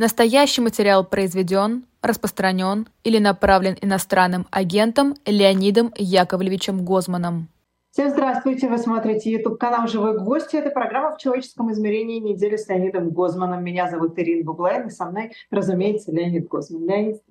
Настоящий 0.00 0.62
материал 0.62 1.04
произведен, 1.04 1.84
распространен 2.00 2.88
или 3.04 3.18
направлен 3.18 3.76
иностранным 3.82 4.46
агентом 4.50 5.14
Леонидом 5.26 5.92
Яковлевичем 5.94 6.86
Гозманом. 6.86 7.48
Всем 7.90 8.08
здравствуйте! 8.08 8.66
Вы 8.70 8.78
смотрите 8.78 9.30
YouTube-канал 9.30 9.88
«Живой 9.88 10.16
гвоздь». 10.16 10.54
Это 10.54 10.70
программа 10.70 11.14
«В 11.14 11.18
человеческом 11.18 11.70
измерении. 11.72 12.18
Неделя 12.18 12.56
с 12.56 12.66
Леонидом 12.66 13.10
Гозманом». 13.10 13.62
Меня 13.62 13.90
зовут 13.90 14.18
Ирина 14.18 14.42
Буглайн, 14.42 14.86
и 14.86 14.90
со 14.90 15.04
мной, 15.04 15.32
разумеется, 15.50 16.12
Леонид 16.12 16.48
Гозман. 16.48 16.88
Леонид, 16.88 17.22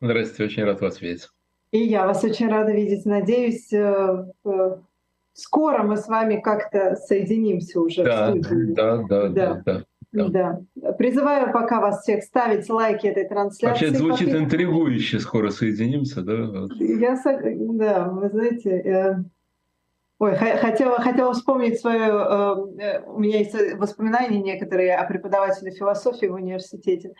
здравствуйте. 0.00 0.44
очень 0.52 0.64
рад 0.64 0.80
вас 0.80 1.00
видеть. 1.00 1.28
И 1.70 1.78
я 1.78 2.04
вас 2.04 2.24
очень 2.24 2.48
рада 2.48 2.72
видеть. 2.72 3.06
Надеюсь, 3.06 3.72
э, 3.72 4.24
э, 4.44 4.76
скоро 5.34 5.84
мы 5.84 5.98
с 5.98 6.08
вами 6.08 6.40
как-то 6.40 6.96
соединимся 6.96 7.80
уже 7.80 8.02
да, 8.02 8.32
в 8.32 8.42
студии. 8.42 8.72
Да, 8.72 8.96
да, 8.96 9.28
да, 9.28 9.28
да. 9.28 9.62
да. 9.64 9.84
Да. 10.12 10.28
да. 10.74 10.92
Призываю 10.92 11.52
пока 11.52 11.80
вас 11.80 12.02
всех 12.02 12.24
ставить 12.24 12.68
лайки 12.68 13.06
этой 13.06 13.28
трансляции. 13.28 13.86
Вообще 13.86 13.98
звучит 13.98 14.28
Подпис... 14.30 14.44
интригующе, 14.44 15.20
скоро 15.20 15.50
соединимся, 15.50 16.22
да? 16.22 16.66
Я, 16.78 17.16
да, 17.24 18.08
вы 18.08 18.28
знаете, 18.28 18.70
э... 18.70 19.14
Ой, 20.18 20.36
хотела, 20.36 21.00
хотела 21.00 21.32
вспомнить 21.32 21.80
свое... 21.80 22.08
Э, 22.08 22.54
э... 22.78 23.02
У 23.06 23.20
меня 23.20 23.38
есть 23.38 23.54
воспоминания 23.76 24.40
некоторые 24.40 24.96
о 24.96 25.06
преподавателе 25.06 25.70
философии 25.70 26.26
в 26.26 26.34
университете. 26.34 27.14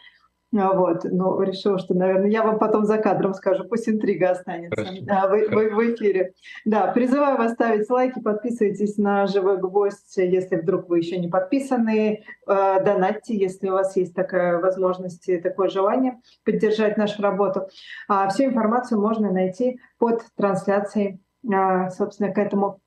А 0.56 0.72
вот, 0.72 1.04
ну, 1.04 1.40
решила, 1.42 1.78
что, 1.78 1.94
наверное, 1.94 2.28
я 2.28 2.42
вам 2.42 2.58
потом 2.58 2.84
за 2.84 2.98
кадром 2.98 3.34
скажу, 3.34 3.64
пусть 3.64 3.88
интрига 3.88 4.30
останется 4.30 4.84
да, 5.02 5.28
в, 5.28 5.30
в, 5.30 5.74
в 5.74 5.94
эфире. 5.94 6.32
Да, 6.64 6.88
призываю 6.88 7.38
вас 7.38 7.52
ставить 7.52 7.88
лайки, 7.88 8.20
подписывайтесь 8.20 8.96
на 8.98 9.28
«Живой 9.28 9.58
гвоздь», 9.58 10.16
если 10.16 10.56
вдруг 10.56 10.88
вы 10.88 10.98
еще 10.98 11.18
не 11.18 11.28
подписаны, 11.28 12.24
э, 12.48 12.84
донатьте, 12.84 13.36
если 13.36 13.68
у 13.68 13.74
вас 13.74 13.96
есть 13.96 14.14
такая 14.14 14.58
возможность 14.58 15.28
и 15.28 15.38
такое 15.38 15.68
желание 15.68 16.18
поддержать 16.44 16.96
нашу 16.96 17.22
работу. 17.22 17.68
А 18.08 18.28
всю 18.28 18.44
информацию 18.44 19.00
можно 19.00 19.30
найти 19.30 19.78
под 19.98 20.24
трансляцией, 20.36 21.20
э, 21.44 21.90
собственно, 21.90 22.32
к 22.32 22.38
этому 22.38 22.80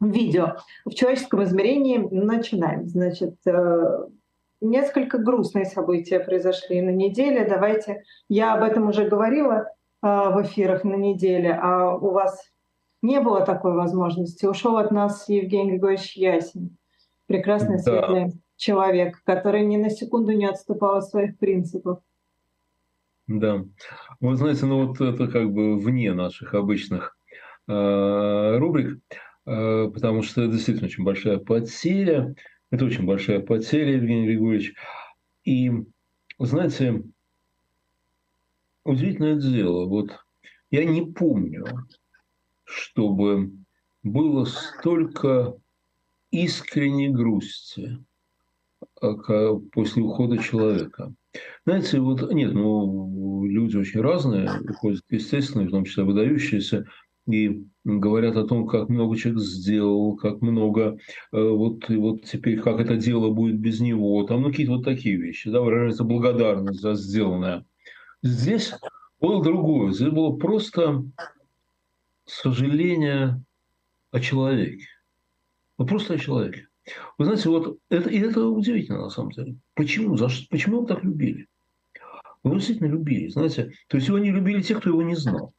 видео. 0.00 0.56
В 0.84 0.90
человеческом 0.90 1.44
измерении 1.44 1.98
начинаем. 1.98 2.88
Значит, 2.88 3.36
э, 3.46 4.06
несколько 4.64 5.18
грустные 5.18 5.64
события 5.64 6.20
произошли 6.20 6.80
на 6.80 6.90
неделе. 6.90 7.46
Давайте, 7.48 8.02
я 8.28 8.54
об 8.54 8.62
этом 8.62 8.88
уже 8.88 9.08
говорила 9.08 9.70
а, 10.00 10.30
в 10.30 10.42
эфирах 10.42 10.84
на 10.84 10.94
неделе, 10.94 11.52
а 11.52 11.94
у 11.94 12.10
вас 12.10 12.50
не 13.02 13.20
было 13.20 13.44
такой 13.44 13.74
возможности. 13.74 14.46
Ушел 14.46 14.78
от 14.78 14.90
нас 14.90 15.28
Евгений 15.28 15.72
Григорьевич 15.72 16.16
Ясин, 16.16 16.76
прекрасный 17.26 17.76
да. 17.76 17.82
светлый 17.82 18.32
человек, 18.56 19.22
который 19.24 19.64
ни 19.64 19.76
на 19.76 19.90
секунду 19.90 20.32
не 20.32 20.46
отступал 20.46 20.96
от 20.96 21.04
своих 21.04 21.38
принципов. 21.38 21.98
Да. 23.26 23.64
Вы 24.20 24.36
знаете, 24.36 24.66
ну 24.66 24.86
вот 24.86 25.00
это 25.00 25.28
как 25.28 25.52
бы 25.52 25.78
вне 25.78 26.12
наших 26.12 26.54
обычных 26.54 27.16
э, 27.68 28.56
рубрик, 28.58 29.00
э, 29.46 29.90
потому 29.92 30.22
что 30.22 30.42
это 30.42 30.52
действительно 30.52 30.86
очень 30.86 31.04
большая 31.04 31.38
потеря. 31.38 32.34
Это 32.74 32.86
очень 32.86 33.06
большая 33.06 33.38
потеря, 33.38 33.94
Евгений 33.94 34.26
Григорьевич. 34.26 34.74
И, 35.44 35.70
знаете, 36.40 37.04
удивительное 38.82 39.36
дело, 39.36 39.86
вот 39.86 40.10
я 40.72 40.84
не 40.84 41.02
помню, 41.02 41.64
чтобы 42.64 43.52
было 44.02 44.44
столько 44.44 45.54
искренней 46.32 47.10
грусти 47.10 48.04
а, 49.00 49.54
после 49.70 50.02
ухода 50.02 50.38
человека. 50.38 51.14
Знаете, 51.64 52.00
вот 52.00 52.28
нет, 52.32 52.54
ну 52.54 53.44
люди 53.44 53.76
очень 53.76 54.00
разные, 54.00 54.50
уходят 54.68 55.04
естественно, 55.10 55.62
в 55.62 55.70
том 55.70 55.84
числе 55.84 56.02
выдающиеся, 56.02 56.86
и 57.26 57.64
говорят 57.84 58.36
о 58.36 58.46
том, 58.46 58.66
как 58.66 58.88
много 58.88 59.16
человек 59.16 59.42
сделал, 59.42 60.16
как 60.16 60.40
много, 60.42 60.98
э, 61.32 61.40
вот, 61.40 61.88
и 61.90 61.96
вот 61.96 62.24
теперь, 62.24 62.60
как 62.60 62.80
это 62.80 62.96
дело 62.96 63.30
будет 63.30 63.58
без 63.58 63.80
него, 63.80 64.22
там, 64.24 64.42
ну, 64.42 64.50
какие-то 64.50 64.72
вот 64.72 64.84
такие 64.84 65.16
вещи, 65.16 65.50
да, 65.50 65.60
выражается 65.60 66.04
благодарность 66.04 66.80
за 66.80 66.94
сделанное. 66.94 67.64
Здесь 68.22 68.74
было 69.20 69.42
другое, 69.42 69.92
здесь 69.92 70.10
было 70.10 70.36
просто 70.36 71.04
сожаление 72.24 73.42
о 74.10 74.20
человеке, 74.20 74.86
ну, 75.78 75.86
просто 75.86 76.14
о 76.14 76.18
человеке. 76.18 76.68
Вы 77.16 77.24
знаете, 77.24 77.48
вот 77.48 77.78
это, 77.88 78.10
и 78.10 78.18
это 78.18 78.46
удивительно 78.46 79.02
на 79.04 79.10
самом 79.10 79.30
деле. 79.30 79.56
Почему? 79.74 80.16
За, 80.16 80.28
почему 80.50 80.76
его 80.76 80.86
так 80.86 81.02
любили? 81.02 81.48
Его 82.44 82.56
действительно 82.56 82.88
любили, 82.88 83.28
знаете. 83.28 83.72
То 83.88 83.96
есть 83.96 84.08
его 84.08 84.18
не 84.18 84.30
любили 84.30 84.60
те, 84.60 84.74
кто 84.74 84.90
его 84.90 85.02
не 85.02 85.14
знал. 85.14 85.54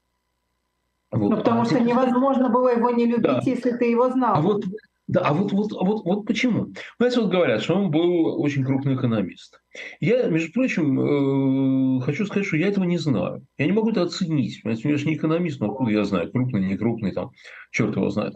Вот. 1.12 1.30
Ну, 1.30 1.38
потому 1.38 1.62
а 1.62 1.66
что 1.66 1.80
невозможно 1.80 2.50
было 2.50 2.70
его 2.76 2.90
не 2.92 3.06
любить, 3.06 3.24
да. 3.24 3.42
если 3.44 3.72
ты 3.72 3.86
его 3.86 4.10
знал. 4.10 4.36
А 4.36 4.42
вот, 4.42 4.66
да, 5.08 5.22
а 5.22 5.34
вот, 5.34 5.52
вот, 5.52 5.72
вот, 5.72 6.04
вот 6.04 6.26
почему? 6.26 6.74
Знаете, 6.98 7.22
вот 7.22 7.30
говорят, 7.30 7.62
что 7.62 7.76
он 7.76 7.92
был 7.92 8.42
очень 8.42 8.64
крупный 8.64 8.96
экономист. 8.96 9.62
Я, 10.00 10.28
между 10.28 10.52
прочим, 10.52 12.00
э, 12.00 12.02
хочу 12.02 12.26
сказать, 12.26 12.48
что 12.48 12.58
я 12.58 12.68
этого 12.68 12.86
не 12.86 12.98
знаю. 12.98 13.46
Я 13.58 13.68
не 13.68 13.72
могу 13.72 13.92
это 13.92 14.02
оценить. 14.02 14.64
Понимаете, 14.64 14.90
я 14.90 14.98
же 14.98 15.08
не 15.08 15.16
экономист, 15.16 15.60
но 15.60 15.72
откуда 15.72 15.92
я 15.92 16.04
знаю, 16.06 16.32
крупный, 16.32 16.66
не 16.66 16.76
крупный, 16.76 17.12
там, 17.12 17.30
черт 17.70 17.96
его 17.96 18.10
знает. 18.10 18.36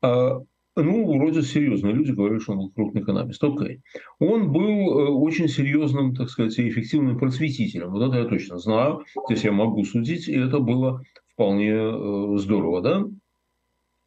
А, 0.00 0.40
ну, 0.76 1.18
вроде 1.18 1.42
серьезные 1.42 1.92
люди 1.92 2.12
говорят, 2.12 2.40
что 2.40 2.52
он 2.52 2.58
был 2.58 2.70
крупный 2.70 3.02
экономист. 3.02 3.44
Окей. 3.44 3.82
Он 4.18 4.52
был 4.52 4.66
э, 4.66 5.08
очень 5.10 5.48
серьезным, 5.48 6.14
так 6.14 6.30
сказать, 6.30 6.58
и 6.58 6.68
эффективным 6.68 7.18
просветителем. 7.18 7.90
Вот 7.90 8.08
это 8.08 8.22
я 8.22 8.24
точно 8.24 8.58
знаю. 8.58 9.04
Здесь 9.28 9.44
я 9.44 9.52
могу 9.52 9.84
судить, 9.84 10.28
и 10.28 10.36
это 10.36 10.60
было 10.60 11.02
вполне 11.34 11.70
э, 11.72 12.38
здорово, 12.38 12.80
да? 12.80 13.04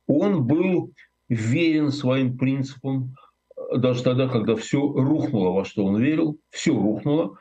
Он 0.08 0.46
был 0.46 0.94
верен 1.30 1.92
своим 1.92 2.38
принципам, 2.38 3.16
э, 3.56 3.78
даже 3.78 4.04
тогда, 4.04 4.28
когда 4.28 4.56
все 4.56 4.80
рухнуло, 4.80 5.52
во 5.52 5.66
что 5.66 5.86
он 5.86 6.02
верил, 6.02 6.40
все 6.50 6.72
рухнуло, 6.72 7.38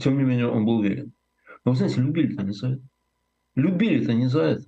тем 0.00 0.16
не 0.18 0.24
менее 0.24 0.48
он 0.48 0.64
был 0.64 0.82
верен. 0.82 1.12
Но 1.64 1.72
вы 1.72 1.78
знаете, 1.78 2.00
любили-то 2.00 2.42
не 2.42 2.52
за 2.52 2.68
это. 2.74 2.82
Любили-то 3.56 4.14
не 4.14 4.28
за 4.28 4.42
это. 4.42 4.64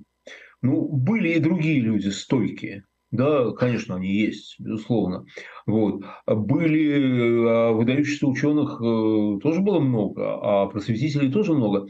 Ну, 0.60 0.88
были 0.88 1.30
и 1.30 1.40
другие 1.40 1.80
люди 1.80 2.08
стойкие. 2.08 2.84
Да, 3.10 3.52
конечно, 3.52 3.96
они 3.96 4.12
есть, 4.12 4.56
безусловно. 4.58 5.24
Вот. 5.66 6.02
Были 6.26 7.46
а 7.46 7.72
выдающихся 7.72 8.26
ученых 8.26 8.80
э, 8.80 9.38
тоже 9.42 9.60
было 9.60 9.80
много, 9.80 10.38
а 10.42 10.66
просветителей 10.66 11.32
тоже 11.32 11.54
много 11.54 11.86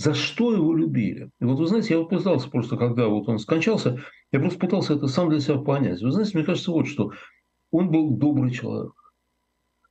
за 0.00 0.14
что 0.14 0.54
его 0.54 0.74
любили. 0.74 1.30
И 1.40 1.44
вот 1.44 1.58
вы 1.58 1.66
знаете, 1.66 1.92
я 1.92 2.00
вот 2.00 2.08
пытался 2.08 2.48
просто, 2.48 2.78
когда 2.78 3.08
вот 3.08 3.28
он 3.28 3.38
скончался, 3.38 4.02
я 4.32 4.40
просто 4.40 4.58
пытался 4.58 4.94
это 4.94 5.08
сам 5.08 5.28
для 5.28 5.40
себя 5.40 5.58
понять. 5.58 6.00
Вы 6.00 6.10
знаете, 6.10 6.38
мне 6.38 6.46
кажется, 6.46 6.70
вот 6.70 6.86
что. 6.86 7.12
Он 7.70 7.90
был 7.90 8.12
добрый 8.12 8.50
человек. 8.50 8.92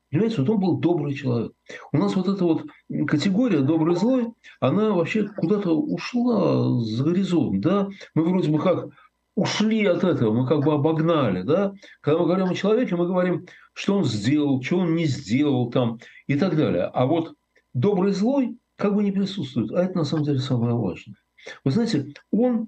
Понимаете, 0.09 0.41
вот 0.41 0.49
он 0.49 0.59
был 0.59 0.79
добрый 0.79 1.13
человек. 1.13 1.51
У 1.91 1.97
нас 1.97 2.15
вот 2.15 2.27
эта 2.27 2.43
вот 2.43 2.65
категория 3.05 3.59
добрый-злой, 3.59 4.29
она 4.59 4.93
вообще 4.93 5.27
куда-то 5.27 5.77
ушла 5.77 6.79
за 6.79 7.03
горизонт, 7.03 7.61
да? 7.61 7.87
Мы 8.15 8.23
вроде 8.23 8.49
бы 8.49 8.57
как 8.57 8.89
ушли 9.35 9.85
от 9.85 10.03
этого, 10.03 10.33
мы 10.33 10.47
как 10.47 10.65
бы 10.65 10.73
обогнали, 10.73 11.43
да? 11.43 11.73
Когда 12.01 12.21
мы 12.21 12.25
говорим 12.25 12.49
о 12.49 12.55
человеке, 12.55 12.95
мы 12.95 13.05
говорим, 13.05 13.45
что 13.73 13.97
он 13.97 14.05
сделал, 14.05 14.59
что 14.63 14.79
он 14.79 14.95
не 14.95 15.05
сделал 15.05 15.69
там 15.69 15.99
и 16.25 16.35
так 16.35 16.57
далее. 16.57 16.85
А 16.85 17.05
вот 17.05 17.35
добрый-злой 17.75 18.57
как 18.79 18.95
бы 18.95 19.03
не 19.03 19.11
присутствует. 19.11 19.71
А 19.71 19.83
это 19.83 19.97
на 19.97 20.05
самом 20.05 20.23
деле 20.23 20.39
самое 20.39 20.73
важное. 20.73 21.17
Вы 21.63 21.71
знаете, 21.71 22.13
он 22.31 22.67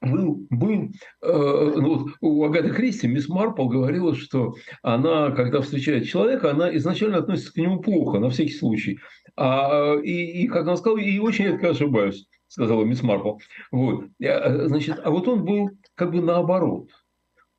был, 0.00 0.46
был 0.48 0.90
э, 1.22 1.72
ну, 1.76 1.98
вот 1.98 2.12
у 2.22 2.44
Агаты 2.44 2.70
Кристи 2.70 3.06
мисс 3.06 3.28
Марпл 3.28 3.68
говорила, 3.68 4.14
что 4.14 4.54
она, 4.82 5.30
когда 5.32 5.60
встречает 5.60 6.06
человека, 6.06 6.50
она 6.50 6.74
изначально 6.76 7.18
относится 7.18 7.52
к 7.52 7.56
нему 7.58 7.80
плохо, 7.80 8.18
на 8.18 8.30
всякий 8.30 8.54
случай. 8.54 8.98
А, 9.36 9.96
и, 10.02 10.42
и 10.42 10.48
как 10.48 10.62
она 10.62 10.76
сказала, 10.76 10.98
и 10.98 11.18
очень 11.18 11.44
редко 11.44 11.70
ошибаюсь, 11.70 12.26
сказала 12.48 12.82
мисс 12.84 13.02
Марпл. 13.02 13.36
Вот. 13.70 14.06
Значит, 14.18 15.00
а 15.04 15.10
вот 15.10 15.28
он 15.28 15.44
был 15.44 15.70
как 15.96 16.12
бы 16.12 16.22
наоборот. 16.22 16.88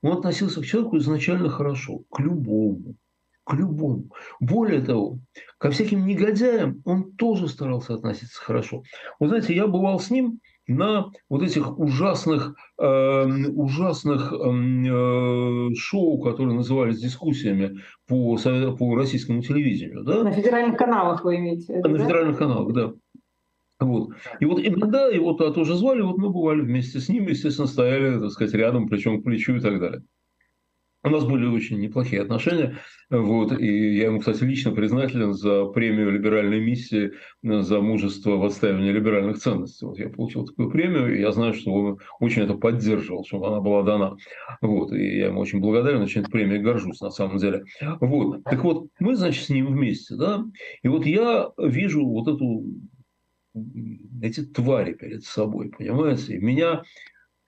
Он 0.02 0.18
относился 0.18 0.62
к 0.62 0.66
человеку 0.66 0.98
изначально 0.98 1.50
хорошо, 1.50 2.00
к 2.10 2.20
любому 2.20 2.96
к 3.44 3.54
любому. 3.54 4.06
Более 4.40 4.82
того, 4.82 5.20
ко 5.58 5.72
всяким 5.72 6.06
негодяям 6.06 6.82
он 6.86 7.12
тоже 7.14 7.48
старался 7.48 7.96
относиться 7.96 8.42
хорошо. 8.42 8.84
Вы 9.20 9.28
знаете, 9.28 9.56
я 9.56 9.68
бывал 9.68 10.00
с 10.00 10.10
ним 10.10 10.40
на 10.68 11.12
вот 11.30 11.42
этих 11.44 11.78
ужасных, 11.80 12.56
э, 12.80 13.26
ужасных 13.50 14.32
э, 14.32 15.74
шоу, 15.76 16.22
которые 16.22 16.56
назывались 16.56 17.00
дискуссиями 17.00 17.80
по, 18.08 18.38
по 18.78 18.96
российскому 18.96 19.42
телевидению. 19.42 20.04
Да? 20.04 20.24
На 20.24 20.32
федеральных 20.32 20.78
каналах 20.78 21.24
вы 21.24 21.38
имеете? 21.38 21.74
Это, 21.74 21.90
на 21.90 21.98
да? 21.98 22.04
федеральных 22.04 22.38
каналах, 22.38 22.74
да. 22.74 22.94
Вот. 23.80 24.12
И 24.40 24.46
вот 24.46 24.60
иногда 24.60 25.08
его 25.08 25.34
туда 25.34 25.52
тоже 25.52 25.76
звали, 25.76 26.02
вот 26.02 26.18
мы 26.18 26.30
бывали 26.30 26.62
вместе 26.62 27.00
с 27.00 27.10
ним, 27.10 27.28
естественно, 27.28 27.68
стояли, 27.68 28.20
так 28.20 28.30
сказать, 28.30 28.54
рядом, 28.54 28.88
плечом 28.88 29.22
к 29.22 29.24
плечу 29.24 29.56
и 29.56 29.60
так 29.60 29.80
далее. 29.80 30.04
У 31.04 31.10
нас 31.10 31.26
были 31.26 31.48
очень 31.48 31.80
неплохие 31.80 32.22
отношения. 32.22 32.78
Вот, 33.10 33.60
и 33.60 33.96
я 33.96 34.06
ему, 34.06 34.20
кстати, 34.20 34.44
лично 34.44 34.72
признателен 34.72 35.34
за 35.34 35.66
премию 35.66 36.12
либеральной 36.12 36.62
миссии 36.62 37.12
за 37.42 37.82
мужество 37.82 38.38
в 38.38 38.46
отстаивании 38.46 38.92
либеральных 38.92 39.40
ценностей. 39.40 39.86
Вот 39.86 39.98
я 39.98 40.10
получил 40.10 40.46
такую 40.46 40.70
премию, 40.70 41.16
и 41.16 41.22
я 41.22 41.32
знаю, 41.32 41.54
что 41.54 41.74
он 41.74 42.00
очень 42.20 42.44
это 42.44 42.54
поддерживал, 42.54 43.26
чтобы 43.26 43.48
она 43.48 43.60
была 43.60 43.84
дана. 43.84 44.16
Вот, 44.62 44.94
и 44.94 45.18
я 45.18 45.28
ему 45.28 45.40
очень 45.40 45.60
благодарен, 45.60 46.02
очень 46.02 46.22
этой 46.22 46.32
премией 46.32 46.62
горжусь 46.62 47.02
на 47.02 47.10
самом 47.10 47.38
деле. 47.38 47.64
Вот. 48.00 48.44
Так 48.44 48.64
вот, 48.64 48.88
мы, 49.00 49.16
значит, 49.16 49.46
с 49.46 49.50
ним 49.50 49.68
вместе, 49.68 50.16
да, 50.16 50.46
и 50.84 50.88
вот 50.88 51.06
я 51.06 51.50
вижу 51.58 52.06
вот 52.06 52.28
эту 52.28 52.66
эти 54.22 54.46
твари 54.46 54.94
перед 54.94 55.24
собой, 55.26 55.72
понимаете? 55.78 56.38
Меня 56.38 56.84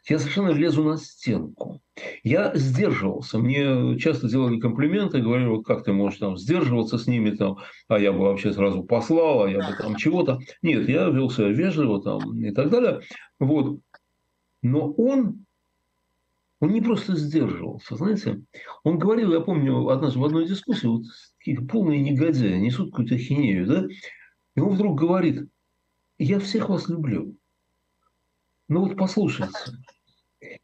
я 0.09 0.19
совершенно 0.19 0.49
лезу 0.49 0.83
на 0.83 0.97
стенку. 0.97 1.81
Я 2.23 2.53
сдерживался. 2.55 3.39
Мне 3.39 3.97
часто 3.99 4.27
делали 4.27 4.59
комплименты, 4.59 5.21
говорили, 5.21 5.47
вот 5.47 5.65
как 5.65 5.83
ты 5.85 5.93
можешь 5.93 6.19
там 6.19 6.37
сдерживаться 6.37 6.97
с 6.97 7.07
ними, 7.07 7.31
там, 7.31 7.57
а 7.87 7.99
я 7.99 8.11
бы 8.11 8.19
вообще 8.19 8.51
сразу 8.51 8.83
послал, 8.83 9.43
а 9.43 9.49
я 9.49 9.59
бы 9.59 9.75
там 9.77 9.95
чего-то. 9.95 10.39
Нет, 10.61 10.89
я 10.89 11.07
вел 11.09 11.29
себя 11.29 11.49
вежливо 11.49 12.01
там 12.01 12.37
и 12.37 12.51
так 12.51 12.69
далее. 12.69 13.01
Вот. 13.39 13.79
Но 14.61 14.91
он, 14.91 15.45
он 16.59 16.71
не 16.71 16.81
просто 16.81 17.15
сдерживался, 17.15 17.95
знаете. 17.95 18.41
Он 18.83 18.97
говорил, 18.97 19.31
я 19.33 19.39
помню, 19.39 19.87
однажды 19.87 20.19
в 20.19 20.25
одной 20.25 20.47
дискуссии, 20.47 20.87
вот 20.87 21.03
какие-то 21.37 21.63
полные 21.65 22.01
негодяи, 22.01 22.57
несут 22.57 22.91
какую-то 22.91 23.17
хинею, 23.17 23.67
да, 23.67 23.85
и 24.55 24.59
он 24.59 24.73
вдруг 24.75 24.99
говорит, 24.99 25.49
я 26.17 26.39
всех 26.39 26.69
вас 26.69 26.89
люблю. 26.89 27.35
Ну 28.69 28.85
вот 28.85 28.97
послушайте. 28.97 29.53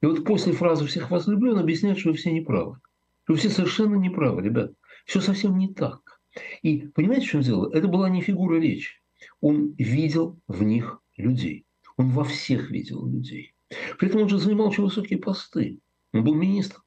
И 0.02 0.06
вот 0.06 0.24
после 0.26 0.54
фразы 0.54 0.86
«всех 0.86 1.12
вас 1.12 1.28
люблю» 1.28 1.54
он 1.54 1.60
объясняет, 1.60 2.00
что 2.00 2.10
вы 2.10 2.16
все 2.16 2.32
неправы. 2.32 2.78
Что 3.24 3.34
вы 3.34 3.36
все 3.36 3.50
совершенно 3.50 3.96
неправы, 3.96 4.42
ребят. 4.42 4.72
Все 5.06 5.22
совсем 5.22 5.58
не 5.58 5.74
так. 5.74 6.22
И 6.62 6.88
понимаете, 6.94 7.26
в 7.26 7.30
чем 7.30 7.42
дело? 7.42 7.72
Это 7.74 7.88
была 7.88 8.10
не 8.10 8.22
фигура 8.22 8.60
речи. 8.60 9.02
Он 9.42 9.74
видел 9.78 10.40
в 10.48 10.64
них 10.64 11.02
людей. 11.18 11.66
Он 11.98 12.10
во 12.10 12.24
всех 12.24 12.72
видел 12.72 13.06
людей. 13.06 13.54
При 13.98 14.08
этом 14.08 14.22
он 14.22 14.30
же 14.30 14.38
занимал 14.38 14.68
очень 14.68 14.84
высокие 14.84 15.20
посты. 15.20 15.80
Он 16.14 16.24
был 16.24 16.34
министром. 16.36 16.84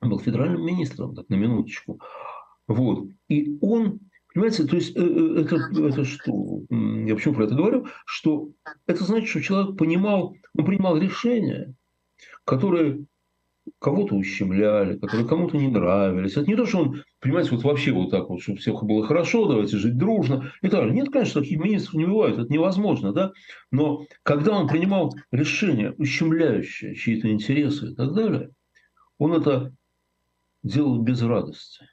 Он 0.00 0.10
был 0.10 0.18
федеральным 0.18 0.64
министром, 0.64 1.14
так 1.14 1.28
на 1.28 1.34
минуточку. 1.34 2.00
Вот. 2.66 3.08
И 3.28 3.58
он 3.60 4.00
Понимаете, 4.34 4.64
то 4.64 4.76
есть 4.76 4.96
э, 4.96 5.00
э, 5.00 5.40
это, 5.42 5.56
это 5.56 6.04
что? 6.04 6.62
Я 6.70 7.14
почему 7.14 7.34
про 7.34 7.44
это 7.44 7.54
говорю? 7.54 7.86
Что 8.06 8.50
это 8.86 9.04
значит, 9.04 9.28
что 9.28 9.42
человек 9.42 9.76
понимал, 9.76 10.34
он 10.56 10.64
принимал 10.64 10.96
решения, 10.96 11.74
которые 12.44 13.06
кого-то 13.78 14.16
ущемляли, 14.16 14.98
которые 14.98 15.26
кому-то 15.26 15.56
не 15.56 15.68
нравились. 15.68 16.32
Это 16.32 16.46
не 16.46 16.56
то, 16.56 16.66
что 16.66 16.78
он, 16.78 17.02
понимаете, 17.20 17.50
вот 17.52 17.64
вообще 17.64 17.92
вот 17.92 18.10
так 18.10 18.28
вот, 18.28 18.42
чтобы 18.42 18.58
всех 18.58 18.82
было 18.82 19.06
хорошо, 19.06 19.46
давайте 19.46 19.76
жить 19.76 19.96
дружно 19.96 20.52
и 20.62 20.68
так 20.68 20.80
далее. 20.80 20.94
Нет, 20.94 21.10
конечно, 21.10 21.40
таких 21.40 21.58
министров 21.60 21.94
не 21.94 22.06
бывает, 22.06 22.38
это 22.38 22.52
невозможно, 22.52 23.12
да? 23.12 23.32
Но 23.70 24.04
когда 24.22 24.58
он 24.58 24.68
принимал 24.68 25.14
решения, 25.30 25.92
ущемляющие 25.92 26.94
чьи-то 26.94 27.30
интересы 27.30 27.90
и 27.90 27.94
так 27.94 28.12
далее, 28.14 28.50
он 29.18 29.32
это 29.32 29.72
делал 30.62 30.98
без 31.00 31.22
радости. 31.22 31.86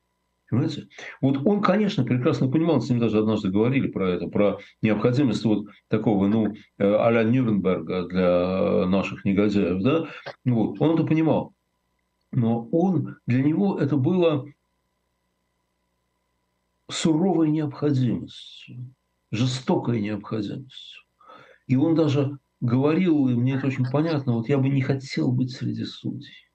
Понимаете? 0.50 0.88
Вот 1.22 1.46
он, 1.46 1.62
конечно, 1.62 2.04
прекрасно 2.04 2.50
понимал, 2.50 2.82
с 2.82 2.90
ним 2.90 3.00
даже 3.00 3.20
однажды 3.20 3.50
говорили 3.50 3.88
про 3.88 4.10
это, 4.10 4.28
про 4.28 4.60
необходимость 4.82 5.46
вот 5.46 5.68
такого, 5.88 6.28
ну, 6.28 6.48
э, 6.48 6.54
а-ля 6.80 7.24
Нюрнберга 7.24 8.08
для 8.08 8.88
наших 8.88 9.26
негодяев, 9.26 9.82
да, 9.84 10.08
вот, 10.46 10.82
он 10.82 10.96
это 10.96 11.06
понимал. 11.06 11.54
Но 12.32 12.68
он, 12.72 13.18
для 13.28 13.44
него 13.44 13.80
это 13.80 13.96
было 13.96 14.46
суровой 16.90 17.50
необходимостью, 17.50 18.94
жестокой 19.32 20.02
необходимостью. 20.02 21.04
И 21.68 21.76
он 21.76 21.94
даже 21.94 22.40
говорил, 22.60 23.30
и 23.30 23.36
мне 23.36 23.56
это 23.56 23.68
очень 23.68 23.86
понятно, 23.86 24.34
вот 24.34 24.50
я 24.50 24.58
бы 24.58 24.70
не 24.70 24.82
хотел 24.82 25.32
быть 25.32 25.52
среди 25.52 25.86
судей. 25.86 26.49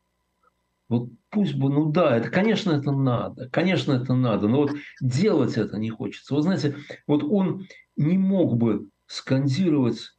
Вот 0.88 1.08
пусть 1.30 1.54
бы, 1.54 1.70
ну 1.70 1.90
да, 1.90 2.16
это, 2.16 2.28
конечно, 2.30 2.72
это 2.72 2.92
надо, 2.92 3.48
конечно, 3.50 3.92
это 3.92 4.14
надо, 4.14 4.48
но 4.48 4.58
вот 4.58 4.72
делать 5.00 5.56
это 5.56 5.78
не 5.78 5.90
хочется. 5.90 6.34
Вы 6.34 6.42
знаете, 6.42 6.76
вот 7.06 7.22
он 7.22 7.66
не 7.96 8.18
мог 8.18 8.56
бы 8.56 8.88
скандировать 9.06 10.12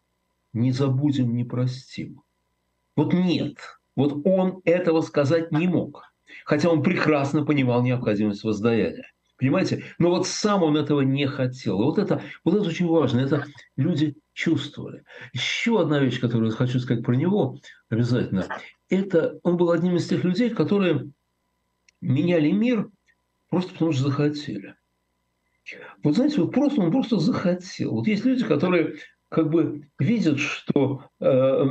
«не 0.54 0.72
забудем, 0.72 1.36
не 1.36 1.44
простим». 1.44 2.22
Вот 2.96 3.14
нет, 3.14 3.58
вот 3.96 4.26
он 4.26 4.62
этого 4.66 5.02
сказать 5.02 5.52
не 5.52 5.68
мог, 5.68 6.04
хотя 6.46 6.70
он 6.70 6.82
прекрасно 6.82 7.46
понимал 7.46 7.84
необходимость 7.84 8.44
воздаяния. 8.44 9.12
Понимаете? 9.38 9.84
Но 10.00 10.12
вот 10.12 10.28
сам 10.28 10.64
он 10.64 10.78
этого 10.78 11.02
не 11.02 11.28
хотел. 11.28 11.78
Вот 11.78 11.98
это, 11.98 12.22
вот 12.46 12.56
это 12.56 12.64
очень 12.70 12.88
важно. 12.88 13.20
Это 13.20 13.46
люди 13.76 14.16
чувствовали. 14.32 15.04
Еще 15.34 15.82
одна 15.82 16.00
вещь, 16.00 16.22
которую 16.22 16.52
я 16.52 16.56
хочу 16.56 16.80
сказать 16.80 17.04
про 17.04 17.16
него 17.16 17.60
обязательно 17.90 18.48
это 18.90 19.40
он 19.44 19.58
был 19.58 19.72
одним 19.72 19.96
из 19.96 20.08
тех 20.08 20.24
людей, 20.24 20.50
которые 20.50 21.12
меняли 22.02 22.52
мир 22.52 22.90
просто 23.50 23.74
потому, 23.74 23.92
что 23.92 24.10
захотели. 24.10 24.76
Вот 26.04 26.16
знаете, 26.16 26.42
вот 26.42 26.54
просто 26.54 26.82
он 26.82 26.92
просто 26.92 27.18
захотел. 27.18 27.92
Вот 27.92 28.08
есть 28.08 28.26
люди, 28.26 28.46
которые 28.46 28.98
как 29.30 29.50
бы 29.50 29.90
видят, 30.00 30.40
что 30.40 31.06
э, 31.20 31.64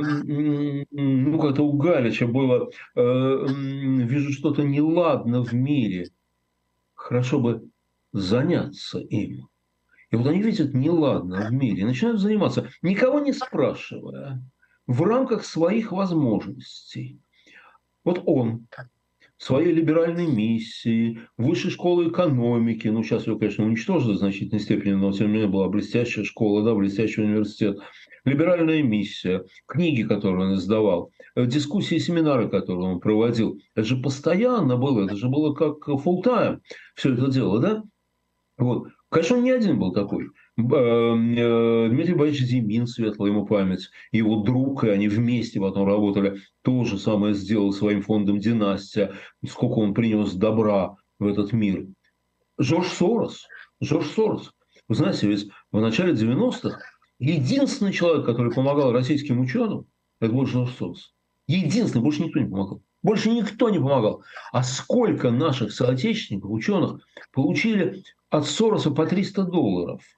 ну 0.91 1.39
как-то 1.39 1.63
у 1.63 1.73
Галича 1.73 2.27
было, 2.27 2.69
э, 2.95 3.45
вижу 3.47 4.33
что-то 4.33 4.63
неладно 4.63 5.43
в 5.43 5.53
мире, 5.53 6.09
хорошо 6.93 7.39
бы 7.39 7.69
заняться 8.11 8.99
им. 8.99 9.47
И 10.11 10.15
вот 10.15 10.27
они 10.27 10.41
видят 10.41 10.73
неладно 10.73 11.47
в 11.47 11.53
мире 11.53 11.81
и 11.81 11.85
начинают 11.85 12.19
заниматься, 12.19 12.69
никого 12.81 13.19
не 13.19 13.33
спрашивая 13.33 14.41
в 14.87 15.01
рамках 15.03 15.45
своих 15.45 15.91
возможностей. 15.91 17.19
Вот 18.03 18.21
он 18.25 18.67
своей 19.37 19.73
либеральной 19.73 20.27
миссии, 20.27 21.19
высшей 21.37 21.71
школы 21.71 22.09
экономики, 22.09 22.87
ну 22.87 23.03
сейчас 23.03 23.27
ее, 23.27 23.37
конечно, 23.37 23.65
уничтожили 23.65 24.13
в 24.13 24.17
значительной 24.17 24.61
степени, 24.61 24.93
но 24.93 25.11
тем 25.11 25.27
не 25.27 25.33
менее 25.33 25.49
была 25.49 25.67
блестящая 25.67 26.23
школа, 26.23 26.63
да, 26.63 26.73
блестящий 26.73 27.21
университет, 27.21 27.79
либеральная 28.23 28.81
миссия, 28.81 29.43
книги, 29.67 30.03
которые 30.03 30.47
он 30.47 30.55
издавал, 30.55 31.11
э, 31.35 31.45
дискуссии, 31.45 31.97
семинары, 31.97 32.47
которые 32.47 32.87
он 32.87 32.99
проводил. 32.99 33.59
Это 33.75 33.85
же 33.85 33.97
постоянно 33.97 34.77
было, 34.77 35.05
это 35.05 35.15
же 35.15 35.27
было 35.27 35.53
как 35.53 35.87
full 35.87 36.23
time 36.23 36.59
все 36.95 37.13
это 37.13 37.29
дело, 37.29 37.59
да? 37.59 37.83
Вот. 38.57 38.87
Конечно, 39.09 39.37
он 39.37 39.43
не 39.43 39.51
один 39.51 39.79
был 39.79 39.91
такой. 39.91 40.29
Эм, 40.57 41.33
э, 41.37 41.89
Дмитрий 41.89 42.13
Борисович 42.13 42.47
Зимин, 42.47 42.87
светлая 42.87 43.29
ему 43.29 43.45
память, 43.45 43.89
его 44.13 44.37
друг, 44.37 44.85
и 44.85 44.89
они 44.89 45.09
вместе 45.09 45.59
потом 45.59 45.85
работали, 45.85 46.39
то 46.61 46.85
же 46.85 46.97
самое 46.97 47.33
сделал 47.33 47.73
своим 47.73 48.01
фондом 48.01 48.39
«Династия», 48.39 49.15
сколько 49.45 49.79
он 49.79 49.93
принес 49.93 50.33
добра 50.33 50.95
в 51.19 51.27
этот 51.27 51.51
мир. 51.51 51.87
Жорж 52.57 52.87
Сорос, 52.87 53.47
Жорж 53.81 54.07
Сорос. 54.07 54.53
Вы 54.87 54.95
знаете, 54.95 55.27
ведь 55.27 55.49
в 55.73 55.81
начале 55.81 56.13
90-х 56.13 56.79
единственный 57.19 57.91
человек, 57.91 58.25
который 58.25 58.53
помогал 58.53 58.93
российским 58.93 59.41
ученым, 59.41 59.87
это 60.21 60.31
был 60.31 60.45
Жорж 60.45 60.71
Сорос. 60.75 61.13
Единственный, 61.47 62.01
больше 62.01 62.23
никто 62.23 62.39
не 62.39 62.47
помогал. 62.47 62.81
Больше 63.03 63.29
никто 63.29 63.69
не 63.69 63.77
помогал. 63.77 64.23
А 64.53 64.63
сколько 64.63 65.31
наших 65.31 65.73
соотечественников, 65.73 66.49
ученых, 66.49 67.05
получили 67.33 68.05
от 68.29 68.45
Сороса 68.45 68.91
по 68.91 69.05
300 69.05 69.43
долларов– 69.43 70.01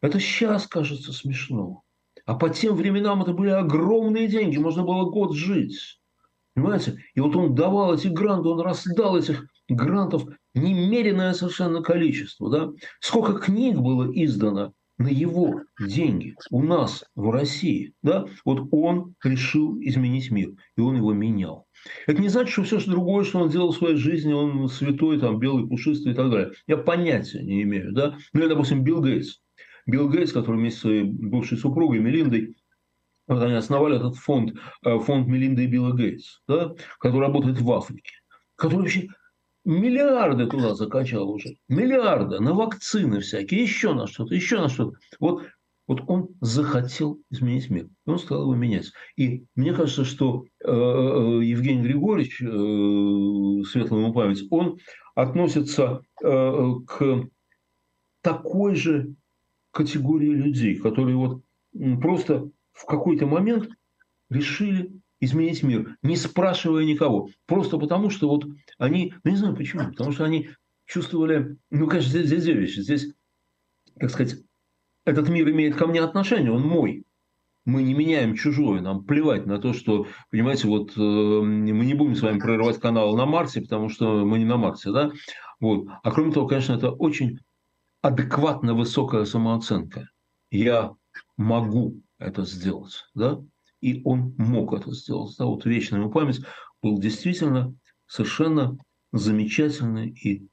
это 0.00 0.18
сейчас 0.20 0.66
кажется 0.66 1.12
смешно. 1.12 1.82
А 2.26 2.34
по 2.34 2.48
тем 2.48 2.76
временам 2.76 3.22
это 3.22 3.32
были 3.32 3.50
огромные 3.50 4.28
деньги, 4.28 4.58
можно 4.58 4.82
было 4.82 5.10
год 5.10 5.34
жить. 5.34 6.00
Понимаете? 6.54 6.98
И 7.14 7.20
вот 7.20 7.34
он 7.36 7.54
давал 7.54 7.94
эти 7.94 8.08
гранты, 8.08 8.48
он 8.48 8.60
раздал 8.60 9.16
этих 9.16 9.46
грантов 9.68 10.24
немеренное 10.54 11.32
совершенно 11.32 11.82
количество. 11.82 12.50
Да? 12.50 12.70
Сколько 13.00 13.34
книг 13.34 13.78
было 13.78 14.10
издано 14.12 14.72
на 14.98 15.08
его 15.08 15.62
деньги 15.80 16.34
у 16.50 16.62
нас 16.62 17.04
в 17.14 17.30
России. 17.30 17.94
Да? 18.02 18.26
Вот 18.44 18.68
он 18.72 19.14
решил 19.24 19.80
изменить 19.80 20.30
мир, 20.30 20.52
и 20.76 20.80
он 20.80 20.96
его 20.96 21.12
менял. 21.14 21.66
Это 22.06 22.20
не 22.20 22.28
значит, 22.28 22.52
что 22.52 22.64
все 22.64 22.80
что 22.80 22.90
другое, 22.90 23.24
что 23.24 23.40
он 23.40 23.48
делал 23.48 23.72
в 23.72 23.76
своей 23.76 23.96
жизни, 23.96 24.32
он 24.32 24.68
святой, 24.68 25.18
там, 25.18 25.38
белый, 25.38 25.66
пушистый 25.66 26.12
и 26.12 26.14
так 26.14 26.30
далее. 26.30 26.52
Я 26.66 26.76
понятия 26.76 27.42
не 27.42 27.62
имею. 27.62 27.92
Да? 27.92 28.18
Ну, 28.34 28.40
или, 28.40 28.48
допустим, 28.48 28.84
Билл 28.84 29.02
Гейтс. 29.02 29.38
Билл 29.86 30.08
Гейтс, 30.10 30.32
который 30.32 30.56
вместе 30.56 30.78
с 30.78 30.82
своей 30.82 31.04
бывшей 31.04 31.58
супругой 31.58 31.98
Мелиндой 32.00 32.56
вот 33.30 33.42
они 33.44 33.54
основали 33.54 33.96
этот 33.96 34.16
фонд, 34.16 34.54
э, 34.84 34.98
фонд 34.98 35.28
Мелинды 35.28 35.64
и 35.64 35.66
Билла 35.68 35.96
Гейтс, 35.96 36.40
да, 36.48 36.74
который 36.98 37.20
работает 37.20 37.60
в 37.60 37.70
Африке, 37.70 38.10
который 38.56 38.80
вообще 38.80 39.08
миллиарды 39.64 40.46
туда 40.46 40.74
закачал 40.74 41.30
уже, 41.30 41.54
миллиарды 41.68 42.40
на 42.40 42.54
вакцины 42.54 43.20
всякие, 43.20 43.62
еще 43.62 43.94
на 43.94 44.08
что-то, 44.08 44.34
еще 44.34 44.58
на 44.58 44.68
что-то. 44.68 44.98
Вот, 45.20 45.44
Вот 45.86 46.02
он 46.08 46.30
захотел 46.40 47.20
изменить 47.30 47.70
мир, 47.70 47.84
и 47.84 48.10
он 48.10 48.18
стал 48.18 48.42
его 48.42 48.54
менять. 48.56 48.90
И 49.16 49.44
мне 49.54 49.74
кажется, 49.74 50.04
что 50.04 50.44
э, 50.64 50.68
э 50.68 51.44
Евгений 51.44 51.82
Григорьевич, 51.82 52.42
э, 52.42 53.64
светлая 53.70 54.02
ему 54.02 54.12
память, 54.12 54.42
он 54.50 54.78
относится 55.14 56.02
э, 56.20 56.72
к 56.86 57.28
такой 58.22 58.74
же 58.74 59.14
категории 59.70 60.30
людей, 60.30 60.76
которые 60.76 61.16
вот 61.16 61.42
просто 62.00 62.50
в 62.72 62.86
какой-то 62.86 63.26
момент 63.26 63.68
решили 64.28 64.92
изменить 65.20 65.62
мир, 65.62 65.96
не 66.02 66.16
спрашивая 66.16 66.84
никого. 66.84 67.28
Просто 67.46 67.78
потому, 67.78 68.10
что 68.10 68.28
вот 68.28 68.46
они, 68.78 69.14
ну 69.22 69.30
не 69.30 69.36
знаю 69.36 69.54
почему, 69.54 69.88
потому 69.90 70.12
что 70.12 70.24
они 70.24 70.48
чувствовали, 70.86 71.56
ну, 71.70 71.86
конечно, 71.86 72.10
здесь, 72.10 72.26
здесь 72.26 72.42
две 72.44 72.54
вещи. 72.54 72.80
Здесь, 72.80 73.12
так 73.98 74.10
сказать, 74.10 74.40
этот 75.04 75.28
мир 75.28 75.48
имеет 75.50 75.76
ко 75.76 75.86
мне 75.86 76.00
отношение, 76.00 76.52
он 76.52 76.62
мой. 76.62 77.04
Мы 77.66 77.82
не 77.82 77.92
меняем 77.92 78.34
чужое, 78.34 78.80
нам 78.80 79.04
плевать 79.04 79.46
на 79.46 79.58
то, 79.58 79.74
что, 79.74 80.06
понимаете, 80.30 80.66
вот 80.66 80.96
э, 80.96 81.00
мы 81.00 81.84
не 81.84 81.94
будем 81.94 82.16
с 82.16 82.22
вами 82.22 82.38
прорывать 82.38 82.80
канал 82.80 83.14
на 83.16 83.26
Марсе, 83.26 83.60
потому 83.60 83.90
что 83.90 84.24
мы 84.24 84.38
не 84.38 84.46
на 84.46 84.56
Марсе, 84.56 84.90
да? 84.90 85.12
Вот. 85.60 85.86
А 86.02 86.10
кроме 86.10 86.32
того, 86.32 86.46
конечно, 86.46 86.72
это 86.72 86.90
очень 86.90 87.38
адекватно 88.02 88.74
высокая 88.74 89.24
самооценка. 89.24 90.08
Я 90.50 90.94
могу 91.36 92.00
это 92.18 92.44
сделать, 92.44 93.04
да? 93.14 93.40
И 93.80 94.02
он 94.04 94.34
мог 94.36 94.74
это 94.74 94.92
сделать. 94.92 95.36
Да? 95.38 95.46
Вот 95.46 95.64
вечная 95.64 96.00
ему 96.00 96.10
память 96.10 96.40
был 96.82 96.98
действительно 96.98 97.74
совершенно 98.06 98.76
замечательный 99.12 100.10
и 100.10 100.48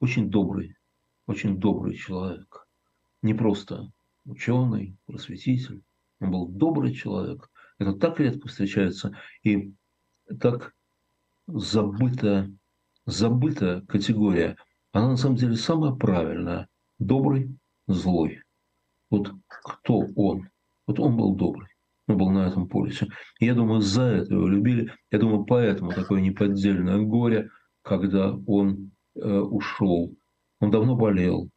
очень 0.00 0.30
добрый, 0.30 0.76
очень 1.26 1.58
добрый 1.58 1.94
человек 1.96 2.64
не 3.24 3.32
просто 3.32 3.90
ученый, 4.26 4.98
просветитель, 5.06 5.82
он 6.20 6.30
был 6.30 6.46
добрый 6.46 6.92
человек. 6.94 7.50
Это 7.78 7.94
так 7.94 8.20
редко 8.20 8.48
встречается 8.48 9.16
и 9.42 9.72
так 10.38 10.74
забытая, 11.46 12.54
забытая 13.06 13.80
категория. 13.80 14.56
Она 14.94 15.08
на 15.10 15.16
самом 15.16 15.36
деле 15.36 15.56
самая 15.56 15.92
правильная. 15.92 16.68
Добрый, 16.98 17.50
злой. 17.88 18.40
Вот 19.10 19.32
кто 19.48 20.06
он? 20.14 20.48
Вот 20.86 21.00
он 21.00 21.16
был 21.16 21.34
добрый. 21.34 21.68
Он 22.06 22.16
был 22.16 22.30
на 22.30 22.46
этом 22.46 22.68
полюсе. 22.68 23.08
Я 23.40 23.54
думаю, 23.54 23.80
за 23.80 24.02
это 24.02 24.34
его 24.34 24.46
любили. 24.46 24.92
Я 25.10 25.18
думаю, 25.18 25.44
поэтому 25.44 25.90
такое 25.90 26.20
неподдельное 26.20 26.98
горе, 26.98 27.50
когда 27.82 28.34
он 28.46 28.92
э, 29.16 29.28
ушел. 29.28 30.14
Он 30.60 30.70
давно 30.70 30.94
болел, 30.94 31.50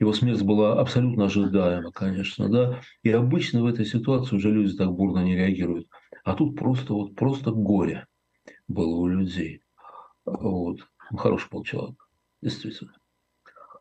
его 0.00 0.12
смерть 0.12 0.42
была 0.42 0.80
абсолютно 0.80 1.26
ожидаема, 1.26 1.92
конечно, 1.92 2.48
да. 2.48 2.80
И 3.04 3.10
обычно 3.12 3.62
в 3.62 3.66
этой 3.66 3.86
ситуации 3.86 4.34
уже 4.34 4.50
люди 4.50 4.76
так 4.76 4.90
бурно 4.90 5.20
не 5.20 5.36
реагируют. 5.36 5.86
А 6.24 6.34
тут 6.34 6.58
просто 6.58 6.92
вот 6.92 7.14
просто 7.14 7.52
горе 7.52 8.08
было 8.66 8.96
у 8.96 9.06
людей. 9.06 9.62
Вот. 10.24 10.80
Он 11.12 11.16
хороший 11.16 11.48
был 11.52 11.62
человек, 11.62 12.01
действительно. 12.42 12.92
Так. 13.44 13.80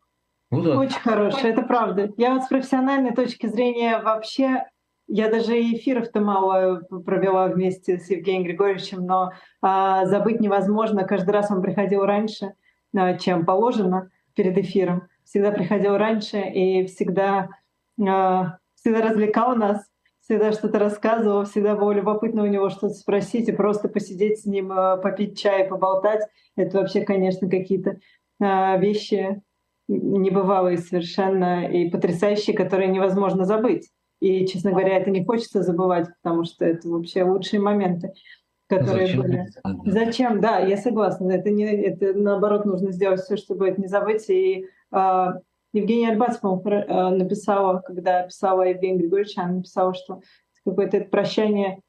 Очень 0.51 0.99
хороший, 0.99 1.49
это 1.49 1.63
правда. 1.63 2.11
Я 2.17 2.33
вот 2.33 2.43
с 2.43 2.47
профессиональной 2.47 3.13
точки 3.13 3.47
зрения 3.47 3.99
вообще 3.99 4.65
я 5.07 5.29
даже 5.29 5.59
эфиров-то 5.59 6.21
мало 6.21 6.81
провела 7.05 7.47
вместе 7.47 7.97
с 7.97 8.09
Евгением 8.09 8.43
Григорьевичем, 8.43 9.05
но 9.05 9.33
а, 9.61 10.05
забыть 10.05 10.39
невозможно. 10.39 11.03
Каждый 11.03 11.31
раз 11.31 11.51
он 11.51 11.61
приходил 11.61 12.05
раньше, 12.05 12.53
а, 12.95 13.17
чем 13.17 13.45
положено 13.45 14.09
перед 14.35 14.57
эфиром 14.57 15.09
всегда 15.31 15.51
приходил 15.51 15.95
раньше 15.95 16.41
и 16.41 16.85
всегда, 16.87 17.47
э, 17.97 18.03
всегда 18.75 19.01
развлекал 19.01 19.55
нас, 19.55 19.81
всегда 20.19 20.51
что-то 20.51 20.77
рассказывал, 20.77 21.45
всегда 21.45 21.75
было 21.75 21.91
любопытно 21.93 22.43
у 22.43 22.47
него 22.47 22.69
что-то 22.69 22.93
спросить 22.93 23.47
и 23.47 23.53
просто 23.53 23.87
посидеть 23.87 24.41
с 24.41 24.45
ним, 24.45 24.73
э, 24.73 24.97
попить 24.97 25.39
чай, 25.39 25.65
поболтать. 25.65 26.27
Это 26.57 26.79
вообще, 26.79 27.01
конечно, 27.01 27.49
какие-то 27.49 27.91
э, 27.91 27.99
вещи 28.41 29.41
небывалые 29.87 30.77
совершенно 30.77 31.67
и 31.67 31.89
потрясающие, 31.89 32.55
которые 32.55 32.89
невозможно 32.89 33.45
забыть. 33.45 33.89
И, 34.19 34.45
честно 34.45 34.71
говоря, 34.71 34.97
это 34.97 35.09
не 35.09 35.25
хочется 35.25 35.63
забывать, 35.63 36.07
потому 36.21 36.43
что 36.43 36.63
это 36.63 36.87
вообще 36.87 37.23
лучшие 37.23 37.59
моменты, 37.59 38.13
которые 38.67 39.07
Зачем? 39.07 39.21
были. 39.21 39.47
Зачем? 39.85 40.41
Да, 40.41 40.59
я 40.59 40.77
согласна. 40.77 41.31
Это 41.31 41.49
не, 41.49 41.65
это 41.65 42.13
наоборот 42.13 42.65
нужно 42.65 42.91
сделать 42.91 43.21
все, 43.21 43.35
чтобы 43.35 43.67
это 43.67 43.81
не 43.81 43.87
забыть 43.87 44.29
и 44.29 44.67
а, 44.91 45.39
Евгения 45.73 46.09
Альбацова 46.09 46.61
а, 46.65 47.09
написала, 47.09 47.79
когда 47.79 48.23
писала 48.23 48.63
Евгения 48.63 48.99
Григорьевича, 48.99 49.41
она 49.41 49.53
написала, 49.53 49.93
что 49.93 50.21
какое-то 50.63 51.01
прощание 51.01 51.81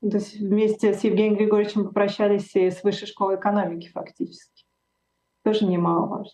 то 0.00 0.18
есть 0.18 0.38
вместе 0.38 0.92
с 0.92 1.02
Евгением 1.02 1.36
Григорьевичем 1.36 1.86
попрощались 1.86 2.54
и 2.54 2.70
с 2.70 2.84
высшей 2.84 3.08
школой 3.08 3.36
экономики 3.36 3.88
фактически. 3.88 4.53
Тоже 5.44 5.66
немаловажно. 5.66 6.32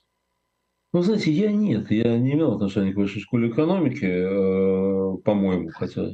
Ну, 0.93 1.02
знаете, 1.02 1.31
я 1.31 1.52
нет, 1.52 1.90
я 1.90 2.19
не 2.19 2.33
имел 2.33 2.55
отношения 2.55 2.93
к 2.93 2.97
высшей 2.97 3.23
школе 3.23 3.50
экономики, 3.50 4.05
э, 4.05 5.17
по-моему, 5.23 5.71
хотя... 5.71 6.09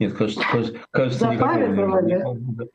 Нет, 0.00 0.14
кажется, 0.14 0.42
кажется, 0.50 0.78
кажется 0.90 1.28
не, 1.28 1.36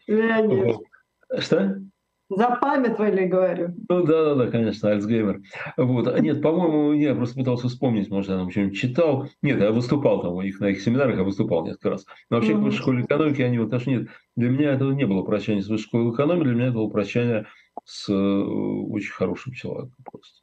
не, 0.08 0.48
не, 0.48 1.40
Что? 1.40 1.82
Запамятовали, 2.30 3.26
говорю. 3.26 3.76
Ну 3.90 4.04
да, 4.06 4.24
да, 4.26 4.36
да, 4.36 4.48
конечно, 4.52 4.92
Альцгеймер. 4.92 5.42
Вот. 5.78 6.08
А 6.08 6.20
нет, 6.20 6.42
по-моему, 6.42 6.94
я 6.94 7.16
просто 7.16 7.36
пытался 7.36 7.68
вспомнить, 7.68 8.10
может, 8.10 8.32
я 8.32 8.38
там 8.38 8.50
что-нибудь 8.50 8.78
читал. 8.78 9.28
Нет, 9.42 9.60
я 9.60 9.72
выступал 9.72 10.22
там 10.22 10.42
их, 10.42 10.60
на 10.60 10.70
их 10.70 10.82
семинарах, 10.82 11.18
я 11.18 11.24
выступал 11.24 11.66
несколько 11.66 11.92
раз. 11.92 12.06
Но 12.30 12.38
вообще 12.38 12.54
mm-hmm. 12.54 12.60
к 12.60 12.64
высшей 12.64 12.82
школе 12.82 13.04
экономики 13.04 13.42
они 13.42 13.60
вот 13.60 13.70
даже 13.70 13.90
нет. 13.90 14.08
Для 14.36 14.50
меня 14.50 14.72
этого 14.72 14.92
не 14.92 15.06
было 15.06 15.22
прощания 15.24 15.62
с 15.62 15.68
высшей 15.68 15.88
школой 15.88 16.14
экономики, 16.14 16.46
для 16.46 16.56
меня 16.56 16.66
это 16.68 16.76
было 16.76 16.90
прощание 16.90 17.46
с 17.86 18.10
э, 18.10 18.14
очень 18.14 19.12
хорошим 19.12 19.54
человеком 19.54 19.96
просто. 20.04 20.42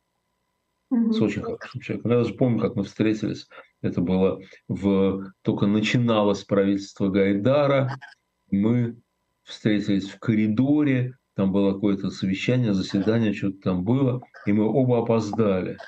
Mm-hmm. 0.92 1.12
С 1.12 1.20
очень 1.20 1.42
хорошим 1.42 1.80
человеком. 1.80 2.10
Я 2.10 2.18
даже 2.18 2.34
помню, 2.34 2.60
как 2.60 2.74
мы 2.76 2.84
встретились. 2.84 3.48
Это 3.80 4.00
было 4.00 4.40
в... 4.68 5.32
Только 5.42 5.66
начиналось 5.66 6.44
правительство 6.44 7.08
Гайдара. 7.08 7.96
Мы 8.50 8.96
встретились 9.44 10.08
в 10.08 10.18
коридоре 10.18 11.16
там 11.40 11.52
было 11.52 11.72
какое-то 11.72 12.10
совещание, 12.10 12.74
заседание, 12.74 13.32
что-то 13.32 13.60
там 13.62 13.82
было, 13.82 14.20
и 14.44 14.52
мы 14.52 14.64
оба 14.64 14.98
опоздали. 14.98 15.78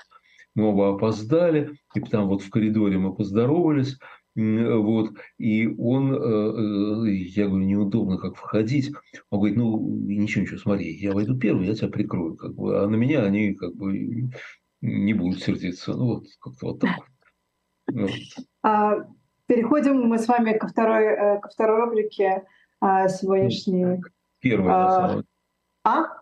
Мы 0.55 0.65
оба 0.65 0.95
опоздали, 0.95 1.79
и 1.95 2.01
там 2.01 2.29
вот 2.29 2.41
в 2.41 2.49
коридоре 2.49 2.97
мы 2.97 3.15
поздоровались, 3.15 3.99
вот, 4.35 5.11
и 5.37 5.67
он, 5.79 6.15
э, 6.15 6.17
э, 6.17 7.11
я 7.11 7.49
говорю, 7.49 7.65
неудобно 7.65 8.17
как 8.17 8.37
входить. 8.37 8.93
Он 9.31 9.41
говорит, 9.41 9.59
ну, 9.59 9.79
ничего, 9.79 10.43
ничего, 10.43 10.59
смотри, 10.59 10.97
я 10.97 11.13
войду 11.13 11.39
первый, 11.39 11.67
я 11.67 11.75
тебя 11.75 11.89
прикрою, 11.89 12.37
как 12.37 12.55
бы, 12.55 12.83
а 12.83 12.87
на 12.89 12.97
меня 12.97 13.25
они 13.25 13.55
как 13.55 13.75
бы 13.75 14.31
не 14.81 15.13
будут 15.13 15.43
сердиться. 15.43 15.93
Ну, 15.93 16.07
вот, 16.07 16.25
как-то 16.41 16.67
вот 16.67 16.81
так. 16.81 16.99
Вот. 17.93 18.11
А, 18.63 18.95
переходим 19.47 20.01
мы 20.09 20.19
с 20.19 20.27
вами 20.27 20.57
ко 20.57 20.67
второй, 20.67 21.05
э, 21.05 21.41
ко 21.41 21.49
второй 21.51 21.85
рубрике 21.85 22.45
а, 22.81 23.09
сегодняшней. 23.09 24.01
Первый, 24.41 24.73
а, 24.73 25.23
а? 25.85 26.22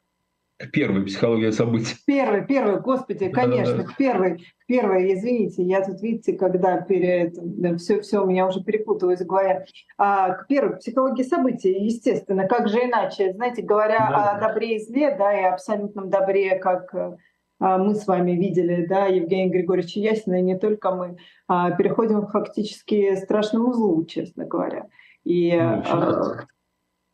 Первый 0.72 1.04
психология 1.06 1.52
событий. 1.52 1.94
Первый, 2.06 2.44
первый, 2.44 2.80
господи, 2.80 3.30
конечно, 3.30 3.78
да, 3.78 3.82
да. 3.84 3.94
первый, 3.96 4.46
первый, 4.66 5.14
извините, 5.14 5.62
я 5.62 5.82
тут, 5.82 6.02
видите, 6.02 6.34
когда 6.34 6.82
перед 6.82 7.34
все, 7.78 8.02
все 8.02 8.22
у 8.22 8.26
меня 8.26 8.46
уже 8.46 8.62
перепуталось 8.62 9.20
в 9.20 9.26
голове. 9.26 9.64
А, 9.96 10.44
первый, 10.48 10.76
психология 10.76 11.24
событий, 11.24 11.72
естественно, 11.72 12.46
как 12.46 12.68
же 12.68 12.78
иначе, 12.84 13.32
знаете, 13.32 13.62
говоря 13.62 14.08
да. 14.10 14.32
о 14.32 14.48
добре 14.48 14.76
и 14.76 14.84
зле, 14.84 15.16
да, 15.16 15.32
и 15.32 15.44
абсолютном 15.44 16.10
добре, 16.10 16.56
как 16.58 16.94
а, 16.94 17.78
мы 17.78 17.94
с 17.94 18.06
вами 18.06 18.32
видели, 18.32 18.84
да, 18.86 19.06
Евгений 19.06 19.50
Григорьевич 19.50 19.96
Ясина, 19.96 20.40
и 20.40 20.42
не 20.42 20.58
только 20.58 20.90
мы, 20.90 21.16
а, 21.48 21.70
переходим 21.70 22.26
фактически 22.26 23.14
к 23.14 23.18
страшному 23.18 23.72
злу, 23.72 24.04
честно 24.04 24.44
говоря. 24.44 24.88
И, 25.24 25.56
ну, 25.56 25.82
а, 25.86 26.46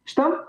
что? 0.05 0.47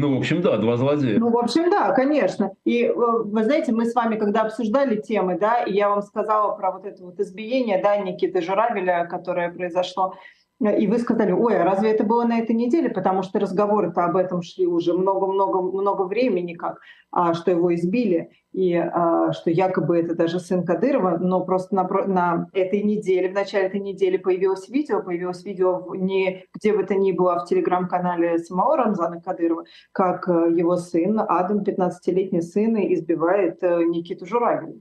Ну, 0.00 0.14
в 0.14 0.18
общем, 0.18 0.42
да, 0.42 0.56
два 0.58 0.76
злодея. 0.76 1.18
Ну, 1.18 1.28
в 1.30 1.36
общем, 1.36 1.70
да, 1.70 1.90
конечно. 1.90 2.52
И 2.64 2.84
э, 2.84 2.92
вы 2.94 3.42
знаете, 3.42 3.72
мы 3.72 3.84
с 3.84 3.96
вами, 3.96 4.14
когда 4.14 4.42
обсуждали 4.42 4.94
темы, 5.00 5.36
да, 5.36 5.64
и 5.64 5.72
я 5.72 5.88
вам 5.88 6.02
сказала 6.02 6.54
про 6.54 6.70
вот 6.70 6.86
это 6.86 7.02
вот 7.02 7.18
избиение, 7.18 7.82
да, 7.82 7.96
Никиты 7.96 8.40
Журавеля, 8.40 9.08
которое 9.10 9.50
произошло 9.50 10.14
и 10.60 10.88
вы 10.88 10.98
сказали, 10.98 11.30
ой, 11.30 11.56
а 11.56 11.64
разве 11.64 11.92
это 11.92 12.02
было 12.02 12.24
на 12.24 12.40
этой 12.40 12.54
неделе? 12.54 12.90
Потому 12.90 13.22
что 13.22 13.38
разговоры-то 13.38 14.04
об 14.04 14.16
этом 14.16 14.42
шли 14.42 14.66
уже 14.66 14.92
много-много-много 14.92 16.02
времени, 16.02 16.54
как, 16.54 16.80
а, 17.12 17.32
что 17.34 17.52
его 17.52 17.72
избили, 17.76 18.30
и 18.52 18.74
а, 18.74 19.32
что 19.32 19.50
якобы 19.50 19.98
это 19.98 20.16
даже 20.16 20.40
сын 20.40 20.64
Кадырова, 20.64 21.18
но 21.18 21.44
просто 21.44 21.76
на, 21.76 21.84
на 21.84 22.48
этой 22.52 22.82
неделе, 22.82 23.28
в 23.28 23.34
начале 23.34 23.66
этой 23.66 23.78
недели 23.78 24.16
появилось 24.16 24.68
видео, 24.68 25.00
появилось 25.00 25.44
видео 25.44 25.94
не 25.94 26.44
где 26.54 26.72
бы 26.72 26.82
то 26.82 26.96
ни 26.96 27.12
было 27.12 27.34
а 27.34 27.44
в 27.44 27.48
телеграм-канале 27.48 28.38
самого 28.38 28.76
Рамзана 28.76 29.20
Кадырова, 29.20 29.64
как 29.92 30.28
э, 30.28 30.50
его 30.56 30.76
сын, 30.76 31.20
Адам, 31.20 31.62
15-летний 31.62 32.42
сын, 32.42 32.74
избивает 32.94 33.62
э, 33.62 33.84
Никиту 33.84 34.26
Журавина. 34.26 34.74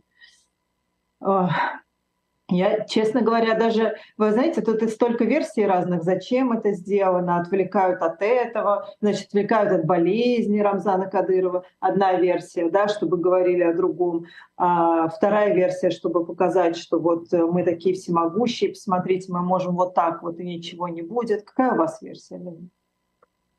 Я, 2.50 2.86
честно 2.86 3.22
говоря, 3.22 3.56
даже, 3.56 3.98
вы 4.16 4.32
знаете, 4.32 4.62
тут 4.62 4.82
и 4.82 4.88
столько 4.88 5.26
версий 5.26 5.66
разных, 5.66 6.04
зачем 6.04 6.54
это 6.54 6.72
сделано, 6.72 7.42
отвлекают 7.42 8.02
от 8.02 8.22
этого, 8.22 8.88
значит, 9.02 9.28
отвлекают 9.28 9.74
от 9.74 9.86
болезни 9.86 10.60
Рамзана 10.60 11.10
Кадырова. 11.10 11.66
Одна 11.82 12.14
версия, 12.14 12.70
да, 12.70 12.88
чтобы 12.88 13.18
говорили 13.18 13.64
о 13.64 13.74
другом. 13.74 14.28
А 14.56 15.10
вторая 15.10 15.54
версия, 15.54 15.90
чтобы 15.90 16.26
показать, 16.26 16.78
что 16.78 17.00
вот 17.00 17.34
э, 17.34 17.46
мы 17.46 17.64
такие 17.64 17.96
всемогущие, 17.96 18.70
посмотрите, 18.70 19.32
мы 19.32 19.42
можем 19.42 19.76
вот 19.76 19.94
так 19.94 20.24
вот 20.24 20.40
и 20.40 20.46
ничего 20.46 20.88
не 20.88 21.02
будет. 21.02 21.44
Какая 21.44 21.74
у 21.74 21.78
вас 21.78 22.02
версия? 22.02 22.42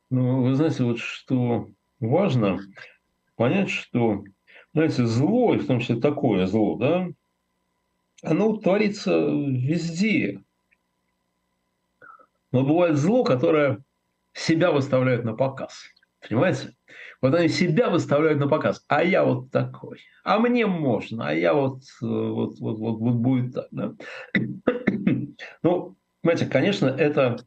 Ну, 0.09 0.43
вы 0.43 0.55
знаете, 0.55 0.85
вот 0.85 0.99
что 0.99 1.69
важно 2.01 2.59
понять, 3.37 3.69
что, 3.69 4.25
знаете, 4.73 5.05
зло, 5.05 5.55
и 5.55 5.59
в 5.59 5.67
том 5.67 5.81
числе 5.81 5.97
такое 5.97 6.47
зло, 6.47 6.77
да, 6.77 7.09
оно 8.23 8.57
творится 8.57 9.17
везде. 9.17 10.43
Но 12.51 12.65
бывает 12.65 12.97
зло, 12.97 13.25
которое 13.25 13.83
себя 14.33 14.73
выставляет 14.73 15.25
на 15.25 15.35
показ. 15.35 15.85
Понимаете? 16.27 16.75
Вот 17.21 17.35
они 17.35 17.49
себя 17.49 17.91
выставляют 17.91 18.39
на 18.39 18.49
показ. 18.49 18.85
А 18.89 19.03
я 19.03 19.25
вот 19.25 19.51
такой. 19.51 20.01
А 20.25 20.39
мне 20.39 20.67
можно. 20.67 21.29
А 21.29 21.35
я 21.35 21.53
вот, 21.53 21.83
вот, 22.01 22.59
вот, 22.61 22.79
вот, 22.79 22.99
вот 22.99 23.15
будет 23.15 23.55
так. 23.55 23.69
Да? 23.71 23.95
Ну, 25.63 25.97
понимаете, 26.21 26.47
конечно, 26.47 26.87
это 26.87 27.39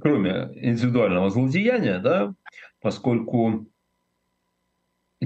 кроме 0.00 0.50
индивидуального 0.54 1.30
злодеяния, 1.30 1.98
да, 2.00 2.34
поскольку 2.80 3.66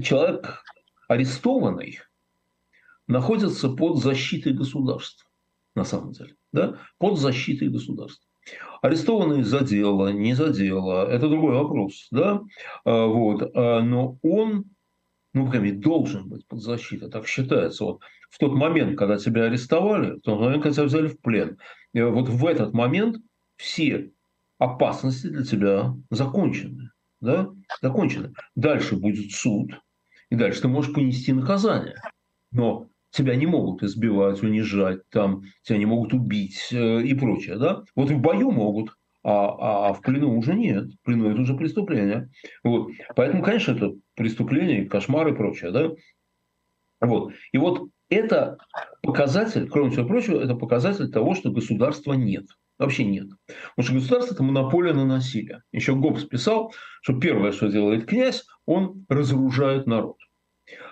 человек 0.01 0.63
арестованный– 1.07 1.99
находятся 3.07 3.69
под 3.69 3.97
защитой 3.97 4.53
государства, 4.53 5.29
на 5.75 5.83
самом 5.83 6.11
деле, 6.11 6.35
да, 6.51 6.77
под 6.97 7.19
защитой 7.19 7.69
государства. 7.69 8.25
Арестованный 8.81 9.43
за 9.43 9.61
дело, 9.61 10.09
не 10.09 10.33
за 10.33 10.49
дело, 10.49 11.09
это 11.09 11.29
другой 11.29 11.53
вопрос, 11.55 12.07
да, 12.11 12.41
а, 12.83 13.05
вот, 13.05 13.41
а, 13.55 13.81
но 13.81 14.17
он, 14.21 14.65
ну, 15.33 15.49
прям 15.49 15.79
должен 15.79 16.27
быть 16.27 16.45
под 16.47 16.61
защитой, 16.61 17.09
так 17.09 17.25
считается. 17.27 17.85
Вот 17.85 18.01
в 18.29 18.37
тот 18.39 18.53
момент, 18.53 18.97
когда 18.97 19.17
тебя 19.17 19.45
арестовали, 19.45 20.17
в 20.17 20.21
тот 20.21 20.39
момент, 20.39 20.63
когда 20.63 20.75
тебя 20.75 20.85
взяли 20.85 21.07
в 21.07 21.19
плен, 21.21 21.57
вот 21.93 22.27
в 22.29 22.45
этот 22.45 22.73
момент 22.73 23.17
все 23.55 24.11
опасности 24.57 25.27
для 25.27 25.43
тебя 25.43 25.95
закончены, 26.09 26.91
да, 27.21 27.49
закончены. 27.81 28.33
Дальше 28.55 28.95
будет 28.97 29.31
суд, 29.31 29.71
и 30.29 30.35
дальше 30.35 30.61
ты 30.61 30.67
можешь 30.67 30.93
понести 30.93 31.31
наказание. 31.31 31.95
Но 32.51 32.87
тебя 33.13 33.35
не 33.35 33.45
могут 33.45 33.83
избивать, 33.83 34.41
унижать, 34.41 35.07
там, 35.09 35.43
тебя 35.61 35.77
не 35.77 35.85
могут 35.85 36.13
убить 36.13 36.69
э, 36.71 37.01
и 37.03 37.13
прочее. 37.13 37.57
Да? 37.57 37.83
Вот 37.95 38.09
в 38.09 38.17
бою 38.19 38.51
могут, 38.51 38.89
а, 39.23 39.89
а 39.89 39.93
в 39.93 40.01
плену 40.01 40.35
уже 40.37 40.55
нет. 40.55 40.85
В 40.85 41.05
плену 41.05 41.29
это 41.29 41.41
уже 41.41 41.55
преступление. 41.55 42.29
Вот. 42.63 42.89
Поэтому, 43.15 43.43
конечно, 43.43 43.73
это 43.73 43.93
преступление, 44.15 44.85
кошмар 44.85 45.27
и 45.27 45.35
прочее. 45.35 45.71
Да? 45.71 45.91
Вот. 47.01 47.33
И 47.51 47.57
вот 47.57 47.89
это 48.09 48.57
показатель, 49.03 49.69
кроме 49.69 49.91
всего 49.91 50.07
прочего, 50.07 50.41
это 50.41 50.55
показатель 50.55 51.09
того, 51.11 51.35
что 51.35 51.51
государства 51.51 52.13
нет. 52.13 52.45
Вообще 52.79 53.05
нет. 53.05 53.27
Потому 53.75 53.85
что 53.85 53.93
государство– 53.93 54.33
это 54.35 54.43
монополия 54.43 54.93
на 54.93 55.05
насилие. 55.05 55.61
Еще 55.71 55.95
Гоббс 55.95 56.23
писал, 56.23 56.73
что 57.03 57.19
первое, 57.19 57.51
что 57.51 57.67
делает 57.67 58.07
князь, 58.07 58.43
он 58.65 59.05
разоружает 59.07 59.85
народ 59.85 60.17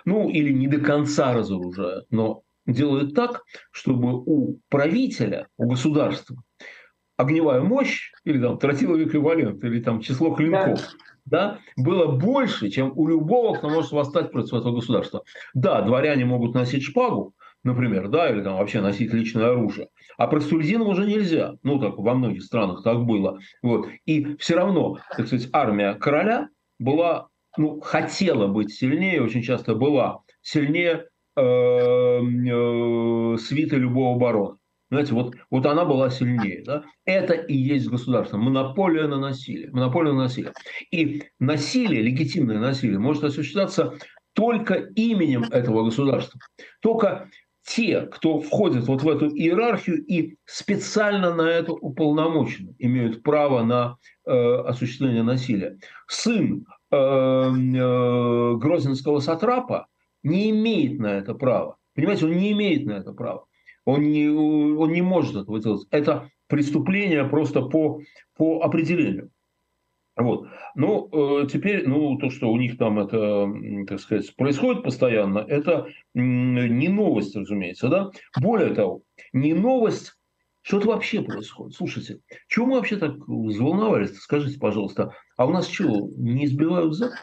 ну 0.04 0.28
или 0.28 0.52
не 0.52 0.68
до 0.68 0.78
конца 0.78 1.32
разоружают, 1.34 2.06
но 2.10 2.42
делают 2.66 3.14
так, 3.14 3.42
чтобы 3.70 4.22
у 4.24 4.58
правителя, 4.68 5.48
у 5.56 5.68
государства 5.68 6.36
огневая 7.16 7.60
мощь 7.60 8.10
или 8.24 8.40
там 8.40 8.58
тротиловый 8.58 9.06
эквивалент 9.06 9.62
или 9.64 9.80
там 9.80 10.00
число 10.00 10.34
клинков 10.34 10.80
да. 11.24 11.58
Было 11.76 12.06
больше, 12.06 12.68
чем 12.70 12.92
у 12.96 13.06
любого, 13.08 13.54
кто 13.56 13.68
может 13.68 13.92
восстать 13.92 14.32
против 14.32 14.54
этого 14.54 14.74
государства. 14.74 15.22
Да, 15.54 15.82
дворяне 15.82 16.24
могут 16.24 16.54
носить 16.54 16.82
шпагу, 16.82 17.34
например, 17.62 18.08
да, 18.08 18.28
или 18.28 18.42
там 18.42 18.56
вообще 18.56 18.80
носить 18.80 19.12
личное 19.12 19.50
оружие. 19.50 19.88
А 20.18 20.26
простолюдинам 20.26 20.88
уже 20.88 21.06
нельзя. 21.06 21.54
Ну, 21.62 21.78
так 21.78 21.96
во 21.96 22.14
многих 22.14 22.42
странах 22.42 22.82
так 22.82 23.04
было. 23.04 23.38
Вот. 23.62 23.86
И 24.04 24.36
все 24.36 24.56
равно, 24.56 24.98
так 25.16 25.26
сказать, 25.26 25.48
армия 25.52 25.94
короля 25.94 26.48
была 26.78 27.28
ну, 27.56 27.80
хотела 27.80 28.46
быть 28.46 28.72
сильнее, 28.72 29.22
очень 29.22 29.42
часто 29.42 29.74
была 29.74 30.20
сильнее 30.40 31.06
э, 31.36 31.42
э, 31.42 33.36
свиты 33.38 33.76
любого 33.76 34.18
барона. 34.18 34.58
Знаете, 34.90 35.14
вот, 35.14 35.34
вот 35.50 35.64
она 35.64 35.86
была 35.86 36.10
сильнее. 36.10 36.62
Да? 36.66 36.84
Это 37.06 37.32
и 37.32 37.56
есть 37.56 37.88
государство. 37.88 38.36
Монополия 38.36 39.06
на 39.06 39.18
насилие. 39.18 39.70
Монополия 39.70 40.12
на 40.12 40.24
насилие. 40.24 40.52
И 40.90 41.22
насилие, 41.38 42.02
легитимное 42.02 42.58
насилие, 42.58 42.98
может 42.98 43.24
осуществляться 43.24 43.94
только 44.34 44.74
именем 44.74 45.44
этого 45.44 45.84
государства. 45.84 46.38
Только 46.80 47.30
те, 47.64 48.02
кто 48.02 48.40
входит 48.40 48.86
вот 48.86 49.02
в 49.02 49.08
эту 49.08 49.28
иерархию 49.28 50.04
и 50.04 50.36
специально 50.44 51.34
на 51.34 51.48
это 51.48 51.72
уполномочены, 51.72 52.74
имеют 52.78 53.22
право 53.22 53.62
на 53.62 53.96
э, 54.26 54.30
осуществление 54.30 55.22
насилия. 55.22 55.78
Сын 56.06 56.66
Эм, 56.92 57.74
э, 57.74 58.56
грозненского 58.58 59.20
сатрапа 59.20 59.86
не 60.22 60.50
имеет 60.50 61.00
на 61.00 61.06
это 61.06 61.32
права. 61.32 61.76
Понимаете, 61.94 62.26
он 62.26 62.36
не 62.36 62.52
имеет 62.52 62.84
на 62.84 62.92
это 62.92 63.12
права. 63.14 63.46
Он 63.86 64.02
не, 64.02 64.28
он 64.28 64.92
не 64.92 65.00
может 65.00 65.34
этого 65.34 65.58
делать. 65.58 65.86
Это 65.90 66.28
преступление 66.48 67.24
просто 67.24 67.62
по, 67.62 68.00
по 68.36 68.60
определению. 68.60 69.30
Вот. 70.16 70.48
Ну, 70.74 71.08
э, 71.10 71.46
теперь, 71.46 71.88
ну, 71.88 72.18
то, 72.18 72.28
что 72.28 72.50
у 72.50 72.58
них 72.58 72.76
там 72.76 72.98
это, 72.98 73.50
так 73.88 73.98
сказать, 73.98 74.36
происходит 74.36 74.82
постоянно, 74.82 75.38
это 75.38 75.86
не 76.12 76.88
новость, 76.88 77.34
разумеется, 77.34 77.88
да. 77.88 78.10
Более 78.38 78.74
того, 78.74 79.00
не 79.32 79.54
новость 79.54 80.12
что 80.62 80.78
это 80.78 80.88
вообще 80.88 81.22
происходит? 81.22 81.76
Слушайте, 81.76 82.20
чего 82.48 82.66
мы 82.66 82.76
вообще 82.76 82.96
так 82.96 83.16
взволновались? 83.26 84.16
Скажите, 84.18 84.58
пожалуйста, 84.58 85.14
а 85.36 85.46
у 85.46 85.50
нас 85.50 85.68
что, 85.68 86.08
не 86.16 86.46
избивают 86.46 86.94
зэков? 86.94 87.18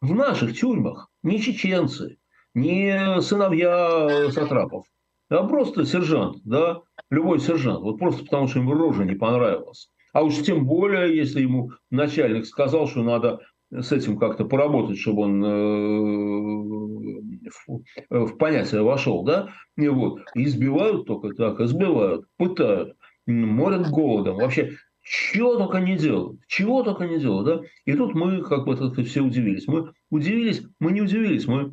В 0.00 0.14
наших 0.14 0.58
тюрьмах 0.58 1.10
не 1.22 1.40
чеченцы, 1.40 2.16
не 2.54 3.20
сыновья 3.20 4.30
сатрапов, 4.30 4.86
а 5.28 5.46
просто 5.46 5.84
сержант, 5.84 6.38
да, 6.44 6.80
любой 7.10 7.40
сержант, 7.40 7.80
вот 7.80 7.98
просто 7.98 8.24
потому, 8.24 8.48
что 8.48 8.60
ему 8.60 8.72
рожа 8.72 9.04
не 9.04 9.14
понравилась. 9.14 9.90
А 10.12 10.22
уж 10.22 10.42
тем 10.42 10.66
более, 10.66 11.16
если 11.16 11.42
ему 11.42 11.72
начальник 11.90 12.46
сказал, 12.46 12.88
что 12.88 13.02
надо 13.02 13.40
с 13.70 13.92
этим 13.92 14.18
как-то 14.18 14.44
поработать, 14.44 14.98
чтобы 14.98 15.22
он 15.22 17.29
э, 17.68 18.18
в 18.18 18.36
понятие 18.36 18.82
вошел, 18.82 19.22
да, 19.24 19.52
и 19.76 19.88
вот, 19.88 20.20
избивают 20.34 21.06
только 21.06 21.30
так, 21.34 21.60
избивают, 21.60 22.26
пытают, 22.36 22.96
морят 23.26 23.90
голодом, 23.90 24.36
вообще 24.36 24.76
чего 25.02 25.56
только 25.56 25.80
не 25.80 25.96
делают, 25.96 26.40
чего 26.46 26.82
только 26.82 27.06
не 27.06 27.18
делают, 27.18 27.46
да, 27.46 27.68
и 27.84 27.96
тут 27.96 28.14
мы 28.14 28.42
как 28.42 28.66
бы 28.66 28.76
так 28.76 28.94
все 29.06 29.20
удивились, 29.20 29.66
мы 29.66 29.92
удивились, 30.10 30.62
мы 30.78 30.92
не 30.92 31.02
удивились, 31.02 31.46
мы 31.46 31.72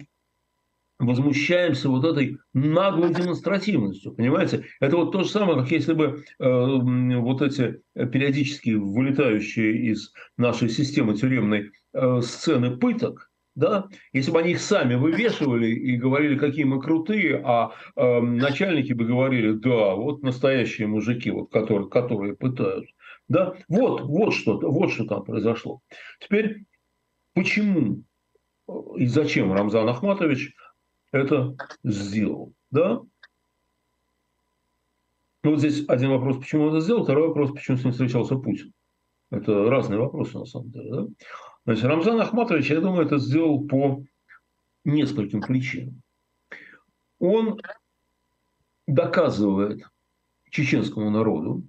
возмущаемся 1.00 1.90
вот 1.90 2.06
этой 2.06 2.40
наглой 2.54 3.14
демонстративностью, 3.14 4.14
понимаете? 4.14 4.66
Это 4.80 4.98
вот 4.98 5.12
то 5.12 5.24
же 5.24 5.30
самое, 5.30 5.60
как 5.60 5.72
если 5.72 5.94
бы 5.94 6.24
э, 6.40 6.44
вот 7.20 7.42
эти 7.42 7.82
периодически 7.94 8.72
вылетающие 8.72 9.92
из 9.92 10.12
нашей 10.38 10.70
системы 10.70 11.16
тюремной 11.16 11.72
э, 11.94 12.22
сцены 12.22 12.78
пыток, 12.78 13.27
да, 13.58 13.88
если 14.14 14.30
бы 14.30 14.40
они 14.40 14.52
их 14.52 14.62
сами 14.62 14.94
вывешивали 14.94 15.68
и 15.68 15.98
говорили, 15.98 16.38
какие 16.38 16.64
мы 16.64 16.80
крутые, 16.80 17.42
а 17.44 17.72
э, 17.96 18.22
начальники 18.22 18.94
бы 18.94 19.06
говорили, 19.06 19.54
да, 19.54 19.96
вот 19.96 20.22
настоящие 20.22 20.88
мужики, 20.88 21.32
вот, 21.32 21.52
которые, 21.52 21.90
которые 21.90 22.36
пытают, 22.36 22.86
да, 23.28 23.56
вот, 23.68 24.02
вот 24.02 24.36
что, 24.36 24.60
вот 24.60 24.92
что 24.92 25.06
там 25.06 25.24
произошло. 25.24 25.82
Теперь, 26.20 26.66
почему 27.34 28.04
и 28.96 29.08
зачем 29.08 29.52
Рамзан 29.52 29.90
Ахматович 29.90 30.54
это 31.12 31.56
сделал. 31.84 32.54
Да? 32.70 33.02
Ну, 35.44 35.52
вот 35.52 35.60
здесь 35.60 35.84
один 35.88 36.12
вопрос, 36.12 36.38
почему 36.38 36.66
он 36.66 36.76
это 36.76 36.82
сделал, 36.82 37.04
второй 37.04 37.30
вопрос, 37.30 37.54
почему 37.54 37.78
с 37.78 37.84
ним 37.84 37.92
встречался 37.92 38.36
Путин. 38.36 38.72
Это 39.32 39.68
разные 39.68 40.00
вопросы, 40.00 40.38
на 40.38 40.46
самом 40.46 40.70
деле. 40.70 40.92
Да? 40.92 41.08
Значит, 41.68 41.84
Рамзан 41.84 42.22
Ахматович, 42.22 42.70
я 42.70 42.80
думаю, 42.80 43.06
это 43.06 43.18
сделал 43.18 43.68
по 43.68 44.02
нескольким 44.86 45.42
причинам. 45.42 46.02
Он 47.20 47.60
доказывает 48.88 49.84
чеченскому 50.50 51.10
народу, 51.10 51.64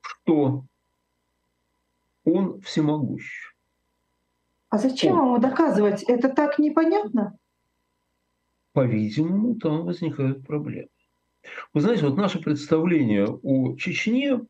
что 0.00 0.64
он 2.24 2.58
всемогущ. 2.62 3.52
А 4.70 4.78
зачем 4.78 5.18
ему 5.18 5.36
доказывать? 5.36 6.02
Это 6.04 6.30
так 6.30 6.58
непонятно? 6.58 7.38
по-видимому, 8.72 9.54
там 9.54 9.84
возникают 9.84 10.46
проблемы. 10.46 10.88
Вы 11.74 11.80
знаете, 11.82 12.06
вот 12.06 12.18
наше 12.18 12.40
представление 12.40 13.26
о 13.26 13.74
Чечне 13.76 14.40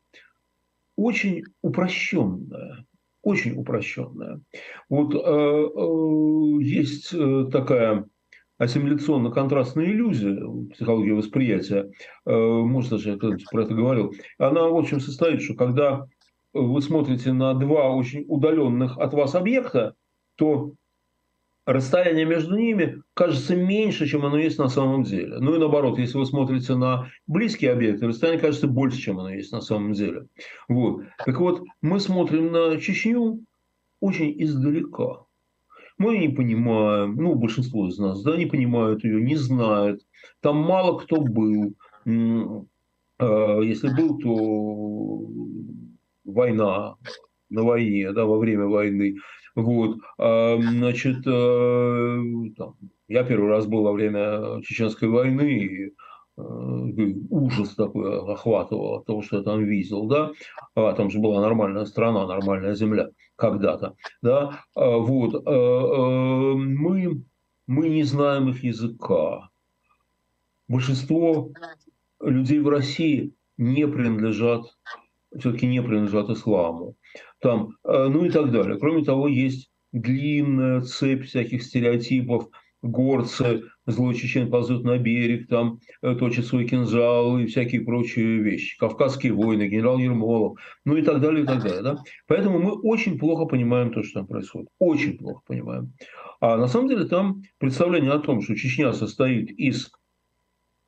очень 0.97 1.43
упрощенное. 1.61 2.85
Очень 3.27 3.59
упрощенное. 3.59 4.39
Вот 4.87 5.13
э, 5.13 5.17
э, 5.19 6.63
есть 6.63 7.13
э, 7.13 7.49
такая 7.51 8.05
ассимиляционно-контрастная 8.57 9.83
иллюзия 9.83 10.39
психологии 10.73 11.11
восприятия, 11.11 11.91
э, 12.25 12.31
может, 12.33 12.91
даже 12.91 13.09
я 13.09 13.17
про 13.51 13.63
это 13.63 13.73
говорил, 13.73 14.13
она, 14.37 14.69
в 14.69 14.77
общем, 14.77 15.01
состоит, 15.01 15.41
что 15.41 15.55
когда 15.55 16.07
вы 16.53 16.81
смотрите 16.81 17.33
на 17.33 17.53
два 17.53 17.93
очень 17.93 18.23
удаленных 18.29 18.97
от 18.97 19.13
вас 19.13 19.35
объекта, 19.35 19.95
то 20.37 20.71
расстояние 21.67 22.25
между 22.25 22.57
ними 22.57 23.03
кажется 23.13 23.55
меньше, 23.55 24.07
чем 24.07 24.25
оно 24.25 24.37
есть 24.37 24.57
на 24.57 24.69
самом 24.69 25.03
деле. 25.03 25.37
Ну 25.39 25.53
и 25.53 25.59
наоборот, 25.59 25.99
если 25.99 26.17
вы 26.17 26.25
смотрите 26.25 26.75
на 26.75 27.09
близкие 27.27 27.73
объекты, 27.73 28.07
расстояние 28.07 28.41
кажется 28.41 28.67
больше, 28.67 28.97
чем 28.97 29.19
оно 29.19 29.33
есть 29.33 29.51
на 29.51 29.59
самом 29.59 29.91
деле. 29.91 30.27
Вот. 30.69 31.03
Так 31.25 31.39
вот, 31.39 31.63
мы 31.81 31.99
смотрим 31.99 32.53
на 32.53 32.79
Чечню 32.79 33.43
очень 33.99 34.33
издалека. 34.41 35.25
Мы 35.97 36.19
не 36.19 36.29
понимаем, 36.29 37.15
ну, 37.15 37.35
большинство 37.35 37.87
из 37.89 37.97
нас, 37.97 38.23
да, 38.23 38.37
не 38.37 38.45
понимают 38.45 39.03
ее, 39.03 39.21
не 39.21 39.35
знают. 39.35 40.01
Там 40.39 40.57
мало 40.57 40.99
кто 40.99 41.19
был. 41.19 41.73
А, 43.19 43.59
если 43.59 43.89
был, 43.89 44.19
то 44.19 45.27
война, 46.23 46.95
на 47.49 47.63
войне, 47.63 48.13
да, 48.13 48.25
во 48.25 48.37
время 48.37 48.67
войны. 48.67 49.15
Вот, 49.57 49.97
значит, 50.19 51.25
э, 51.25 52.23
там, 52.57 52.75
я 53.07 53.23
первый 53.23 53.49
раз 53.49 53.65
был 53.65 53.81
во 53.81 53.91
время 53.91 54.61
Чеченской 54.61 55.09
войны, 55.09 55.49
и 55.49 55.85
э, 55.87 57.13
ужас 57.31 57.73
такой 57.73 58.19
охватывал 58.19 58.97
от 58.97 59.05
того, 59.07 59.23
что 59.23 59.37
я 59.37 59.43
там 59.43 59.63
видел, 59.63 60.05
да, 60.05 60.31
а 60.75 60.93
там 60.93 61.09
же 61.09 61.17
была 61.17 61.41
нормальная 61.41 61.85
страна, 61.85 62.27
нормальная 62.27 62.75
земля 62.75 63.09
когда-то, 63.35 63.95
да, 64.21 64.59
а, 64.75 64.97
вот, 64.97 65.33
э, 65.33 66.53
мы, 66.55 67.23
мы 67.65 67.89
не 67.89 68.03
знаем 68.03 68.49
их 68.49 68.63
языка. 68.63 69.49
Большинство 70.67 71.49
людей 72.21 72.59
в 72.59 72.69
России 72.69 73.33
не 73.57 73.87
принадлежат, 73.87 74.67
все-таки 75.35 75.65
не 75.65 75.81
принадлежат 75.81 76.29
исламу 76.29 76.95
там, 77.39 77.75
э, 77.83 78.07
ну 78.07 78.25
и 78.25 78.29
так 78.29 78.51
далее. 78.51 78.77
Кроме 78.79 79.03
того, 79.03 79.27
есть 79.27 79.69
длинная 79.91 80.81
цепь 80.81 81.25
всяких 81.25 81.63
стереотипов, 81.63 82.49
горцы, 82.81 83.63
злой 83.85 84.15
чечен 84.15 84.49
ползут 84.49 84.83
на 84.83 84.97
берег, 84.97 85.47
там 85.47 85.79
э, 86.01 86.15
точит 86.15 86.45
свой 86.45 86.65
кинжал 86.65 87.37
и 87.39 87.45
всякие 87.47 87.81
прочие 87.81 88.39
вещи. 88.41 88.77
Кавказские 88.77 89.33
войны, 89.33 89.67
генерал 89.67 89.97
Ермолов, 89.97 90.59
ну 90.85 90.95
и 90.95 91.01
так 91.01 91.21
далее, 91.21 91.43
и 91.43 91.47
так 91.47 91.63
далее. 91.63 91.81
Да? 91.81 91.97
Поэтому 92.27 92.59
мы 92.59 92.71
очень 92.71 93.17
плохо 93.17 93.45
понимаем 93.45 93.91
то, 93.91 94.03
что 94.03 94.19
там 94.19 94.27
происходит. 94.27 94.69
Очень 94.79 95.17
плохо 95.17 95.41
понимаем. 95.47 95.93
А 96.39 96.57
на 96.57 96.67
самом 96.67 96.89
деле 96.89 97.05
там 97.05 97.41
представление 97.57 98.11
о 98.11 98.19
том, 98.19 98.41
что 98.41 98.55
Чечня 98.55 98.93
состоит 98.93 99.49
из 99.51 99.91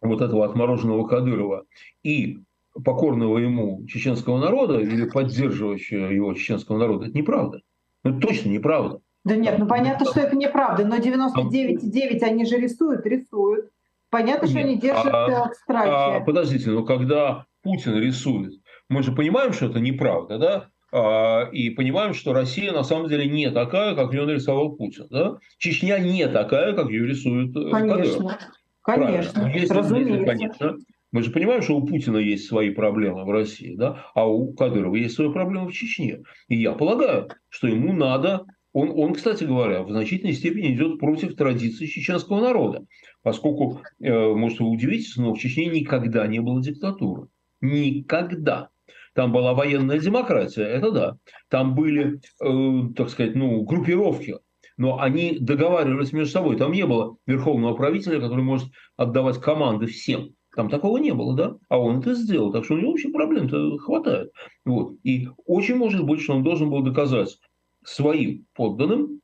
вот 0.01 0.21
этого 0.21 0.45
отмороженного 0.45 1.07
Кадырова 1.07 1.65
и 2.03 2.39
покорного 2.83 3.37
ему 3.37 3.85
чеченского 3.87 4.39
народа 4.39 4.79
или 4.79 5.09
поддерживающего 5.09 6.07
его 6.07 6.33
чеченского 6.33 6.77
народа, 6.77 7.07
это 7.07 7.17
неправда. 7.17 7.61
Это 8.03 8.19
точно 8.19 8.49
неправда. 8.49 9.01
Да 9.25 9.35
нет, 9.35 9.59
ну 9.59 9.67
понятно, 9.67 10.05
что 10.05 10.21
это 10.21 10.35
неправда, 10.35 10.85
но 10.85 10.97
99,9 10.97 12.23
они 12.23 12.45
же 12.45 12.57
рисуют, 12.57 13.05
рисуют. 13.05 13.69
Понятно, 14.09 14.45
нет, 14.45 14.51
что 14.51 14.59
они 14.59 14.77
держат 14.77 15.13
а, 15.13 15.49
в 15.49 15.55
страхе. 15.55 15.89
А, 15.91 16.19
подождите, 16.21 16.71
но 16.71 16.83
когда 16.83 17.45
Путин 17.61 17.95
рисует, 17.97 18.53
мы 18.87 19.03
же 19.03 19.11
понимаем, 19.11 19.53
что 19.53 19.67
это 19.67 19.79
неправда, 19.79 20.39
да? 20.39 20.69
А, 20.91 21.47
и 21.51 21.69
понимаем, 21.69 22.13
что 22.13 22.33
Россия 22.33 22.71
на 22.71 22.83
самом 22.83 23.09
деле 23.09 23.29
не 23.29 23.51
такая, 23.51 23.95
как 23.95 24.13
ее 24.13 24.25
нарисовал 24.25 24.75
Путин. 24.75 25.05
Да? 25.11 25.37
Чечня 25.57 25.99
не 25.99 26.27
такая, 26.27 26.73
как 26.73 26.89
ее 26.89 27.05
рисует 27.05 27.55
э, 27.55 27.69
Конечно, 27.69 28.39
Кадыров. 28.81 29.33
конечно, 29.33 29.47
Если, 29.53 29.73
разумеется. 29.73 30.25
конечно, 30.25 30.77
мы 31.11 31.23
же 31.23 31.31
понимаем, 31.31 31.61
что 31.61 31.77
у 31.77 31.85
Путина 31.85 32.17
есть 32.17 32.47
свои 32.47 32.69
проблемы 32.69 33.25
в 33.25 33.31
России, 33.31 33.75
да, 33.75 34.05
а 34.13 34.27
у 34.27 34.53
Кадырова 34.53 34.95
есть 34.95 35.15
свои 35.15 35.31
проблемы 35.31 35.69
в 35.69 35.73
Чечне. 35.73 36.21
И 36.47 36.55
я 36.55 36.73
полагаю, 36.73 37.29
что 37.49 37.67
ему 37.67 37.93
надо 37.93 38.45
он, 38.71 38.91
он, 38.95 39.13
кстати 39.13 39.45
говоря, 39.45 39.81
в 39.83 39.89
значительной 39.89 40.33
степени 40.33 40.73
идет 40.75 40.99
против 40.99 41.35
традиций 41.35 41.87
чеченского 41.87 42.39
народа, 42.39 42.85
поскольку, 43.23 43.81
э, 43.99 44.33
может, 44.33 44.59
вы 44.59 44.69
удивитесь, 44.69 45.15
но 45.17 45.33
в 45.33 45.39
Чечне 45.39 45.65
никогда 45.65 46.27
не 46.27 46.39
было 46.39 46.61
диктатуры. 46.61 47.27
Никогда. 47.61 48.69
Там 49.15 49.31
была 49.31 49.53
военная 49.53 49.99
демократия, 49.99 50.63
это 50.63 50.91
да. 50.91 51.17
Там 51.49 51.73
были, 51.73 52.21
э, 52.41 52.93
так 52.95 53.09
сказать, 53.09 53.35
ну, 53.35 53.63
группировки, 53.63 54.37
но 54.77 54.99
они 54.99 55.37
договаривались 55.39 56.13
между 56.13 56.31
собой. 56.31 56.55
Там 56.55 56.71
не 56.71 56.85
было 56.85 57.17
верховного 57.25 57.73
правителя, 57.73 58.21
который 58.21 58.43
может 58.43 58.69
отдавать 58.95 59.39
команды 59.39 59.87
всем. 59.87 60.35
Там 60.55 60.69
такого 60.69 60.97
не 60.97 61.13
было, 61.13 61.35
да? 61.35 61.55
А 61.69 61.79
он 61.79 61.99
это 61.99 62.15
сделал. 62.15 62.51
Так 62.51 62.65
что 62.65 62.73
у 62.73 62.77
него 62.77 62.91
вообще 62.91 63.09
проблем-то 63.09 63.77
хватает. 63.77 64.31
Вот. 64.65 64.95
И 65.03 65.27
очень 65.45 65.75
может 65.75 66.03
быть, 66.03 66.21
что 66.21 66.35
он 66.35 66.43
должен 66.43 66.69
был 66.69 66.81
доказать 66.81 67.39
своим 67.83 68.45
подданным, 68.53 69.21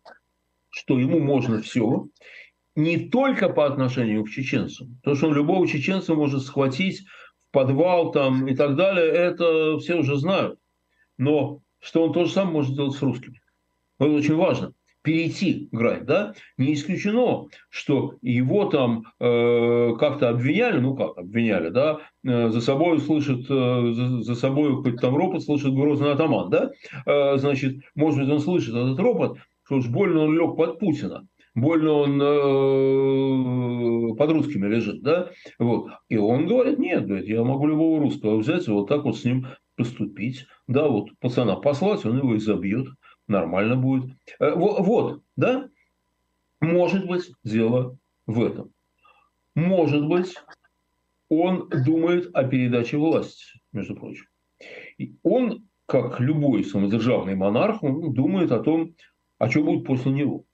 что 0.70 1.00
ему 1.00 1.20
можно 1.20 1.62
все, 1.62 2.08
не 2.76 3.10
только 3.10 3.50
по 3.50 3.66
отношению 3.66 4.24
к 4.24 4.30
чеченцам. 4.30 5.00
То, 5.04 5.16
что 5.16 5.28
он 5.28 5.34
любого 5.34 5.68
чеченца 5.68 6.14
может 6.14 6.44
схватить 6.44 7.02
в 7.40 7.52
подвал 7.52 8.12
там, 8.12 8.48
и 8.48 8.56
так 8.56 8.76
далее, 8.76 9.08
это 9.08 9.80
все 9.80 9.96
уже 9.96 10.18
знают. 10.18 10.60
Но 11.18 11.62
что 11.80 12.04
он 12.04 12.14
то 12.14 12.26
же 12.26 12.32
самое 12.32 12.54
может 12.54 12.74
сделать 12.74 12.96
с 12.96 13.02
русскими. 13.02 13.42
Это 13.98 14.12
очень 14.12 14.36
важно 14.36 14.75
перейти 15.06 15.70
грань, 15.72 16.04
да, 16.04 16.34
не 16.58 16.74
исключено, 16.74 17.46
что 17.70 18.16
его 18.22 18.66
там 18.66 19.04
э, 19.20 19.94
как-то 20.00 20.30
обвиняли, 20.30 20.80
ну 20.80 20.96
как 20.96 21.18
обвиняли, 21.18 21.70
да, 21.70 22.00
э, 22.26 22.50
за 22.50 22.60
собой 22.60 23.00
слышит, 23.00 23.46
э, 23.48 23.92
за, 23.94 24.22
за 24.24 24.36
собой 24.36 24.82
хоть 24.82 25.00
там 25.00 25.16
ропот 25.16 25.44
слышит 25.44 25.74
грозный 25.74 26.12
атаман, 26.12 26.50
да, 26.50 26.72
э, 27.06 27.38
значит, 27.38 27.82
может 27.94 28.20
быть, 28.20 28.30
он 28.30 28.40
слышит 28.40 28.74
этот 28.74 29.00
ропот, 29.00 29.38
что 29.66 29.76
уж 29.76 29.88
больно 29.88 30.24
он 30.24 30.36
лег 30.36 30.58
под 30.58 30.80
Путина, 30.80 31.28
больно 31.54 31.92
он 31.92 32.20
э, 32.22 34.16
под 34.18 34.32
русскими 34.32 34.68
лежит, 34.68 35.04
да, 35.04 35.30
вот, 35.60 35.92
и 36.10 36.18
он 36.18 36.48
говорит, 36.48 36.80
нет, 36.80 37.06
говорит, 37.06 37.30
я 37.30 37.44
могу 37.44 37.68
любого 37.68 38.02
русского 38.02 38.38
взять 38.38 38.68
и 38.68 38.72
вот 38.72 38.88
так 38.88 39.04
вот 39.04 39.18
с 39.18 39.24
ним 39.24 39.46
поступить, 39.78 40.48
да, 40.68 40.88
вот 40.88 41.10
пацана 41.20 41.58
послать, 41.58 42.06
он 42.06 42.18
его 42.18 42.34
и 42.34 42.40
забьет, 42.40 42.88
нормально 43.28 43.76
будет. 43.76 44.16
Э, 44.40 44.54
вот, 44.56 45.24
да? 45.36 45.70
Может 46.62 47.08
быть, 47.08 47.32
дело 47.44 47.98
в 48.26 48.44
этом. 48.44 48.72
Может 49.56 50.06
быть, 50.08 50.36
он 51.30 51.70
думает 51.70 52.30
о 52.34 52.44
передаче 52.44 52.98
власти, 52.98 53.60
между 53.72 53.96
прочим. 53.96 54.26
И 54.98 55.16
он, 55.24 55.68
как 55.86 56.20
любой 56.20 56.64
самодержавный 56.64 57.36
монарх, 57.36 57.84
он 57.84 58.14
думает 58.14 58.52
о 58.52 58.60
том, 58.60 58.96
а 59.38 59.50
что 59.50 59.64
будет 59.64 59.86
после 59.86 60.12
него. 60.12 60.46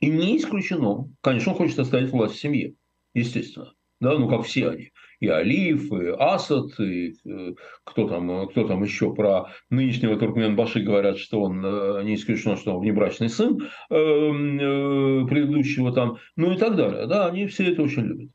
И 0.00 0.10
не 0.10 0.36
исключено, 0.36 1.08
конечно, 1.22 1.52
он 1.52 1.58
хочет 1.58 1.78
оставить 1.78 2.10
власть 2.10 2.34
в 2.34 2.40
семье, 2.40 2.74
естественно, 3.14 3.72
да, 3.98 4.18
ну 4.18 4.28
как 4.28 4.44
все 4.44 4.68
они 4.68 4.92
и 5.20 5.28
Алиев, 5.28 5.92
и 5.92 6.08
Асад, 6.18 6.78
и 6.80 7.14
э, 7.24 7.54
кто 7.84 8.08
там, 8.08 8.48
кто 8.48 8.66
там 8.66 8.82
еще 8.82 9.14
про 9.14 9.50
нынешнего 9.70 10.16
Туркменбаши 10.16 10.80
говорят, 10.80 11.18
что 11.18 11.42
он 11.42 11.64
э, 11.64 12.02
не 12.04 12.14
исключено, 12.14 12.56
что 12.56 12.74
он 12.74 12.80
внебрачный 12.80 13.28
сын 13.28 13.58
э, 13.90 15.26
предыдущего 15.28 15.92
там, 15.92 16.18
ну 16.36 16.52
и 16.52 16.58
так 16.58 16.76
далее. 16.76 17.06
Да, 17.06 17.26
они 17.26 17.46
все 17.46 17.72
это 17.72 17.82
очень 17.82 18.02
любят. 18.02 18.30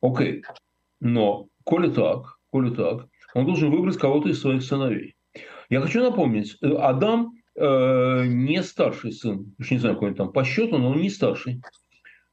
Окей. 0.00 0.42
Но, 1.00 1.48
коли 1.64 1.90
так, 1.90 2.38
коли 2.50 2.74
так, 2.74 3.06
он 3.34 3.46
должен 3.46 3.70
выбрать 3.70 3.98
кого-то 3.98 4.28
из 4.28 4.40
своих 4.40 4.62
сыновей. 4.62 5.14
Я 5.70 5.80
хочу 5.80 6.02
напомнить, 6.02 6.56
Адам 6.62 7.32
э, 7.54 8.24
не 8.26 8.62
старший 8.62 9.12
сын, 9.12 9.54
уж 9.58 9.70
не 9.70 9.78
знаю, 9.78 9.96
какой 9.96 10.10
он 10.10 10.14
там 10.14 10.32
по 10.32 10.44
счету, 10.44 10.78
но 10.78 10.90
он 10.90 11.00
не 11.00 11.10
старший. 11.10 11.60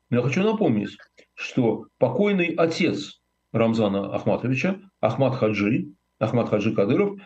Но 0.10 0.18
я 0.18 0.24
хочу 0.24 0.44
напомнить, 0.44 0.98
что 1.36 1.88
покойный 2.00 2.56
отец 2.56 3.22
Рамзана 3.52 4.16
Ахматовича, 4.16 4.80
Ахмад 5.00 5.36
Хаджи, 5.36 5.94
Ахмад 6.20 6.50
Хаджи 6.50 6.74
Кадыров, 6.74 7.20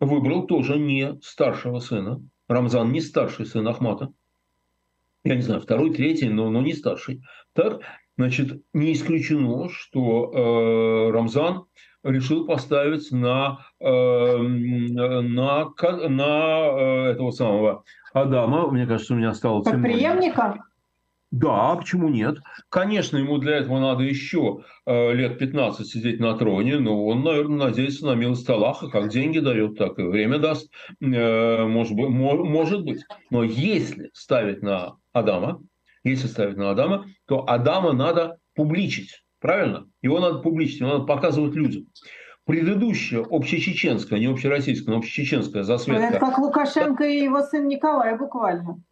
выбрал 0.00 0.46
тоже 0.46 0.78
не 0.78 1.18
старшего 1.22 1.78
сына. 1.78 2.22
Рамзан 2.48 2.90
не 2.90 3.00
старший 3.00 3.46
сын 3.46 3.66
Ахмата. 3.68 4.12
Я 5.22 5.36
не 5.36 5.42
знаю, 5.42 5.60
второй, 5.60 5.92
третий, 5.92 6.28
но, 6.28 6.50
но 6.50 6.62
не 6.62 6.72
старший. 6.72 7.22
Так, 7.52 7.82
значит, 8.16 8.62
не 8.72 8.92
исключено, 8.94 9.68
что 9.68 10.32
э, 10.32 11.10
Рамзан 11.12 11.66
решил 12.02 12.46
поставить 12.46 13.12
на, 13.12 13.66
э, 13.78 14.36
на, 14.36 15.70
на 15.70 15.70
э, 15.76 17.10
этого 17.12 17.30
самого 17.30 17.84
Адама. 18.14 18.70
Мне 18.70 18.86
кажется, 18.86 19.14
у 19.14 19.16
меня 19.16 19.34
стало... 19.34 19.62
Как 19.62 19.82
преемника? 19.82 20.64
Да, 21.30 21.76
почему 21.76 22.08
нет? 22.08 22.38
Конечно, 22.70 23.16
ему 23.16 23.38
для 23.38 23.58
этого 23.58 23.78
надо 23.78 24.02
еще 24.02 24.64
э, 24.84 25.12
лет 25.14 25.38
15 25.38 25.86
сидеть 25.86 26.18
на 26.18 26.36
троне, 26.36 26.80
но 26.80 27.06
он, 27.06 27.22
наверное, 27.22 27.68
надеется 27.68 28.04
на 28.06 28.14
милость 28.16 28.48
Аллаха, 28.50 28.88
как 28.88 29.10
деньги 29.10 29.38
дает, 29.38 29.78
так 29.78 29.98
и 30.00 30.02
время 30.02 30.38
даст, 30.38 30.72
э, 31.00 31.64
может, 31.66 31.94
быть, 31.94 32.08
может 32.08 32.84
быть. 32.84 33.04
Но 33.30 33.44
если 33.44 34.10
ставить 34.12 34.62
на 34.62 34.96
Адама, 35.12 35.62
если 36.02 36.26
ставить 36.26 36.56
на 36.56 36.72
Адама, 36.72 37.06
то 37.26 37.48
Адама 37.48 37.92
надо 37.92 38.38
публичить, 38.56 39.22
правильно? 39.38 39.86
Его 40.02 40.18
надо 40.18 40.40
публичить, 40.40 40.80
его 40.80 40.90
надо 40.90 41.04
показывать 41.04 41.54
людям. 41.54 41.84
Предыдущая 42.44 43.20
общечеченская, 43.20 44.18
не 44.18 44.26
общероссийская, 44.26 44.94
но 44.94 44.98
общечеченская 44.98 45.62
засветка. 45.62 46.02
Это 46.02 46.18
как 46.18 46.38
Лукашенко 46.38 47.04
и 47.04 47.22
его 47.22 47.42
сын 47.42 47.68
Николай 47.68 48.18
буквально. 48.18 48.82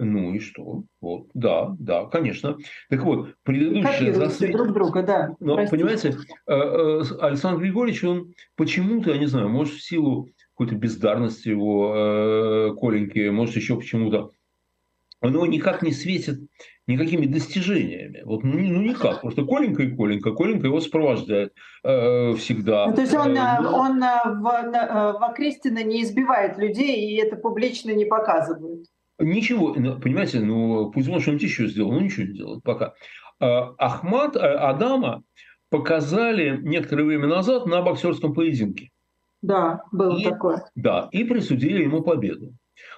Ну 0.00 0.32
и 0.32 0.38
что? 0.38 0.84
Вот, 1.00 1.26
да, 1.34 1.74
да, 1.80 2.06
конечно. 2.06 2.56
Так 2.88 3.02
вот, 3.02 3.34
предыдущая 3.42 4.12
засвет... 4.12 4.52
друг 4.52 4.72
друга, 4.72 5.02
да. 5.02 5.34
Но, 5.40 5.54
Простите. 5.54 5.76
понимаете, 5.76 6.08
э, 6.46 6.52
э, 6.52 7.02
Александр 7.20 7.60
Григорьевич, 7.62 8.04
он 8.04 8.32
почему-то, 8.56 9.10
я 9.10 9.18
не 9.18 9.26
знаю, 9.26 9.48
может, 9.48 9.74
в 9.74 9.82
силу 9.82 10.28
какой-то 10.54 10.76
бездарности 10.76 11.48
его 11.48 11.94
э, 11.96 12.74
Коленьки, 12.80 13.28
может, 13.30 13.56
еще 13.56 13.76
почему-то, 13.76 14.30
он 15.20 15.34
его 15.34 15.46
никак 15.46 15.82
не 15.82 15.90
светит 15.90 16.38
никакими 16.86 17.26
достижениями. 17.26 18.22
Вот, 18.24 18.44
ну, 18.44 18.52
ну 18.52 18.80
никак. 18.80 19.20
Просто 19.22 19.44
Коленька 19.44 19.82
и 19.82 19.96
Коленька. 19.96 20.32
Коленька 20.32 20.68
его 20.68 20.80
сопровождает 20.80 21.52
э, 21.82 22.34
всегда. 22.34 22.86
Ну, 22.86 22.94
то 22.94 23.00
есть 23.00 23.14
он, 23.14 23.36
э, 23.36 23.60
ну, 23.60 23.70
он 23.70 23.98
в, 23.98 24.42
в 24.42 25.24
Окрестина 25.24 25.82
не 25.82 26.04
избивает 26.04 26.56
людей 26.56 27.10
и 27.10 27.16
это 27.16 27.34
публично 27.34 27.90
не 27.90 28.04
показывает? 28.04 28.86
Ничего, 29.18 29.74
ну, 29.74 29.98
понимаете, 29.98 30.40
ну 30.40 30.90
пусть 30.90 31.08
он 31.08 31.20
что-нибудь 31.20 31.42
еще 31.42 31.66
сделал, 31.66 31.92
но 31.92 32.00
ничего 32.00 32.26
не 32.26 32.34
делает 32.34 32.62
пока. 32.62 32.94
А, 33.40 33.74
Ахмат, 33.78 34.36
э, 34.36 34.40
Адама 34.40 35.22
показали 35.70 36.58
некоторое 36.62 37.04
время 37.04 37.26
назад 37.26 37.66
на 37.66 37.82
боксерском 37.82 38.32
поединке. 38.32 38.90
Да, 39.42 39.82
было 39.92 40.16
и, 40.16 40.24
такое. 40.24 40.64
Да, 40.74 41.08
и 41.12 41.24
присудили 41.24 41.82
ему 41.82 42.02
победу. 42.02 42.54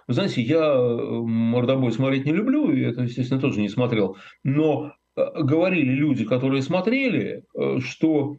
Вы 0.07 0.15
знаете, 0.15 0.43
я 0.43 0.59
э, 0.59 1.21
мордобой 1.21 1.93
смотреть 1.93 2.27
не 2.27 2.33
люблю, 2.33 2.71
и 2.71 2.83
это, 2.83 3.03
естественно, 3.03 3.41
тоже 3.41 3.61
не 3.61 3.69
смотрел. 3.69 4.17
Но 4.45 4.93
э, 5.17 5.43
говорили 5.43 5.93
люди, 5.93 6.25
которые 6.25 6.63
смотрели, 6.63 7.45
что 7.81 8.37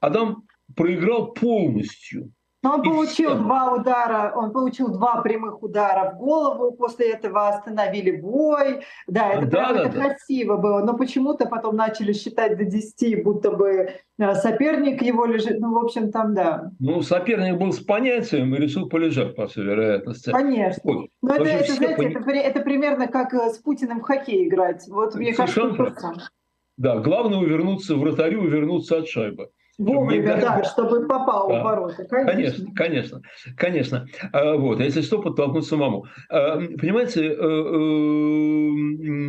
Адам 0.00 0.44
проиграл 0.74 1.32
полностью. 1.32 2.32
Но 2.66 2.74
он 2.74 2.82
получил 2.82 3.30
все. 3.30 3.38
два 3.38 3.74
удара, 3.74 4.32
он 4.34 4.50
получил 4.50 4.88
два 4.88 5.22
прямых 5.22 5.62
удара 5.62 6.10
в 6.10 6.18
голову, 6.18 6.72
после 6.72 7.12
этого 7.12 7.48
остановили 7.48 8.10
бой. 8.10 8.80
Да, 9.06 9.34
это, 9.34 9.46
да, 9.46 9.68
прям, 9.68 9.74
да, 9.74 9.80
это 9.82 9.92
да. 9.92 10.00
красиво 10.00 10.56
было. 10.56 10.80
Но 10.80 10.96
почему-то 10.96 11.46
потом 11.46 11.76
начали 11.76 12.12
считать 12.12 12.58
до 12.58 12.64
10, 12.64 13.22
будто 13.22 13.52
бы 13.52 13.92
э, 14.18 14.34
соперник 14.34 15.00
его 15.00 15.26
лежит. 15.26 15.60
Ну, 15.60 15.74
в 15.74 15.84
общем, 15.84 16.10
там 16.10 16.34
да. 16.34 16.72
Ну, 16.80 17.02
соперник 17.02 17.56
был 17.56 17.72
с 17.72 17.78
понятием 17.78 18.52
и 18.56 18.58
решил 18.58 18.88
полежать, 18.88 19.36
по 19.36 19.46
всей 19.46 19.62
вероятности. 19.62 20.32
Конечно. 20.32 20.82
Вот. 20.82 21.08
Но 21.22 21.36
это, 21.36 21.44
это, 21.44 21.72
знаете, 21.72 21.96
пон... 21.96 22.06
это, 22.06 22.30
это 22.32 22.60
примерно 22.62 23.06
как 23.06 23.32
э, 23.32 23.50
с 23.50 23.58
Путиным 23.58 24.00
в 24.00 24.02
хоккей 24.02 24.48
играть. 24.48 24.84
Вот 24.88 25.14
мне 25.14 25.34
Совершенно 25.34 25.76
кажется, 25.76 26.30
Да, 26.76 26.98
главное 26.98 27.38
увернуться 27.38 27.94
вратарю, 27.94 28.42
увернуться 28.42 28.98
от 28.98 29.06
шайбы. 29.06 29.50
Вовремя, 29.78 30.40
да, 30.40 30.64
чтобы 30.64 31.06
попал 31.06 31.48
да. 31.48 31.60
в 31.60 31.64
ворота. 31.64 32.04
Конечно, 32.04 32.66
конечно, 32.74 33.20
конечно. 33.56 34.06
А, 34.32 34.54
вот, 34.56 34.80
а 34.80 34.84
если 34.84 35.02
что, 35.02 35.20
подтолкнуть 35.20 35.66
самому. 35.66 36.06
А, 36.30 36.56
понимаете, 36.56 37.26
э, 37.26 37.34
э, 37.34 37.36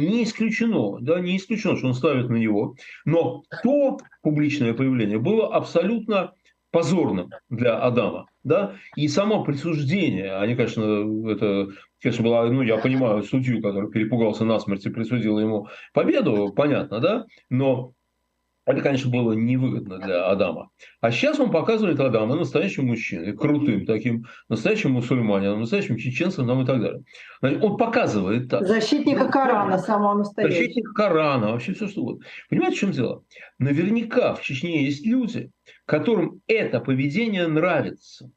не 0.07 0.23
исключено, 0.23 0.99
да, 1.01 1.19
не 1.19 1.35
исключено, 1.35 1.75
что 1.75 1.87
он 1.87 1.93
ставит 1.93 2.29
на 2.29 2.37
него, 2.37 2.75
но 3.03 3.43
то 3.61 3.97
публичное 4.21 4.73
появление 4.73 5.19
было 5.19 5.53
абсолютно 5.53 6.31
позорным 6.71 7.29
для 7.49 7.77
Адама, 7.79 8.27
да, 8.43 8.75
и 8.95 9.07
само 9.07 9.43
присуждение, 9.43 10.35
они, 10.37 10.55
конечно, 10.55 11.29
это, 11.29 11.67
конечно, 12.01 12.23
была, 12.23 12.45
ну, 12.45 12.61
я 12.61 12.77
понимаю, 12.77 13.23
судью, 13.23 13.61
который 13.61 13.89
перепугался 13.89 14.45
насмерть 14.45 14.85
и 14.85 14.89
присудил 14.89 15.39
ему 15.39 15.67
победу, 15.93 16.53
понятно, 16.55 16.99
да, 16.99 17.25
но 17.49 17.93
это, 18.67 18.81
конечно, 18.81 19.09
было 19.09 19.31
невыгодно 19.31 19.97
для 19.97 20.29
Адама. 20.29 20.69
А 20.99 21.09
сейчас 21.09 21.39
он 21.39 21.51
показывает 21.51 22.01
Адама 22.01 22.35
настоящим 22.35 22.87
мужчиной, 22.87 23.31
крутым 23.31 23.85
таким, 23.85 24.25
настоящим 24.49 24.91
мусульманином, 24.91 25.61
настоящим 25.61 25.95
чеченцем 25.95 26.45
нам 26.45 26.63
и 26.63 26.65
так 26.65 26.81
далее. 26.81 27.03
Значит, 27.39 27.63
он 27.63 27.77
показывает 27.77 28.49
так. 28.49 28.67
Защитника 28.67 29.29
Корана 29.29 29.77
самого 29.77 30.15
настоящего. 30.15 30.57
Защитника 30.57 30.93
Корана, 30.93 31.51
вообще 31.53 31.73
все 31.73 31.87
что 31.87 32.01
угодно. 32.01 32.25
Понимаете, 32.49 32.75
в 32.75 32.79
чем 32.79 32.91
дело? 32.91 33.23
Наверняка 33.57 34.33
в 34.33 34.41
Чечне 34.41 34.83
есть 34.83 35.05
люди, 35.05 35.49
которым 35.85 36.41
это 36.47 36.81
поведение 36.81 37.47
нравится. 37.47 38.29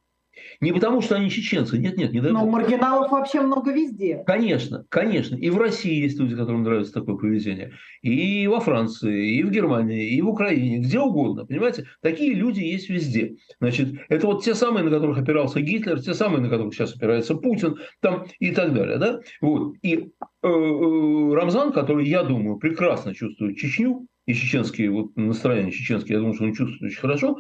Не 0.61 0.72
потому, 0.72 1.00
что 1.00 1.16
они 1.16 1.31
чеченцы, 1.31 1.79
нет, 1.79 1.96
нет, 1.96 2.12
не 2.12 2.20
дай 2.20 2.33
Но 2.33 2.46
маргиналов 2.46 3.11
вообще 3.11 3.40
много 3.40 3.72
везде. 3.72 4.22
Конечно, 4.26 4.85
конечно. 4.88 5.37
И 5.37 5.50
в 5.50 5.59
России 5.59 6.03
есть 6.03 6.18
люди, 6.18 6.37
которым 6.37 6.62
нравится 6.62 6.92
такое 6.92 7.16
поведение. 7.16 7.72
И 8.03 8.46
во 8.46 8.61
Франции, 8.61 9.37
и 9.37 9.42
в 9.42 9.50
Германии, 9.50 10.11
и 10.11 10.20
в 10.20 10.29
Украине, 10.29 10.79
где 10.79 11.00
угодно. 11.00 11.46
Понимаете? 11.46 11.87
Такие 12.03 12.35
люди 12.35 12.61
есть 12.61 12.88
везде. 12.88 13.37
Значит, 13.61 13.94
это 14.09 14.26
вот 14.26 14.44
те 14.44 14.55
самые, 14.55 14.85
на 14.85 14.90
которых 14.90 15.18
опирался 15.18 15.61
Гитлер, 15.61 16.00
те 16.00 16.14
самые, 16.14 16.40
на 16.42 16.48
которых 16.48 16.74
сейчас 16.74 16.94
опирается 16.94 17.35
Путин, 17.35 17.76
там 18.00 18.26
и 18.38 18.50
так 18.53 18.74
далее. 18.74 18.98
Да? 18.98 19.20
Вот. 19.40 19.74
И 19.83 19.96
э, 19.96 20.09
э, 20.42 21.35
Рамзан, 21.35 21.72
который, 21.72 22.07
я 22.07 22.22
думаю, 22.22 22.59
прекрасно 22.59 23.14
чувствует 23.14 23.57
Чечню, 23.57 24.07
и 24.26 24.35
чеченские 24.35 24.90
вот 24.90 25.16
настроения 25.16 25.72
чеченские, 25.72 26.14
я 26.14 26.20
думаю, 26.20 26.35
что 26.35 26.44
он 26.44 26.55
чувствует 26.55 26.83
очень 26.83 27.00
хорошо, 27.00 27.38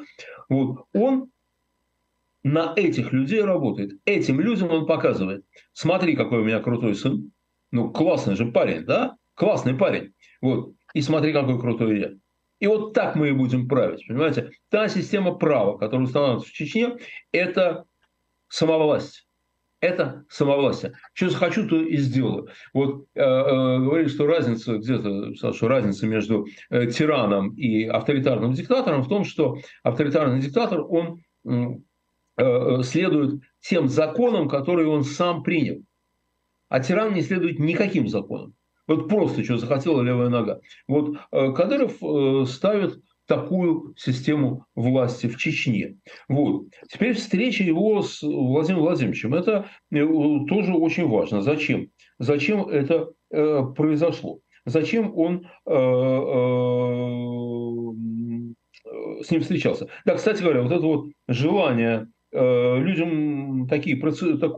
вот, 0.48 0.86
он 0.92 1.30
на 2.42 2.72
этих 2.76 3.12
людей 3.12 3.42
работает. 3.42 3.92
Этим 4.04 4.40
людям 4.40 4.70
он 4.70 4.86
показывает, 4.86 5.44
смотри, 5.72 6.16
какой 6.16 6.40
у 6.40 6.44
меня 6.44 6.60
крутой 6.60 6.94
сын. 6.94 7.30
Ну, 7.70 7.90
классный 7.90 8.34
же 8.34 8.46
парень, 8.46 8.84
да? 8.84 9.16
Классный 9.34 9.74
парень. 9.74 10.12
Вот. 10.40 10.72
И 10.94 11.02
смотри, 11.02 11.32
какой 11.32 11.60
крутой 11.60 12.00
я. 12.00 12.10
И 12.58 12.66
вот 12.66 12.92
так 12.92 13.16
мы 13.16 13.28
и 13.28 13.32
будем 13.32 13.68
править, 13.68 14.06
понимаете? 14.06 14.50
Та 14.68 14.88
система 14.88 15.34
права, 15.34 15.78
которая 15.78 16.06
устанавливается 16.06 16.50
в 16.50 16.52
Чечне, 16.52 16.96
это 17.32 17.84
самовласть. 18.48 19.26
Это 19.80 20.24
самовластие. 20.28 20.92
Что 21.14 21.30
захочу, 21.30 21.66
то 21.66 21.80
и 21.80 21.96
сделаю. 21.96 22.48
Вот 22.74 23.06
э, 23.14 23.20
э, 23.22 23.78
говорили, 23.78 24.08
что 24.08 24.26
разница 24.26 24.76
где-то, 24.76 25.34
что 25.34 25.68
разница 25.68 26.06
между 26.06 26.46
э, 26.68 26.86
тираном 26.88 27.54
и 27.54 27.86
авторитарным 27.86 28.52
диктатором 28.52 29.02
в 29.02 29.08
том, 29.08 29.24
что 29.24 29.56
авторитарный 29.82 30.40
диктатор, 30.40 30.82
он 30.82 31.22
следует 32.82 33.42
тем 33.60 33.88
законам, 33.88 34.48
которые 34.48 34.88
он 34.88 35.04
сам 35.04 35.42
принял. 35.42 35.82
А 36.68 36.80
тиран 36.80 37.14
не 37.14 37.22
следует 37.22 37.58
никаким 37.58 38.08
законам. 38.08 38.54
Вот 38.86 39.08
просто 39.08 39.44
что 39.44 39.58
захотела 39.58 40.02
левая 40.02 40.28
нога. 40.30 40.60
Вот 40.88 41.16
э, 41.30 41.52
Кадыров 41.52 42.02
э, 42.02 42.44
ставит 42.46 43.00
такую 43.26 43.94
систему 43.96 44.66
власти 44.74 45.28
в 45.28 45.36
Чечне. 45.36 45.98
Вот. 46.28 46.66
Теперь 46.88 47.14
встреча 47.14 47.62
его 47.62 48.02
с 48.02 48.22
Владимиром 48.22 48.82
Владимировичем. 48.82 49.34
Это 49.34 49.66
тоже 49.90 50.74
очень 50.74 51.06
важно. 51.06 51.40
Зачем? 51.42 51.90
Зачем 52.18 52.66
это 52.68 53.12
э, 53.30 53.62
произошло? 53.76 54.40
Зачем 54.64 55.16
он 55.16 55.46
э, 55.66 55.72
э, 55.72 55.76
с 59.22 59.30
ним 59.30 59.40
встречался? 59.40 59.86
Да, 60.04 60.16
кстати 60.16 60.42
говоря, 60.42 60.62
вот 60.62 60.72
это 60.72 60.82
вот 60.84 61.06
желание 61.28 62.08
Э, 62.08 62.19
людям 62.32 63.66
такие, 63.68 64.00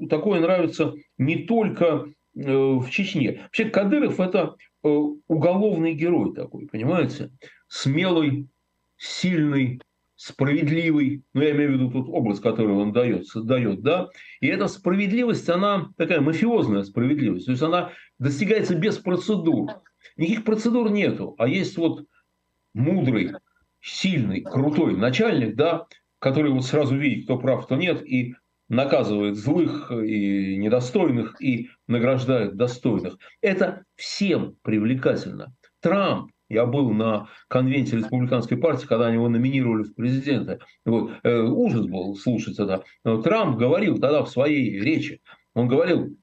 такое 0.09 0.41
нравится 0.41 0.95
не 1.19 1.45
только 1.45 2.07
э, 2.35 2.53
в 2.53 2.89
Чечне. 2.91 3.43
Вообще 3.45 3.67
Кадыров– 3.67 4.21
это 4.21 4.57
э, 4.83 4.89
уголовный 4.89 5.95
герой 5.95 6.35
такой, 6.35 6.67
понимаете? 6.67 7.31
Смелый, 7.69 8.49
сильный, 8.97 9.81
справедливый, 10.23 11.25
ну, 11.35 11.43
я 11.43 11.51
имею 11.51 11.71
в 11.71 11.73
виду 11.75 11.91
тот 11.91 12.09
образ, 12.09 12.39
который 12.39 12.77
он 12.77 12.93
дает, 12.93 13.25
дает, 13.35 13.83
да, 13.83 14.09
и 14.41 14.47
эта 14.47 14.69
справедливость, 14.69 15.49
она 15.49 15.89
такая 15.97 16.21
мафиозная 16.21 16.85
справедливость, 16.85 17.47
то 17.47 17.51
есть 17.51 17.63
она 17.63 17.91
достигается 18.21 18.77
без 18.77 18.99
процедур. 18.99 19.69
Никаких 20.17 20.45
процедур 20.45 20.91
нету, 20.91 21.35
а 21.39 21.49
есть 21.49 21.77
вот 21.77 22.05
мудрый, 22.73 23.33
сильный, 23.81 24.43
крутой 24.43 24.97
начальник, 24.97 25.57
да, 25.57 25.87
который 26.23 26.53
вот 26.53 26.65
сразу 26.65 26.97
видит, 26.97 27.25
кто 27.25 27.37
прав, 27.37 27.65
кто 27.65 27.75
нет, 27.75 28.07
и 28.07 28.37
наказывает 28.69 29.37
злых 29.37 29.91
и 29.91 30.57
недостойных, 30.57 31.43
и 31.43 31.71
награждает 31.89 32.57
достойных. 32.57 33.19
Это 33.41 33.83
всем 33.97 34.55
привлекательно. 34.63 35.53
Трамп, 35.81 36.31
я 36.49 36.65
был 36.65 36.91
на 36.91 37.29
конвенции 37.49 37.97
республиканской 37.97 38.57
партии, 38.57 38.87
когда 38.87 39.07
они 39.07 39.17
его 39.17 39.29
номинировали 39.29 39.83
в 39.83 39.97
президенты. 39.97 40.61
Вот, 40.87 41.11
э, 41.25 41.41
ужас 41.41 41.87
был 41.87 42.15
слушать 42.15 42.57
это. 42.61 42.85
Но 43.05 43.21
Трамп 43.21 43.59
говорил 43.59 43.99
тогда 43.99 44.23
в 44.23 44.31
своей 44.31 44.79
речи, 44.79 45.21
он 45.55 45.67
говорил, 45.67 46.17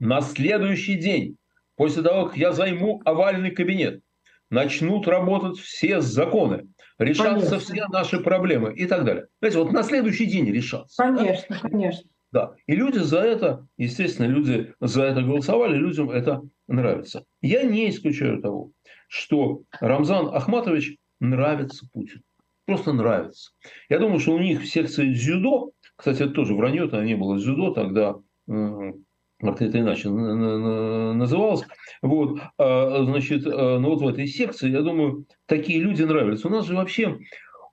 на 0.00 0.20
следующий 0.20 0.96
день 0.96 1.38
после 1.76 2.02
того, 2.02 2.26
как 2.26 2.36
я 2.36 2.52
займу 2.52 3.00
овальный 3.06 3.52
кабинет, 3.52 4.02
начнут 4.50 5.08
работать 5.08 5.58
все 5.58 6.02
законы, 6.02 6.68
решаться 6.98 7.48
конечно. 7.48 7.58
все 7.58 7.86
наши 7.88 8.20
проблемы 8.20 8.74
и 8.74 8.86
так 8.86 9.04
далее. 9.04 9.26
Знаете, 9.40 9.58
вот 9.58 9.72
на 9.72 9.82
следующий 9.82 10.26
день 10.26 10.50
решаться. 10.50 11.02
Конечно, 11.02 11.56
да? 11.62 11.68
конечно. 11.68 12.10
Да. 12.32 12.54
И 12.66 12.74
люди 12.74 12.98
за 12.98 13.20
это, 13.20 13.66
естественно, 13.76 14.26
люди 14.26 14.74
за 14.80 15.02
это 15.04 15.22
голосовали, 15.22 15.76
людям 15.76 16.10
это 16.10 16.42
нравится. 16.66 17.24
Я 17.42 17.62
не 17.64 17.90
исключаю 17.90 18.40
того, 18.40 18.72
что 19.08 19.62
Рамзан 19.80 20.34
Ахматович 20.34 20.96
нравится 21.20 21.86
Путину. 21.92 22.22
Просто 22.64 22.92
нравится. 22.92 23.50
Я 23.88 23.98
думаю, 23.98 24.18
что 24.18 24.32
у 24.32 24.38
них 24.38 24.62
в 24.62 24.66
секции 24.66 25.12
дзюдо, 25.12 25.72
кстати, 25.94 26.22
это 26.22 26.32
тоже 26.32 26.54
вранье, 26.54 26.86
это 26.86 27.04
не 27.04 27.14
было 27.14 27.38
дзюдо, 27.38 27.72
тогда 27.74 28.16
как-то 29.42 29.64
это 29.64 29.80
иначе 29.80 30.08
называлось. 30.08 31.62
Вот, 32.00 32.40
а, 32.58 33.04
значит, 33.04 33.46
а, 33.46 33.78
ну 33.78 33.90
вот 33.90 34.00
в 34.00 34.08
этой 34.08 34.26
секции, 34.26 34.70
я 34.70 34.82
думаю, 34.82 35.26
такие 35.46 35.80
люди 35.80 36.02
нравятся. 36.02 36.48
У 36.48 36.50
нас 36.50 36.66
же 36.66 36.74
вообще 36.74 37.18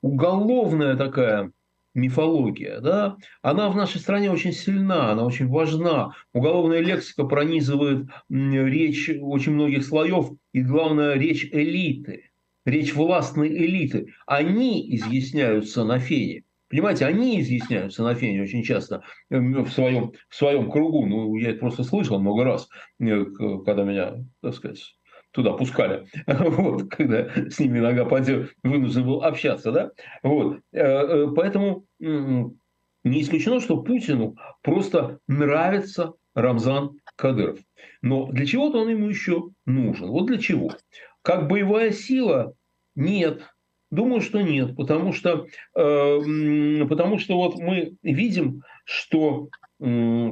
уголовная 0.01 0.95
такая 0.95 1.51
мифология, 1.93 2.79
да, 2.79 3.17
она 3.41 3.69
в 3.69 3.75
нашей 3.75 3.99
стране 3.99 4.31
очень 4.31 4.53
сильна, 4.53 5.11
она 5.11 5.25
очень 5.25 5.47
важна. 5.47 6.13
Уголовная 6.33 6.79
лексика 6.79 7.23
пронизывает 7.25 8.07
речь 8.29 9.09
очень 9.21 9.53
многих 9.53 9.85
слоев, 9.85 10.31
и 10.53 10.61
главное, 10.61 11.15
речь 11.15 11.45
элиты, 11.51 12.31
речь 12.65 12.93
властной 12.93 13.49
элиты. 13.49 14.13
Они 14.25 14.95
изъясняются 14.95 15.83
на 15.83 15.99
фене. 15.99 16.43
Понимаете, 16.69 17.05
они 17.05 17.41
изъясняются 17.41 18.03
на 18.03 18.13
фене 18.15 18.43
очень 18.43 18.63
часто 18.63 19.03
эм, 19.29 19.63
в 19.63 19.71
своем, 19.71 20.13
в 20.29 20.35
своем 20.35 20.69
кругу. 20.69 21.05
Ну, 21.05 21.35
я 21.35 21.51
это 21.51 21.59
просто 21.59 21.83
слышал 21.83 22.19
много 22.19 22.43
раз, 22.43 22.69
э, 22.99 23.25
когда 23.65 23.83
меня, 23.83 24.23
так 24.41 24.53
сказать, 24.53 24.95
туда 25.31 25.53
пускали, 25.53 26.05
вот, 26.27 26.89
когда 26.89 27.29
с 27.49 27.59
ними 27.59 27.79
нога 27.79 28.05
пойдет, 28.05 28.53
вынужден 28.63 29.05
был 29.05 29.23
общаться, 29.23 29.71
да, 29.71 29.91
вот, 30.23 30.59
э, 30.71 30.79
э, 30.79 31.27
поэтому 31.35 31.85
не 31.99 33.21
исключено, 33.21 33.59
что 33.59 33.81
Путину 33.81 34.35
просто 34.61 35.19
нравится 35.27 36.13
Рамзан 36.35 36.99
Кадыров. 37.15 37.59
Но 38.01 38.27
для 38.27 38.45
чего-то 38.45 38.79
он 38.79 38.89
ему 38.89 39.09
еще 39.09 39.49
нужен. 39.65 40.07
Вот 40.07 40.27
для 40.27 40.37
чего? 40.37 40.73
Как 41.21 41.47
боевая 41.47 41.91
сила? 41.91 42.53
Нет. 42.95 43.43
Думаю, 43.91 44.21
что 44.21 44.41
нет, 44.41 44.75
потому 44.75 45.13
что, 45.13 45.47
э, 45.75 46.85
потому 46.87 47.17
что 47.17 47.35
вот 47.35 47.57
мы 47.57 47.95
видим, 48.03 48.61
что 48.85 49.49
э, 49.79 50.29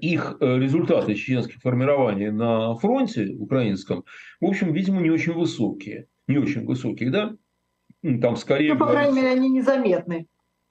их 0.00 0.36
результаты 0.40 1.14
чеченских 1.14 1.60
формирований 1.60 2.30
на 2.30 2.74
фронте 2.76 3.34
украинском, 3.38 4.04
в 4.40 4.46
общем, 4.46 4.72
видимо, 4.72 5.00
не 5.00 5.10
очень 5.10 5.32
высокие. 5.32 6.06
Не 6.28 6.38
очень 6.38 6.64
высокие, 6.64 7.10
да? 7.10 7.32
Там 8.20 8.36
скорее... 8.36 8.74
Ну, 8.74 8.80
по 8.80 8.86
крайней 8.86 9.16
мере, 9.16 9.28
они 9.28 9.48
незаметны. 9.48 10.26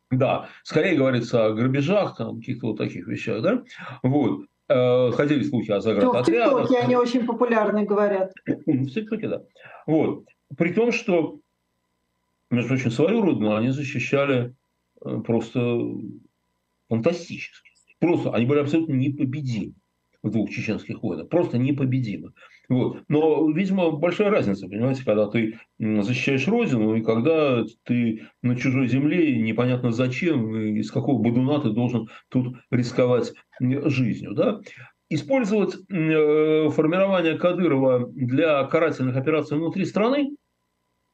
Да, 0.09 0.49
скорее 0.63 0.97
говорится 0.97 1.45
о 1.45 1.53
грабежах, 1.53 2.17
там, 2.17 2.39
каких-то 2.39 2.67
вот 2.67 2.77
таких 2.77 3.07
вещах, 3.07 3.41
да? 3.41 3.63
Вот. 4.03 4.45
Э, 4.67 5.11
ходили 5.11 5.43
слухи 5.43 5.71
о 5.71 5.81
заградотрядах. 5.81 6.63
В 6.63 6.67
ТикТоке 6.67 6.79
они 6.79 6.95
очень 6.95 7.25
популярны, 7.25 7.85
говорят. 7.85 8.31
В 8.45 8.89
ТикТоке, 8.89 9.27
да. 9.27 9.43
Вот. 9.87 10.25
При 10.57 10.73
том, 10.73 10.91
что, 10.91 11.39
между 12.51 12.69
прочим, 12.69 12.91
свою 12.91 13.21
родину 13.21 13.55
они 13.55 13.69
защищали 13.69 14.53
э, 15.03 15.21
просто 15.25 15.79
фантастически. 16.89 17.71
Просто 17.99 18.31
они 18.31 18.45
были 18.45 18.59
абсолютно 18.59 18.93
непобедимы 18.93 19.73
в 20.23 20.29
двух 20.29 20.49
чеченских 20.51 21.01
войнах. 21.01 21.29
Просто 21.29 21.57
непобедимы. 21.57 22.33
Вот. 22.69 23.03
Но, 23.07 23.49
видимо, 23.51 23.91
большая 23.91 24.29
разница, 24.29 24.67
понимаете, 24.67 25.03
когда 25.03 25.27
ты 25.27 25.59
защищаешь 25.79 26.47
родину 26.47 26.95
и 26.95 27.01
когда 27.01 27.63
ты 27.83 28.27
на 28.41 28.55
чужой 28.55 28.87
земле, 28.87 29.41
непонятно 29.41 29.91
зачем, 29.91 30.55
из 30.75 30.91
какого 30.91 31.21
бодуна 31.21 31.59
ты 31.59 31.71
должен 31.71 32.09
тут 32.29 32.55
рисковать 32.69 33.33
жизнью. 33.59 34.33
Да? 34.33 34.61
Использовать 35.09 35.75
э, 35.89 36.69
формирование 36.69 37.37
Кадырова 37.37 38.07
для 38.13 38.63
карательных 38.65 39.17
операций 39.17 39.57
внутри 39.57 39.85
страны, 39.85 40.35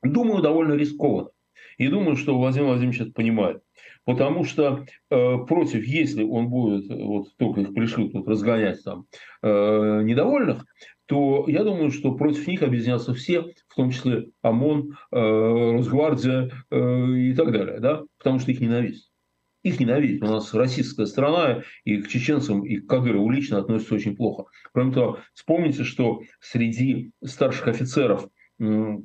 думаю, 0.04 0.42
довольно 0.42 0.74
рискованно. 0.74 1.30
И 1.78 1.88
думаю, 1.90 2.16
что 2.16 2.38
Владимир 2.38 2.68
Владимирович 2.68 3.02
это 3.02 3.12
понимает. 3.12 3.62
Потому 4.06 4.46
что 4.46 4.86
э, 5.10 5.38
против, 5.48 5.86
если 5.86 6.24
он 6.24 6.50
будет, 6.50 6.90
вот 6.90 7.36
только 7.38 7.62
их 7.62 7.74
пришлют 7.74 8.14
тут 8.14 8.28
разгонять 8.28 8.84
там 8.84 9.06
э, 9.44 10.02
недовольных, 10.04 10.66
то 11.08 11.46
я 11.48 11.64
думаю, 11.64 11.92
что 11.92 12.16
против 12.16 12.48
них 12.48 12.64
объединятся 12.64 13.14
все, 13.14 13.42
в 13.68 13.76
том 13.76 13.92
числе 13.92 14.30
ОМОН, 14.42 14.98
э, 15.12 15.72
Росгвардия 15.74 16.50
э, 16.72 17.12
и 17.16 17.34
так 17.34 17.52
далее, 17.52 17.80
да? 17.80 18.04
потому 18.18 18.40
что 18.40 18.52
их 18.52 18.62
ненавидят. 18.62 19.04
Их 19.64 19.80
ненавидят. 19.80 20.24
У 20.24 20.32
нас 20.32 20.54
российская 20.54 21.06
страна, 21.06 21.64
и 21.84 22.02
к 22.02 22.08
чеченцам, 22.08 22.66
и 22.66 22.78
к 22.78 22.88
Кадырову 22.88 23.30
лично 23.30 23.58
относятся 23.58 23.96
очень 23.96 24.16
плохо. 24.16 24.46
Кроме 24.72 24.94
того, 24.94 25.20
вспомните, 25.34 25.84
что 25.84 26.22
среди 26.40 27.12
старших 27.24 27.68
офицеров 27.68 28.30
Э, 28.60 28.98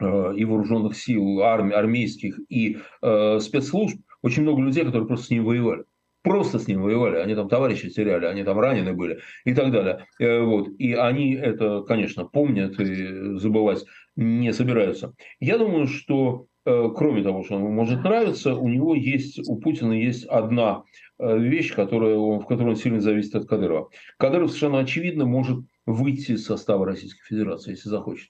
и 0.00 0.44
вооруженных 0.44 0.96
сил, 0.96 1.42
армий, 1.42 1.74
армейских 1.74 2.38
и 2.48 2.78
э, 3.02 3.38
спецслужб, 3.40 3.98
очень 4.22 4.42
много 4.42 4.62
людей, 4.62 4.84
которые 4.84 5.06
просто 5.06 5.26
с 5.26 5.30
ним 5.30 5.44
воевали. 5.44 5.84
Просто 6.22 6.58
с 6.58 6.68
ним 6.68 6.82
воевали, 6.82 7.16
они 7.16 7.34
там 7.34 7.48
товарищи 7.48 7.88
теряли, 7.88 8.26
они 8.26 8.44
там 8.44 8.60
ранены 8.60 8.92
были 8.92 9.20
и 9.46 9.54
так 9.54 9.72
далее. 9.72 10.06
Э, 10.18 10.42
вот. 10.42 10.68
И 10.78 10.92
они 10.92 11.32
это, 11.32 11.82
конечно, 11.82 12.26
помнят 12.26 12.78
и 12.78 13.38
забывать 13.38 13.84
не 14.16 14.52
собираются. 14.52 15.14
Я 15.38 15.56
думаю, 15.56 15.86
что 15.86 16.46
э, 16.66 16.88
кроме 16.94 17.22
того, 17.22 17.42
что 17.42 17.54
ему 17.54 17.70
может 17.70 18.04
нравиться, 18.04 18.54
у 18.54 18.68
него 18.68 18.94
есть, 18.94 19.38
у 19.48 19.56
Путина 19.56 19.94
есть 19.94 20.26
одна 20.26 20.82
э, 21.18 21.38
вещь, 21.38 21.74
которая, 21.74 22.16
в 22.16 22.44
которой 22.44 22.70
он 22.70 22.76
сильно 22.76 23.00
зависит 23.00 23.34
от 23.34 23.48
Кадырова. 23.48 23.88
Кадыров 24.18 24.50
совершенно 24.50 24.80
очевидно 24.80 25.24
может 25.24 25.64
выйти 25.86 26.32
из 26.32 26.44
состава 26.44 26.84
Российской 26.84 27.24
Федерации, 27.26 27.70
если 27.70 27.88
захочет. 27.88 28.28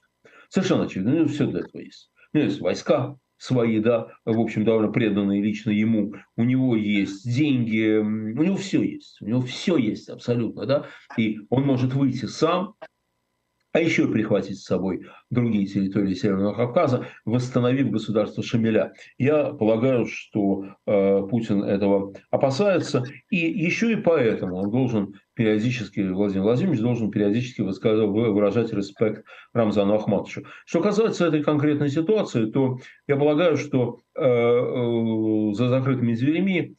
Совершенно 0.51 0.83
очевидно. 0.83 1.13
Ну, 1.13 1.27
все 1.27 1.47
для 1.47 1.61
этого 1.61 1.81
есть. 1.81 2.11
У 2.33 2.37
него 2.37 2.49
есть 2.49 2.59
войска 2.59 3.15
свои, 3.37 3.79
да, 3.79 4.07
в 4.25 4.37
общем, 4.37 4.65
довольно 4.65 4.91
преданные 4.91 5.41
лично 5.41 5.71
ему. 5.71 6.13
У 6.35 6.43
него 6.43 6.75
есть 6.75 7.25
деньги, 7.25 7.97
у 7.97 8.43
него 8.43 8.57
все 8.57 8.83
есть. 8.83 9.21
У 9.21 9.27
него 9.27 9.39
все 9.41 9.77
есть 9.77 10.09
абсолютно, 10.09 10.65
да. 10.65 10.87
И 11.17 11.39
он 11.49 11.63
может 11.63 11.93
выйти 11.93 12.25
сам, 12.25 12.73
а 13.73 13.79
еще 13.79 14.07
прихватить 14.07 14.59
с 14.59 14.65
собой 14.65 15.05
другие 15.29 15.65
территории 15.65 16.13
Северного 16.13 16.53
Кавказа, 16.53 17.07
восстановив 17.25 17.89
государство 17.91 18.43
Шамиля. 18.43 18.93
Я 19.17 19.45
полагаю, 19.45 20.05
что 20.05 20.65
э, 20.85 21.27
Путин 21.29 21.63
этого 21.63 22.13
опасается, 22.29 23.03
и 23.29 23.37
еще 23.37 23.93
и 23.93 23.95
поэтому 23.95 24.57
он 24.57 24.71
должен 24.71 25.15
периодически, 25.33 26.01
Владимир 26.01 26.43
Владимирович 26.43 26.81
должен 26.81 27.09
периодически 27.11 27.61
выражать 27.61 28.73
респект 28.73 29.25
Рамзану 29.53 29.95
Ахматовичу. 29.95 30.45
Что 30.65 30.81
касается 30.81 31.25
этой 31.25 31.41
конкретной 31.41 31.89
ситуации, 31.89 32.45
то 32.45 32.77
я 33.07 33.15
полагаю, 33.15 33.57
что 33.57 34.01
э, 34.15 34.21
э, 34.23 35.53
за 35.53 35.69
закрытыми 35.69 36.13
дверями 36.15 36.75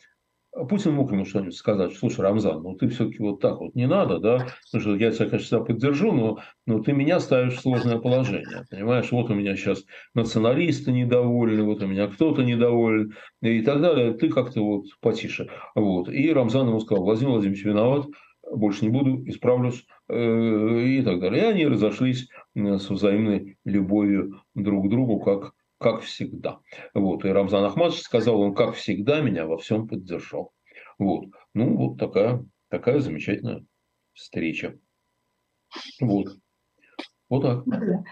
Путин 0.52 0.92
мог 0.92 1.10
ему 1.12 1.24
что-нибудь 1.24 1.54
сказать, 1.54 1.94
слушай, 1.94 2.20
Рамзан, 2.20 2.62
ну 2.62 2.74
ты 2.74 2.88
все-таки 2.88 3.18
вот 3.20 3.40
так 3.40 3.58
вот 3.58 3.74
не 3.74 3.86
надо, 3.86 4.18
да, 4.18 4.48
что 4.66 4.94
я 4.96 5.10
тебя, 5.10 5.30
конечно, 5.30 5.60
поддержу, 5.60 6.12
но, 6.12 6.40
но 6.66 6.80
ты 6.80 6.92
меня 6.92 7.20
ставишь 7.20 7.54
в 7.54 7.60
сложное 7.60 7.98
положение, 7.98 8.64
понимаешь, 8.70 9.10
вот 9.12 9.30
у 9.30 9.34
меня 9.34 9.56
сейчас 9.56 9.82
националисты 10.14 10.92
недовольны, 10.92 11.62
вот 11.62 11.82
у 11.82 11.86
меня 11.86 12.06
кто-то 12.06 12.42
недоволен 12.42 13.14
и 13.40 13.62
так 13.62 13.80
далее, 13.80 14.12
ты 14.12 14.28
как-то 14.28 14.60
вот 14.60 14.84
потише. 15.00 15.48
Вот. 15.74 16.10
И 16.10 16.30
Рамзан 16.30 16.68
ему 16.68 16.80
сказал, 16.80 17.04
Владимир 17.04 17.30
Владимирович 17.30 17.64
виноват, 17.64 18.06
больше 18.50 18.84
не 18.84 18.90
буду, 18.90 19.26
исправлюсь 19.28 19.86
э, 20.08 20.84
и 20.84 21.02
так 21.02 21.20
далее. 21.20 21.42
И 21.42 21.46
они 21.46 21.66
разошлись 21.66 22.28
с 22.54 22.90
взаимной 22.90 23.56
любовью 23.64 24.42
друг 24.54 24.86
к 24.86 24.90
другу, 24.90 25.20
как 25.20 25.54
как 25.82 26.02
всегда. 26.02 26.60
Вот. 26.94 27.24
И 27.24 27.28
Рамзан 27.28 27.64
Ахмадович 27.64 28.00
сказал, 28.00 28.40
он 28.40 28.54
как 28.54 28.74
всегда 28.74 29.20
меня 29.20 29.46
во 29.46 29.58
всем 29.58 29.88
поддержал. 29.88 30.52
Вот. 30.98 31.26
Ну, 31.54 31.76
вот 31.76 31.98
такая, 31.98 32.44
такая 32.68 33.00
замечательная 33.00 33.64
встреча. 34.14 34.78
Вот. 36.00 36.28
Вот 37.28 37.42
так. 37.42 37.64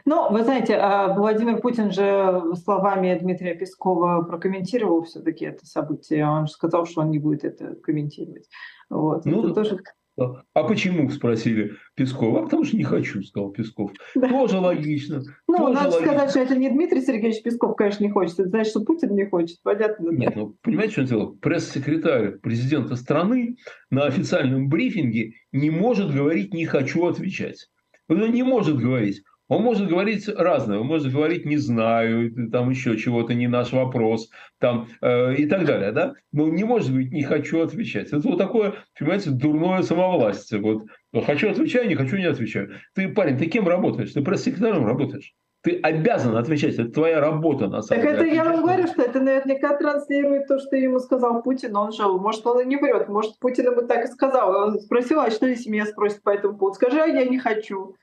Ну, 0.07 0.33
вы 0.33 0.45
знаете, 0.45 0.77
а 0.77 1.13
Владимир 1.13 1.61
Путин 1.61 1.91
же 1.91 2.55
словами 2.57 3.19
Дмитрия 3.19 3.55
Пескова 3.55 4.23
прокомментировал 4.23 5.03
все-таки 5.05 5.45
это 5.45 5.67
событие. 5.67 6.27
Он 6.27 6.47
же 6.47 6.53
сказал, 6.53 6.87
что 6.87 7.03
он 7.03 7.11
не 7.11 7.19
будет 7.19 7.45
это 7.45 7.75
комментировать. 7.77 8.49
Вот. 8.89 9.27
Ну, 9.27 9.45
это 9.45 9.55
тоже 9.55 9.79
а 10.19 10.65
почему, 10.65 11.09
спросили 11.11 11.77
Пескова? 11.95 12.41
А 12.41 12.43
потому 12.45 12.65
что 12.65 12.77
не 12.77 12.85
хочу, 12.85 13.23
сказал 13.23 13.51
Песков. 13.51 13.93
Да. 14.15 14.29
Тоже 14.29 14.59
логично. 14.59 15.23
Ну, 15.49 15.57
тоже 15.57 15.75
надо 15.75 15.91
логично. 15.91 16.13
сказать, 16.13 16.31
что 16.31 16.41
это 16.41 16.57
не 16.57 16.71
Дмитрий 16.71 17.01
Сергеевич 17.01 17.43
Песков, 17.43 17.77
конечно, 17.77 18.05
не 18.05 18.11
хочет. 18.11 18.39
Это 18.41 18.49
значит, 18.49 18.71
что 18.71 18.85
Путин 18.85 19.15
не 19.15 19.27
хочет. 19.27 19.59
Понятно. 19.63 20.11
Нет, 20.11 20.37
ну, 20.37 20.57
понимаете, 20.63 20.93
что 20.93 21.01
он 21.03 21.07
делал? 21.07 21.37
Пресс-секретарь 21.37 22.39
президента 22.39 22.97
страны 22.97 23.57
на 23.91 24.05
официальном 24.05 24.69
брифинге 24.69 25.35
не 25.53 25.71
может 25.71 26.13
говорить 26.13 26.53
«не 26.53 26.67
хочу 26.67 27.07
отвечать». 27.07 27.69
Он 28.09 28.33
не 28.33 28.43
может 28.43 28.77
говорить. 28.77 29.23
Он 29.51 29.63
может 29.63 29.89
говорить 29.89 30.29
разное, 30.29 30.79
он 30.79 30.87
может 30.87 31.13
говорить 31.13 31.45
«не 31.45 31.57
знаю», 31.57 32.51
там 32.53 32.71
еще 32.71 32.97
чего-то, 32.97 33.35
не 33.35 33.49
наш 33.49 33.73
вопрос, 33.73 34.31
там, 34.61 34.87
э, 35.03 35.35
и 35.35 35.47
так 35.47 35.65
далее, 35.65 35.91
да? 35.91 36.15
Но 36.31 36.49
не 36.49 36.63
может 36.63 36.95
быть 36.95 37.11
«не 37.11 37.25
хочу 37.25 37.61
отвечать». 37.61 38.13
Это 38.13 38.21
вот 38.29 38.39
такое, 38.39 38.75
понимаете, 38.97 39.31
дурное 39.31 39.83
самовластие. 39.83 40.61
Вот 40.61 40.85
«хочу 41.27 41.51
отвечаю, 41.51 41.89
не 41.89 41.97
хочу 41.97 42.17
не 42.17 42.27
отвечаю». 42.27 42.71
Ты, 42.95 43.09
парень, 43.09 43.39
ты 43.39 43.47
кем 43.47 43.67
работаешь? 43.67 44.13
Ты 44.13 44.23
пресс-секретарем 44.23 44.87
работаешь. 44.87 45.35
Ты 45.63 45.81
обязан 45.83 46.37
отвечать, 46.37 46.75
это 46.75 46.89
твоя 46.89 47.21
работа 47.21 47.67
на 47.67 47.83
самом 47.83 48.05
так 48.05 48.19
деле. 48.19 48.19
Так 48.19 48.27
это 48.27 48.35
я 48.37 48.45
вам 48.45 48.63
говорю, 48.63 48.87
что 48.87 49.03
это 49.03 49.21
наверняка 49.21 49.77
транслирует 49.77 50.47
то, 50.47 50.61
что 50.61 50.77
ему 50.77 51.01
сказал 51.01 51.43
Путин, 51.43 51.75
он 51.77 51.91
же, 51.91 52.05
может, 52.07 52.47
он 52.47 52.61
и 52.61 52.67
не 52.67 52.77
врет, 52.77 53.09
может, 53.09 53.37
Путин 53.41 53.67
ему 53.67 53.83
так 53.83 54.05
и 54.05 54.13
сказал. 54.13 54.69
Он 54.69 54.79
спросил, 54.79 55.19
а 55.19 55.31
что 55.31 55.47
если 55.47 55.69
меня 55.71 55.87
спросят 55.87 56.23
по 56.23 56.31
этому 56.31 56.57
поводу? 56.57 56.77
Скажи, 56.77 57.01
а 57.01 57.07
я 57.07 57.25
не 57.25 57.41
хочу. 57.41 57.97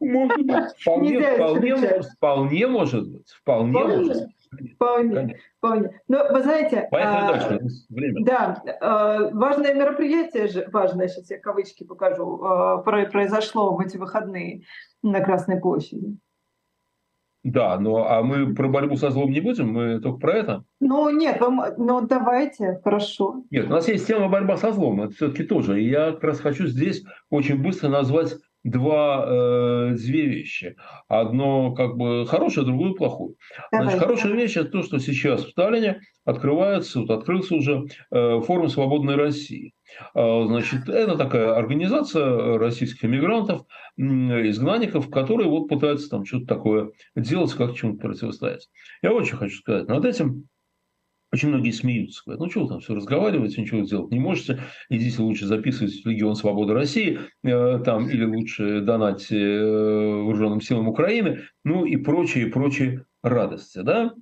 Может 0.00 0.46
быть, 0.46 0.72
вполне, 0.80 1.20
вполне, 1.20 1.76
вполне 2.02 2.66
может 2.66 3.08
быть. 3.08 3.30
Вполне, 3.30 3.72
вполне 3.72 3.96
может 3.96 4.26
быть. 4.26 4.34
Вполне, 4.74 5.38
вполне. 5.58 6.00
Но 6.08 6.26
вы 6.32 6.42
знаете, 6.42 6.88
Поехали 6.90 7.18
а, 7.18 7.32
дальше. 7.32 7.60
Время. 7.88 8.24
Да, 8.24 8.62
а, 8.80 9.30
важное 9.30 9.74
мероприятие 9.74 10.48
же, 10.48 10.68
важное, 10.72 11.06
сейчас 11.06 11.30
я 11.30 11.38
кавычки 11.38 11.84
покажу, 11.84 12.42
а, 12.42 12.78
произошло 12.78 13.76
в 13.76 13.80
эти 13.80 13.96
выходные 13.96 14.62
на 15.02 15.20
Красной 15.20 15.60
площади. 15.60 16.16
Да, 17.42 17.78
но 17.78 18.06
а 18.06 18.22
мы 18.22 18.54
про 18.54 18.68
борьбу 18.68 18.96
со 18.96 19.10
злом 19.10 19.30
не 19.30 19.40
будем, 19.40 19.72
мы 19.72 20.00
только 20.00 20.18
про 20.18 20.32
это. 20.32 20.64
Ну 20.78 21.08
нет, 21.08 21.40
вам, 21.40 21.62
ну 21.78 22.02
давайте, 22.02 22.80
хорошо. 22.84 23.44
Нет, 23.50 23.66
у 23.66 23.70
нас 23.70 23.88
есть 23.88 24.06
тема 24.06 24.28
борьба 24.28 24.58
со 24.58 24.72
злом, 24.72 25.00
это 25.00 25.14
все-таки 25.14 25.44
тоже. 25.44 25.80
И 25.80 25.88
я 25.88 26.12
как 26.12 26.24
раз 26.24 26.40
хочу 26.40 26.66
здесь 26.66 27.02
очень 27.30 27.62
быстро 27.62 27.88
назвать 27.88 28.34
два, 28.64 29.24
э, 29.26 29.94
две 29.96 30.26
вещи. 30.26 30.76
Одно 31.08 31.72
как 31.74 31.96
бы 31.96 32.26
хорошее, 32.26 32.66
другое 32.66 32.92
плохое. 32.92 33.34
Значит, 33.72 33.98
хорошая 33.98 34.32
вещь– 34.32 34.56
это 34.56 34.70
то, 34.70 34.82
что 34.82 34.98
сейчас 34.98 35.44
в 35.44 35.50
Сталине 35.50 36.00
открывается, 36.24 37.00
вот 37.00 37.10
открылся 37.10 37.54
уже 37.54 37.86
э, 38.10 38.40
форум 38.40 38.68
«Свободной 38.68 39.16
России». 39.16 39.72
Э, 40.14 40.44
значит, 40.46 40.88
это 40.88 41.16
такая 41.16 41.54
организация 41.54 42.58
российских 42.58 43.04
иммигрантов, 43.04 43.62
э, 43.96 44.02
изгнанников, 44.02 45.10
которые 45.10 45.48
вот 45.48 45.68
пытаются 45.68 46.10
там 46.10 46.24
что-то 46.24 46.46
такое 46.46 46.90
делать, 47.16 47.52
как 47.52 47.74
чему-то 47.74 48.08
противостоять. 48.08 48.68
Я 49.02 49.12
очень 49.12 49.36
хочу 49.36 49.56
сказать, 49.56 49.88
над 49.88 50.04
этим 50.04 50.48
очень 51.32 51.48
многие 51.48 51.70
смеются, 51.70 52.22
говорят, 52.24 52.54
ну 52.54 52.62
вы 52.62 52.68
там 52.68 52.80
все 52.80 52.94
разговариваете, 52.94 53.60
ничего 53.60 53.84
сделать 53.84 54.10
не 54.10 54.18
можете, 54.18 54.60
идите 54.88 55.22
лучше 55.22 55.46
записывать 55.46 56.02
в 56.02 56.08
Легион 56.08 56.34
Свободы 56.34 56.74
России, 56.74 57.20
э, 57.44 57.78
там, 57.84 58.08
или 58.08 58.24
лучше 58.24 58.80
донать 58.80 59.30
э, 59.30 59.36
вооруженным 59.36 60.60
силам 60.60 60.88
Украины, 60.88 61.42
ну 61.64 61.84
и 61.84 61.96
прочие, 61.96 62.48
прочие 62.48 63.04
радости, 63.22 63.80
да? 63.82 64.12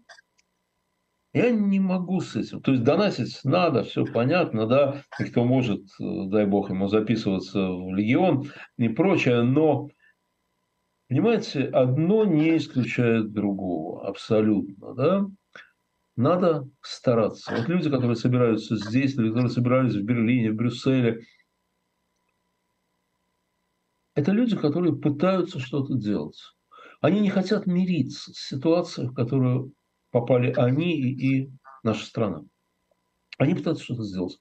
Я 1.34 1.50
не 1.50 1.78
могу 1.78 2.20
с 2.20 2.36
этим. 2.36 2.62
То 2.62 2.72
есть 2.72 2.84
донатить 2.84 3.40
надо, 3.44 3.84
все 3.84 4.04
понятно, 4.04 4.66
да, 4.66 5.02
и 5.18 5.24
кто 5.24 5.44
может, 5.44 5.82
э, 6.00 6.04
дай 6.26 6.46
бог 6.46 6.70
ему 6.70 6.88
записываться 6.88 7.70
в 7.70 7.94
Легион 7.94 8.50
и 8.76 8.88
прочее, 8.88 9.42
но 9.42 9.88
Понимаете, 11.08 11.64
одно 11.64 12.26
не 12.26 12.58
исключает 12.58 13.32
другого, 13.32 14.06
абсолютно, 14.06 14.94
да? 14.94 15.26
Надо 16.18 16.68
стараться. 16.82 17.54
Вот 17.54 17.68
люди, 17.68 17.88
которые 17.88 18.16
собираются 18.16 18.76
здесь, 18.76 19.14
люди, 19.14 19.28
которые 19.28 19.50
собирались 19.50 19.94
в 19.94 20.02
Берлине, 20.02 20.50
в 20.50 20.56
Брюсселе, 20.56 21.24
это 24.14 24.32
люди, 24.32 24.56
которые 24.56 24.96
пытаются 24.96 25.60
что-то 25.60 25.94
делать. 25.94 26.40
Они 27.00 27.20
не 27.20 27.30
хотят 27.30 27.66
мириться 27.66 28.32
с 28.32 28.48
ситуацией, 28.48 29.06
в 29.06 29.14
которую 29.14 29.74
попали 30.10 30.52
они 30.56 31.00
и, 31.00 31.44
и 31.44 31.52
наша 31.84 32.04
страна. 32.04 32.42
Они 33.38 33.54
пытаются 33.54 33.84
что-то 33.84 34.02
сделать. 34.02 34.38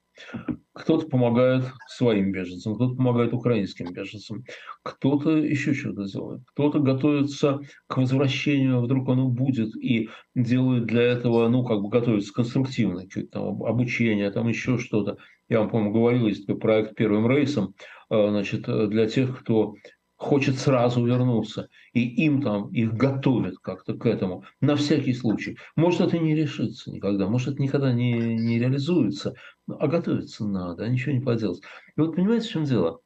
Кто-то 0.72 1.08
помогает 1.08 1.64
своим 1.88 2.30
беженцам, 2.30 2.76
кто-то 2.76 2.94
помогает 2.94 3.32
украинским 3.32 3.92
беженцам, 3.92 4.44
кто-то 4.82 5.36
еще 5.36 5.74
что-то 5.74 6.04
делает, 6.04 6.42
кто-то 6.52 6.78
готовится 6.78 7.60
к 7.88 7.96
возвращению, 7.96 8.80
вдруг 8.80 9.08
оно 9.08 9.28
будет, 9.28 9.74
и 9.76 10.08
делает 10.36 10.86
для 10.86 11.02
этого, 11.02 11.48
ну, 11.48 11.64
как 11.64 11.80
бы 11.80 11.88
готовится 11.88 12.32
конструктивно, 12.32 13.04
там, 13.32 13.62
обучение, 13.64 14.30
там 14.30 14.46
еще 14.48 14.78
что-то. 14.78 15.18
Я 15.48 15.60
вам, 15.60 15.70
по-моему, 15.70 15.92
говорил, 15.92 16.26
есть 16.28 16.46
такой 16.46 16.60
проект 16.60 16.94
«Первым 16.94 17.28
рейсом», 17.28 17.74
э, 18.10 18.28
значит, 18.28 18.62
для 18.62 19.06
тех, 19.06 19.40
кто 19.40 19.74
хочет 20.18 20.58
сразу 20.58 21.06
вернуться, 21.06 21.68
и 21.92 22.00
им 22.24 22.42
там 22.42 22.68
их 22.70 22.92
готовят 22.92 23.58
как-то 23.58 23.94
к 23.94 24.04
этому, 24.04 24.44
на 24.60 24.74
всякий 24.74 25.14
случай. 25.14 25.56
Может, 25.76 26.00
это 26.00 26.18
не 26.18 26.34
решится 26.34 26.90
никогда, 26.90 27.28
может, 27.28 27.54
это 27.54 27.62
никогда 27.62 27.92
не, 27.92 28.12
не 28.12 28.58
реализуется, 28.58 29.34
а 29.68 29.86
готовиться 29.86 30.44
надо, 30.44 30.84
а 30.84 30.88
ничего 30.88 31.12
не 31.12 31.20
поделать. 31.20 31.62
И 31.96 32.00
вот 32.00 32.16
понимаете, 32.16 32.48
в 32.48 32.50
чем 32.50 32.64
дело? 32.64 32.98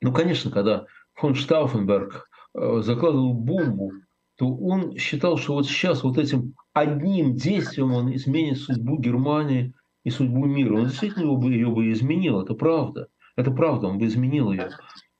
Ну, 0.00 0.12
конечно, 0.12 0.52
когда 0.52 0.86
фон 1.14 1.34
Штауфенберг 1.34 2.28
э, 2.54 2.80
закладывал 2.82 3.34
бомбу, 3.34 3.92
то 4.36 4.46
он 4.46 4.96
считал, 4.96 5.38
что 5.38 5.54
вот 5.54 5.66
сейчас 5.66 6.04
вот 6.04 6.18
этим 6.18 6.54
одним 6.72 7.34
действием 7.34 7.92
он 7.92 8.14
изменит 8.14 8.58
судьбу 8.58 8.96
Германии 8.96 9.74
и 10.04 10.10
судьбу 10.10 10.46
мира. 10.46 10.76
Он 10.76 10.86
действительно 10.86 11.24
его 11.24 11.36
бы, 11.36 11.52
ее 11.52 11.68
бы 11.68 11.90
изменил, 11.90 12.40
это 12.40 12.54
правда. 12.54 13.08
Это 13.34 13.50
правда, 13.50 13.88
он 13.88 13.98
бы 13.98 14.06
изменил 14.06 14.52
ее. 14.52 14.70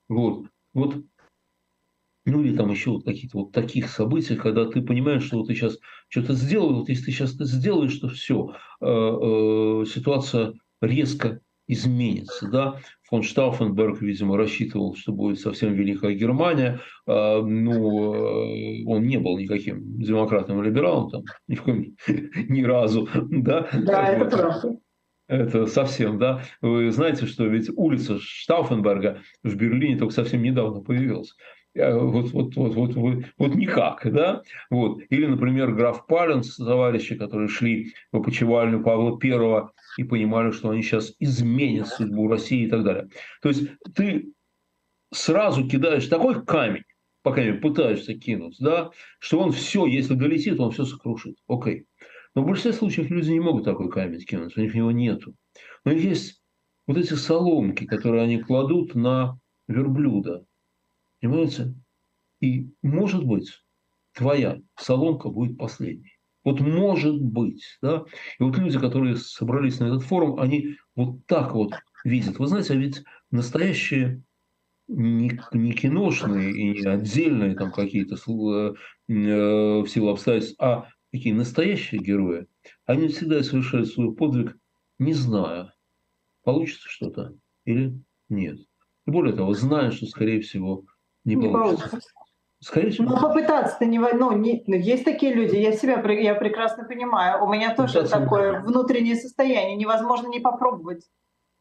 Вот. 0.09 0.47
Вот 0.75 0.97
ну 2.25 2.43
или 2.43 2.57
там 2.57 2.71
еще 2.71 2.91
вот 2.91 3.05
какие-то 3.05 3.39
вот 3.39 3.53
таких 3.53 3.89
событий, 3.89 4.37
когда 4.37 4.65
ты 4.65 4.81
понимаешь, 4.81 5.25
что 5.25 5.39
вот 5.39 5.49
ты 5.49 5.55
сейчас 5.55 5.79
что-то 6.09 6.35
сделал, 6.35 6.75
вот 6.75 6.89
если 6.89 7.07
ты 7.07 7.13
сейчас 7.13 7.35
это 7.35 7.45
сделаешь, 7.45 7.97
то 7.97 8.09
все, 8.09 8.55
э, 8.81 8.87
э, 8.87 9.85
ситуация 9.87 10.55
резко 10.81 11.41
изменится. 11.67 12.49
Да? 12.49 12.77
Фон 13.09 13.23
Штауфенберг, 13.23 14.01
видимо, 14.01 14.37
рассчитывал, 14.37 14.95
что 14.95 15.13
будет 15.13 15.41
совсем 15.41 15.75
Великая 15.75 16.15
Германия. 16.15 16.81
Э, 17.07 17.41
ну, 17.41 18.15
э, 18.15 18.85
он 18.87 19.07
не 19.07 19.19
был 19.19 19.39
никаким 19.39 19.99
демократом 19.99 20.63
и 20.63 20.67
либералом, 20.67 21.11
там, 21.11 21.25
ни, 21.49 21.57
в 21.57 21.63
коем, 21.63 21.97
ни 22.49 22.63
разу. 22.63 23.09
Да, 23.15 23.69
да 23.73 24.13
это 24.13 24.37
правда. 24.37 24.79
Это 25.33 25.65
совсем, 25.65 26.19
да. 26.19 26.43
Вы 26.61 26.91
знаете, 26.91 27.25
что 27.25 27.47
ведь 27.47 27.71
улица 27.75 28.19
Штауфенберга 28.21 29.23
в 29.43 29.57
Берлине 29.57 29.97
только 29.97 30.13
совсем 30.13 30.43
недавно 30.43 30.83
появилась. 30.83 31.35
Э, 31.75 31.97
вот, 31.99 32.33
вот, 32.33 32.55
вот, 32.55 32.75
вот, 32.75 32.95
вот, 32.95 33.25
вот 33.39 33.55
никак, 33.55 34.07
да, 34.13 34.43
вот. 34.69 35.01
Или, 35.09 35.25
например, 35.25 35.73
граф 35.73 36.07
Паленс, 36.07 36.57
товарищи, 36.57 37.15
которые 37.15 37.49
шли 37.49 37.95
в 38.13 38.19
опочивальню 38.19 38.83
Павла 38.83 39.19
I 39.23 39.69
и 39.97 40.05
понимали, 40.05 40.51
что 40.51 40.69
они 40.69 40.83
сейчас 40.83 41.15
изменят 41.19 41.89
судьбу 41.89 42.29
России 42.29 42.67
и 42.67 42.69
так 42.69 42.85
далее. 42.85 43.09
То 43.41 43.49
есть 43.49 43.71
ты 43.95 44.35
сразу 45.15 45.67
кидаешь 45.67 46.09
такой 46.09 46.45
камень, 46.45 46.85
пока 47.23 47.43
не 47.43 47.55
пытаешься 47.55 48.13
кинуть, 48.13 48.57
да, 48.61 48.91
что 49.19 49.41
он 49.41 49.53
все, 49.53 49.87
если 49.87 50.13
долетит, 50.13 50.61
он 50.61 50.73
все 50.73 50.85
сокрушит. 50.85 51.37
Окей. 51.49 51.87
Но 52.35 52.43
в 52.43 52.47
большинстве 52.47 52.73
случаев 52.73 53.11
люди 53.11 53.31
не 53.31 53.41
могут 53.41 53.65
такой 53.65 53.91
камень 53.91 54.21
кинуть, 54.21 54.57
у 54.57 54.61
них 54.61 54.75
него 54.75 54.91
нету. 54.91 55.35
Но 55.85 55.93
есть 55.93 56.43
вот 56.87 56.97
эти 56.97 57.15
соломки, 57.15 57.85
которые 57.85 58.23
они 58.23 58.39
кладут 58.39 58.95
на 58.95 59.39
верблюда. 59.69 60.45
Понимаете? 61.21 61.75
И 62.41 62.71
может 62.83 63.25
быть, 63.25 63.63
твоя 64.13 64.61
соломка 64.77 65.29
будет 65.29 65.59
последней. 65.59 66.19
Вот 66.45 66.61
может 66.61 67.21
быть, 67.21 67.63
да. 67.81 68.05
И 68.39 68.43
вот 68.43 68.59
люди, 68.59 68.79
которые 68.79 69.17
собрались 69.17 69.79
на 69.79 69.85
этот 69.85 70.03
форум, 70.03 70.41
они 70.41 70.77
вот 70.97 71.25
так 71.27 71.55
вот 71.55 71.73
видят. 72.05 72.39
Вы 72.39 72.47
знаете, 72.49 72.73
а 72.73 72.77
ведь 72.77 73.05
настоящие 73.31 74.23
не, 74.89 75.41
не 75.53 75.73
киношные 75.73 76.51
и 76.51 76.81
не 76.81 76.87
отдельные 76.87 77.55
там 77.55 77.71
какие-то 77.71 78.17
э, 78.17 78.75
в 79.07 79.87
силу 79.87 80.09
обстоятельств, 80.09 80.57
а 80.61 80.89
такие 81.13 81.35
настоящие 81.35 82.01
герои, 82.01 82.47
они 82.87 83.09
всегда 83.09 83.43
совершают 83.43 83.89
свой 83.89 84.15
подвиг, 84.15 84.57
не 84.99 85.13
зная, 85.13 85.75
получится 86.43 86.89
что-то 86.89 87.35
или 87.65 87.95
нет. 88.29 88.59
И 89.07 89.11
более 89.11 89.35
того, 89.35 89.53
зная, 89.53 89.91
что, 89.91 90.07
скорее 90.07 90.41
всего, 90.41 90.85
не, 91.25 91.35
не 91.35 91.49
получится. 91.49 91.89
получится. 91.89 92.11
Скорее 92.61 92.91
всего. 92.91 93.09
Ну, 93.09 93.21
попытаться-то 93.21 93.85
не... 93.85 93.99
Ну, 93.99 94.37
не, 94.39 94.63
ну, 94.69 94.77
есть 94.77 95.05
такие 95.05 95.35
люди, 95.35 95.57
я 95.57 95.73
себя 95.73 96.01
я 96.13 96.35
прекрасно 96.37 96.85
понимаю. 96.85 97.45
У 97.45 97.53
меня 97.53 97.75
тоже 97.75 97.95
Пытаться 97.95 98.21
такое 98.21 98.61
не... 98.61 98.67
внутреннее 98.67 99.17
состояние. 99.17 99.77
Невозможно 99.77 100.29
не 100.29 100.39
попробовать. 100.39 101.05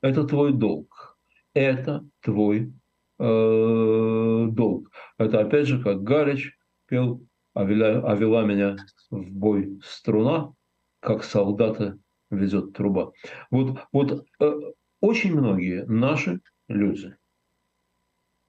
Это 0.01 0.25
твой 0.25 0.53
долг. 0.53 1.17
Это 1.55 2.05
твой 2.21 2.71
э, 3.17 4.45
долг. 4.51 4.91
Это 5.17 5.39
опять 5.39 5.65
же, 5.65 5.81
как 5.81 6.03
Галич 6.03 6.55
пел 6.85 7.25
а 7.53 7.63
вела, 7.63 8.09
а 8.09 8.15
вела 8.15 8.43
меня 8.43 8.77
в 9.09 9.31
бой 9.31 9.79
струна, 9.83 10.53
как 10.99 11.23
солдата 11.23 11.97
везет 12.29 12.73
труба. 12.73 13.11
Вот, 13.49 13.79
вот 13.91 14.25
э, 14.39 14.53
очень 15.01 15.35
многие 15.35 15.85
наши 15.85 16.41
люди 16.67 17.15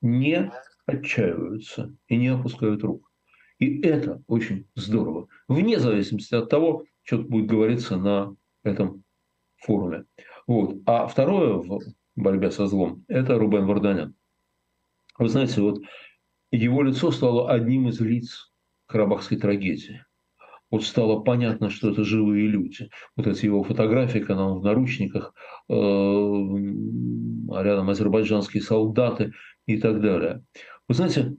не 0.00 0.52
отчаиваются 0.86 1.94
и 2.08 2.16
не 2.16 2.28
опускают 2.28 2.82
рук. 2.82 3.10
И 3.58 3.80
это 3.82 4.22
очень 4.26 4.66
здорово, 4.74 5.28
вне 5.48 5.78
зависимости 5.78 6.34
от 6.34 6.48
того, 6.48 6.84
что 7.02 7.18
будет 7.18 7.46
говориться 7.46 7.96
на 7.96 8.34
этом 8.64 9.04
форуме. 9.56 10.04
Вот. 10.46 10.82
А 10.86 11.06
второе 11.06 11.54
в 11.54 11.80
борьбе 12.16 12.50
со 12.50 12.66
злом– 12.66 13.04
это 13.08 13.38
Рубен 13.38 13.66
Варданян. 13.66 14.14
Вы 15.18 15.28
знаете, 15.28 15.60
вот 15.60 15.80
его 16.50 16.82
лицо 16.82 17.10
стало 17.10 17.50
одним 17.50 17.88
из 17.88 18.00
лиц 18.00 18.51
карабахской 18.86 19.38
трагедии. 19.38 20.04
Вот 20.70 20.84
стало 20.84 21.20
понятно, 21.20 21.68
что 21.68 21.90
это 21.90 22.02
живые 22.02 22.48
люди. 22.48 22.88
Вот 23.14 23.26
эти 23.26 23.44
его 23.44 23.62
фотографии, 23.62 24.20
когда 24.20 24.46
он 24.46 24.60
в 24.60 24.64
наручниках, 24.64 25.34
э, 25.68 25.74
а 25.74 27.62
рядом 27.62 27.90
азербайджанские 27.90 28.62
солдаты 28.62 29.32
и 29.66 29.76
так 29.76 30.00
далее. 30.00 30.42
Вы 30.88 30.94
знаете, 30.94 31.36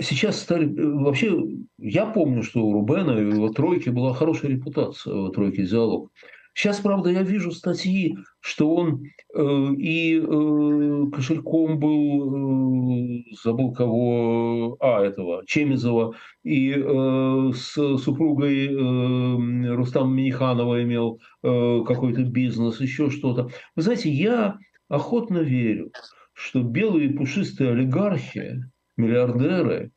сейчас 0.00 0.38
стали... 0.38 0.66
Вообще, 0.66 1.34
я 1.78 2.04
помню, 2.06 2.42
что 2.42 2.64
у 2.64 2.74
Рубена 2.74 3.18
и 3.18 3.26
его 3.26 3.48
тройки 3.48 3.88
была 3.88 4.12
хорошая 4.12 4.50
репутация, 4.50 5.14
у 5.14 5.30
тройки 5.30 5.64
«Диалог». 5.64 6.10
Сейчас, 6.58 6.80
правда, 6.80 7.10
я 7.10 7.22
вижу 7.22 7.52
статьи, 7.52 8.18
что 8.40 8.74
он 8.74 9.04
э, 9.32 9.74
и 9.78 10.18
э, 10.18 11.10
кошельком 11.12 11.78
был, 11.78 13.20
э, 13.20 13.24
забыл 13.44 13.72
кого, 13.72 14.76
а, 14.80 15.04
этого, 15.04 15.44
Чемизова, 15.46 16.16
и 16.42 16.72
э, 16.72 17.52
с 17.54 17.98
супругой 17.98 18.66
э, 18.66 19.74
Рустам 19.76 20.12
Миниханова 20.12 20.82
имел 20.82 21.20
э, 21.44 21.84
какой-то 21.86 22.24
бизнес, 22.24 22.80
еще 22.80 23.08
что-то. 23.10 23.50
Вы 23.76 23.82
знаете, 23.82 24.10
я 24.10 24.58
охотно 24.88 25.38
верю, 25.38 25.92
что 26.32 26.64
белые 26.64 27.10
пушистые 27.10 27.70
олигархи, 27.70 28.64
миллиардеры 28.96 29.92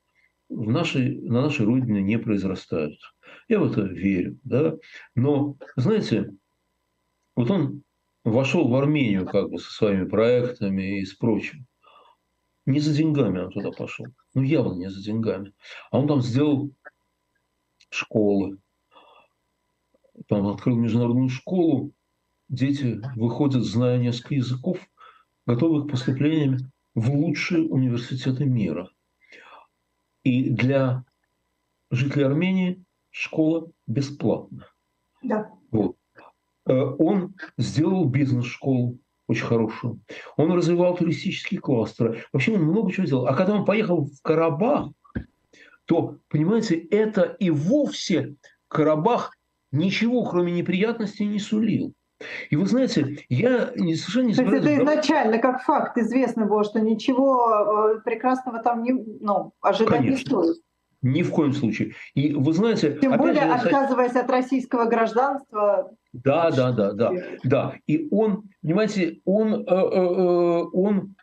в 0.47 0.69
нашей, 0.69 1.21
на 1.21 1.41
нашей 1.41 1.65
родине 1.65 2.03
не 2.03 2.19
произрастают. 2.19 2.99
Я 3.47 3.59
в 3.59 3.71
это 3.71 3.81
верю. 3.81 4.37
Да? 4.43 4.75
Но, 5.15 5.57
знаете, 5.75 6.29
вот 7.35 7.49
он 7.49 7.83
вошел 8.23 8.67
в 8.67 8.75
Армению 8.75 9.25
как 9.25 9.49
бы 9.49 9.57
со 9.57 9.71
своими 9.71 10.05
проектами 10.05 10.99
и 10.99 11.05
с 11.05 11.13
прочим. 11.13 11.65
Не 12.65 12.79
за 12.79 12.93
деньгами 12.93 13.39
он 13.39 13.51
туда 13.51 13.71
пошел. 13.71 14.05
Ну, 14.33 14.43
явно 14.43 14.73
не 14.73 14.89
за 14.89 15.03
деньгами. 15.03 15.53
А 15.89 15.99
он 15.99 16.07
там 16.07 16.21
сделал 16.21 16.71
школы. 17.89 18.59
Там 20.27 20.47
открыл 20.47 20.77
международную 20.77 21.29
школу. 21.29 21.91
Дети 22.49 23.01
выходят, 23.15 23.63
зная 23.63 23.97
несколько 23.97 24.35
языков, 24.35 24.77
готовы 25.45 25.87
к 25.87 25.91
поступлениям 25.91 26.57
в 26.93 27.09
лучшие 27.09 27.67
университеты 27.67 28.45
мира. 28.45 28.89
И 30.23 30.49
для 30.49 31.03
жителей 31.89 32.25
Армении 32.25 32.83
школа 33.09 33.71
бесплатна. 33.87 34.67
Да. 35.23 35.51
Вот. 35.71 35.97
Э, 36.71 36.95
он 36.99 37.35
сделал 37.57 38.05
бизнес-школу 38.05 38.97
очень 39.27 39.45
хорошую. 39.45 39.99
Он 40.37 40.51
развивал 40.51 40.95
туристические 40.95 41.59
кластеры. 41.59 42.23
Вообще 42.31 42.53
он 42.53 42.63
много 42.63 42.91
чего 42.91 43.05
сделал. 43.05 43.27
А 43.27 43.35
когда 43.35 43.55
он 43.55 43.65
поехал 43.65 44.05
в 44.05 44.21
Карабах, 44.21 44.89
то, 45.85 46.17
понимаете, 46.29 46.75
это 46.75 47.23
и 47.39 47.49
вовсе 47.49 48.35
Карабах 48.67 49.31
ничего, 49.71 50.23
кроме 50.25 50.53
неприятностей, 50.53 51.25
не 51.25 51.39
сулил. 51.39 51.93
И 52.49 52.55
вы 52.55 52.65
знаете, 52.67 53.25
я 53.29 53.71
не, 53.75 53.95
совершенно 53.95 54.27
не 54.27 54.35
То 54.35 54.43
есть 54.43 54.55
это 54.55 54.77
изначально 54.77 55.39
как 55.39 55.63
факт 55.63 55.97
известно 55.97 56.45
было, 56.45 56.63
что 56.63 56.79
ничего 56.79 57.95
э, 57.95 58.01
прекрасного 58.01 58.59
там 58.59 58.83
не, 58.83 58.91
ну, 58.93 59.53
ожидать 59.59 59.97
Конечно. 59.97 60.11
не 60.11 60.17
стоит. 60.17 60.57
Ни 61.01 61.23
в 61.23 61.31
коем 61.31 61.53
случае. 61.53 61.93
И 62.13 62.33
вы 62.33 62.53
знаете... 62.53 62.97
Тем 63.01 63.17
более, 63.17 63.41
же, 63.41 63.47
отказываясь 63.47 64.15
от 64.15 64.29
российского 64.29 64.85
гражданства. 64.85 65.91
Да, 66.13 66.51
да, 66.51 66.71
да, 66.71 66.91
да. 66.91 67.11
да. 67.43 67.75
И 67.87 68.07
он, 68.11 68.43
понимаете, 68.61 69.19
он, 69.25 69.53
э, 69.53 69.65
э, 69.65 69.73
э, 69.73 70.63
он 70.73 71.15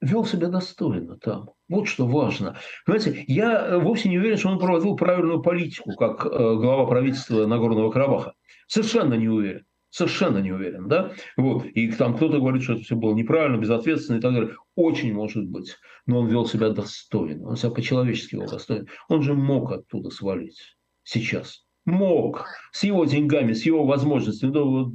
вел 0.00 0.24
себя 0.24 0.48
достойно 0.48 1.18
там. 1.18 1.50
Вот 1.68 1.86
что 1.86 2.06
важно. 2.06 2.56
Понимаете, 2.84 3.24
я 3.28 3.78
вовсе 3.78 4.08
не 4.08 4.18
уверен, 4.18 4.38
что 4.38 4.48
он 4.48 4.58
проводил 4.58 4.96
правильную 4.96 5.40
политику, 5.40 5.92
как 5.92 6.24
глава 6.24 6.86
правительства 6.86 7.46
Нагорного 7.46 7.92
Карабаха. 7.92 8.34
Совершенно 8.66 9.14
не 9.14 9.28
уверен. 9.28 9.64
Совершенно 9.92 10.38
не 10.38 10.50
уверен, 10.52 10.88
да? 10.88 11.12
Вот. 11.36 11.66
И 11.66 11.92
там 11.92 12.16
кто-то 12.16 12.38
говорит, 12.38 12.62
что 12.62 12.72
это 12.72 12.82
все 12.82 12.96
было 12.96 13.14
неправильно, 13.14 13.58
безответственно 13.58 14.16
и 14.16 14.20
так 14.22 14.32
далее. 14.32 14.56
Очень 14.74 15.12
может 15.12 15.46
быть. 15.46 15.76
Но 16.06 16.20
он 16.20 16.28
вел 16.28 16.46
себя 16.46 16.70
достойно. 16.70 17.50
Он 17.50 17.56
себя 17.56 17.72
по-человечески 17.72 18.36
вел 18.36 18.48
достойно. 18.48 18.86
Он 19.10 19.20
же 19.20 19.34
мог 19.34 19.70
оттуда 19.70 20.08
свалить 20.08 20.78
сейчас. 21.02 21.66
Мог. 21.84 22.46
С 22.72 22.84
его 22.84 23.04
деньгами, 23.04 23.52
с 23.52 23.66
его 23.66 23.84
возможностями. 23.84 24.52
Ну, 24.52 24.94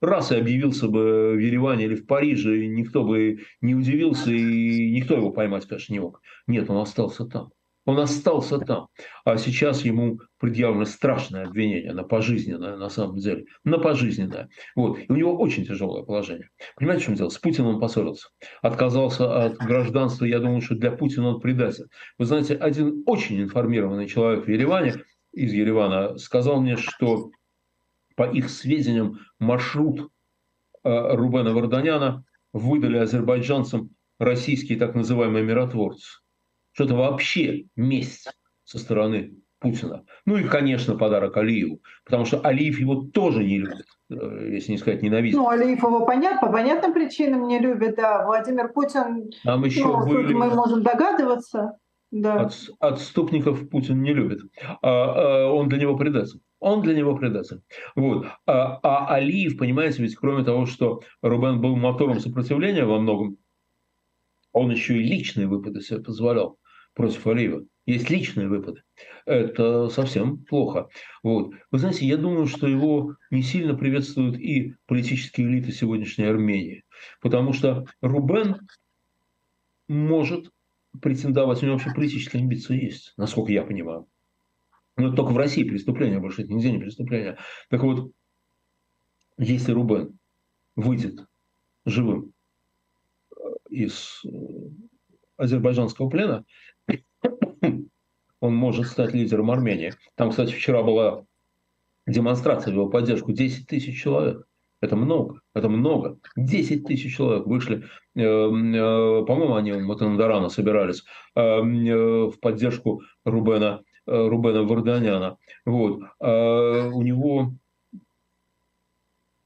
раз 0.00 0.32
и 0.32 0.36
объявился 0.36 0.88
бы 0.88 1.34
в 1.34 1.38
Ереване 1.38 1.84
или 1.84 1.94
в 1.94 2.04
Париже, 2.04 2.66
никто 2.66 3.04
бы 3.04 3.44
не 3.60 3.76
удивился, 3.76 4.32
и 4.32 4.90
никто 4.90 5.14
его 5.14 5.30
поймать, 5.30 5.68
конечно, 5.68 5.92
не 5.92 6.00
мог. 6.00 6.20
Нет, 6.48 6.68
он 6.68 6.78
остался 6.78 7.26
там. 7.26 7.50
Он 7.90 7.98
остался 7.98 8.60
там. 8.60 8.86
А 9.24 9.36
сейчас 9.36 9.84
ему 9.84 10.20
предъявлено 10.38 10.84
страшное 10.84 11.46
обвинение 11.46 11.92
на 11.92 12.04
пожизненное, 12.04 12.76
на 12.76 12.88
самом 12.88 13.16
деле. 13.16 13.46
На 13.64 13.78
пожизненное. 13.78 14.48
Вот. 14.76 15.00
И 15.00 15.06
у 15.08 15.16
него 15.16 15.36
очень 15.36 15.66
тяжелое 15.66 16.04
положение. 16.04 16.50
Понимаете, 16.76 17.02
в 17.02 17.06
чем 17.06 17.14
дело? 17.16 17.30
С 17.30 17.38
Путиным 17.38 17.74
он 17.74 17.80
поссорился. 17.80 18.28
Отказался 18.62 19.44
от 19.44 19.56
гражданства. 19.56 20.24
Я 20.24 20.38
думаю, 20.38 20.60
что 20.60 20.76
для 20.76 20.92
Путина 20.92 21.30
он 21.30 21.40
предатель. 21.40 21.86
Вы 22.16 22.26
знаете, 22.26 22.54
один 22.54 23.02
очень 23.06 23.42
информированный 23.42 24.06
человек 24.06 24.46
в 24.46 24.48
Ереване, 24.48 24.94
из 25.32 25.52
Еревана, 25.52 26.16
сказал 26.16 26.60
мне, 26.60 26.76
что 26.76 27.32
по 28.14 28.22
их 28.22 28.50
сведениям 28.50 29.18
маршрут 29.40 30.12
э, 30.84 31.14
Рубена 31.16 31.52
Варданяна 31.52 32.22
выдали 32.52 32.98
азербайджанцам 32.98 33.90
российские 34.20 34.78
так 34.78 34.94
называемые 34.94 35.44
миротворцы 35.44 36.20
что 36.80 36.84
это 36.86 36.94
вообще 36.94 37.66
месть 37.76 38.26
со 38.64 38.78
стороны 38.78 39.34
Путина. 39.58 40.04
Ну 40.24 40.38
и, 40.38 40.44
конечно, 40.44 40.96
подарок 40.96 41.36
Алиеву, 41.36 41.80
потому 42.06 42.24
что 42.24 42.40
Алиев 42.40 42.80
его 42.80 43.02
тоже 43.02 43.44
не 43.44 43.58
любит, 43.58 43.84
э, 44.08 44.48
если 44.52 44.72
не 44.72 44.78
сказать 44.78 45.02
ненавидит. 45.02 45.36
Ну, 45.36 45.50
Алиев 45.50 45.82
его 45.82 46.06
понятно, 46.06 46.46
по 46.46 46.50
понятным 46.50 46.94
причинам 46.94 47.46
не 47.48 47.58
любит, 47.58 47.96
да. 47.96 48.24
Владимир 48.24 48.72
Путин, 48.72 49.30
Там 49.44 49.64
еще 49.64 49.84
ну, 49.84 50.06
были... 50.06 50.32
мы 50.32 50.48
можем 50.54 50.82
догадываться. 50.82 51.76
Да. 52.10 52.46
От, 52.46 52.54
отступников 52.80 53.68
Путин 53.68 54.02
не 54.02 54.14
любит. 54.14 54.40
А, 54.80 54.88
а, 55.44 55.52
он 55.52 55.68
для 55.68 55.80
него 55.80 55.98
предатель. 55.98 56.40
Он 56.60 56.80
для 56.80 56.94
него 56.94 57.14
предатель. 57.14 57.60
Вот. 57.94 58.26
А, 58.46 58.80
а 58.82 59.14
Алиев, 59.14 59.58
понимаете, 59.58 60.02
ведь 60.02 60.16
кроме 60.16 60.44
того, 60.44 60.64
что 60.64 61.02
Рубен 61.20 61.60
был 61.60 61.76
мотором 61.76 62.20
сопротивления 62.20 62.86
во 62.86 62.98
многом, 62.98 63.36
он 64.52 64.70
еще 64.70 64.96
и 64.96 65.02
личные 65.02 65.46
выпады 65.46 65.82
себе 65.82 66.00
позволял 66.00 66.56
против 66.94 67.26
Алиева. 67.26 67.64
Есть 67.86 68.10
личные 68.10 68.48
выпады. 68.48 68.82
Это 69.26 69.88
совсем 69.88 70.38
плохо. 70.44 70.88
Вот. 71.22 71.54
Вы 71.70 71.78
знаете, 71.78 72.06
я 72.06 72.16
думаю, 72.16 72.46
что 72.46 72.68
его 72.68 73.16
не 73.30 73.42
сильно 73.42 73.74
приветствуют 73.74 74.36
и 74.38 74.74
политические 74.86 75.48
элиты 75.48 75.72
сегодняшней 75.72 76.24
Армении. 76.24 76.84
Потому 77.20 77.52
что 77.52 77.86
Рубен 78.00 78.60
может 79.88 80.50
претендовать, 81.00 81.62
у 81.62 81.66
него 81.66 81.76
вообще 81.76 81.92
политические 81.94 82.42
амбиции 82.42 82.84
есть, 82.84 83.12
насколько 83.16 83.52
я 83.52 83.62
понимаю. 83.62 84.06
Но 84.96 85.08
это 85.08 85.16
только 85.16 85.32
в 85.32 85.38
России 85.38 85.64
преступление, 85.64 86.20
больше 86.20 86.42
это 86.42 86.52
нигде 86.52 86.72
не 86.72 86.78
преступление. 86.78 87.38
Так 87.70 87.82
вот, 87.82 88.12
если 89.38 89.72
Рубен 89.72 90.18
выйдет 90.76 91.26
живым 91.86 92.32
э, 93.34 93.40
из 93.70 94.20
э, 94.24 94.28
азербайджанского 95.36 96.10
плена, 96.10 96.44
он 98.40 98.54
может 98.54 98.86
стать 98.86 99.14
лидером 99.14 99.50
Армении. 99.50 99.94
Там, 100.14 100.30
кстати, 100.30 100.52
вчера 100.52 100.82
была 100.82 101.24
демонстрация 102.06 102.72
в 102.72 102.76
его 102.76 102.88
поддержку. 102.88 103.32
10 103.32 103.66
тысяч 103.66 104.02
человек. 104.02 104.46
Это 104.80 104.96
много, 104.96 105.40
это 105.54 105.68
много. 105.68 106.18
10 106.36 106.86
тысяч 106.86 107.14
человек 107.14 107.46
вышли, 107.46 107.84
э, 108.14 108.22
э, 108.22 109.24
по-моему, 109.26 109.54
они 109.54 109.72
в 109.72 109.82
Матандарана 109.82 110.48
собирались 110.48 111.04
э, 111.34 111.60
в 111.60 112.32
поддержку 112.40 113.02
Рубена, 113.24 113.82
Рубена 114.06 114.62
Варданяна. 114.62 115.36
Вот. 115.66 116.00
У 116.18 117.02
него, 117.02 117.52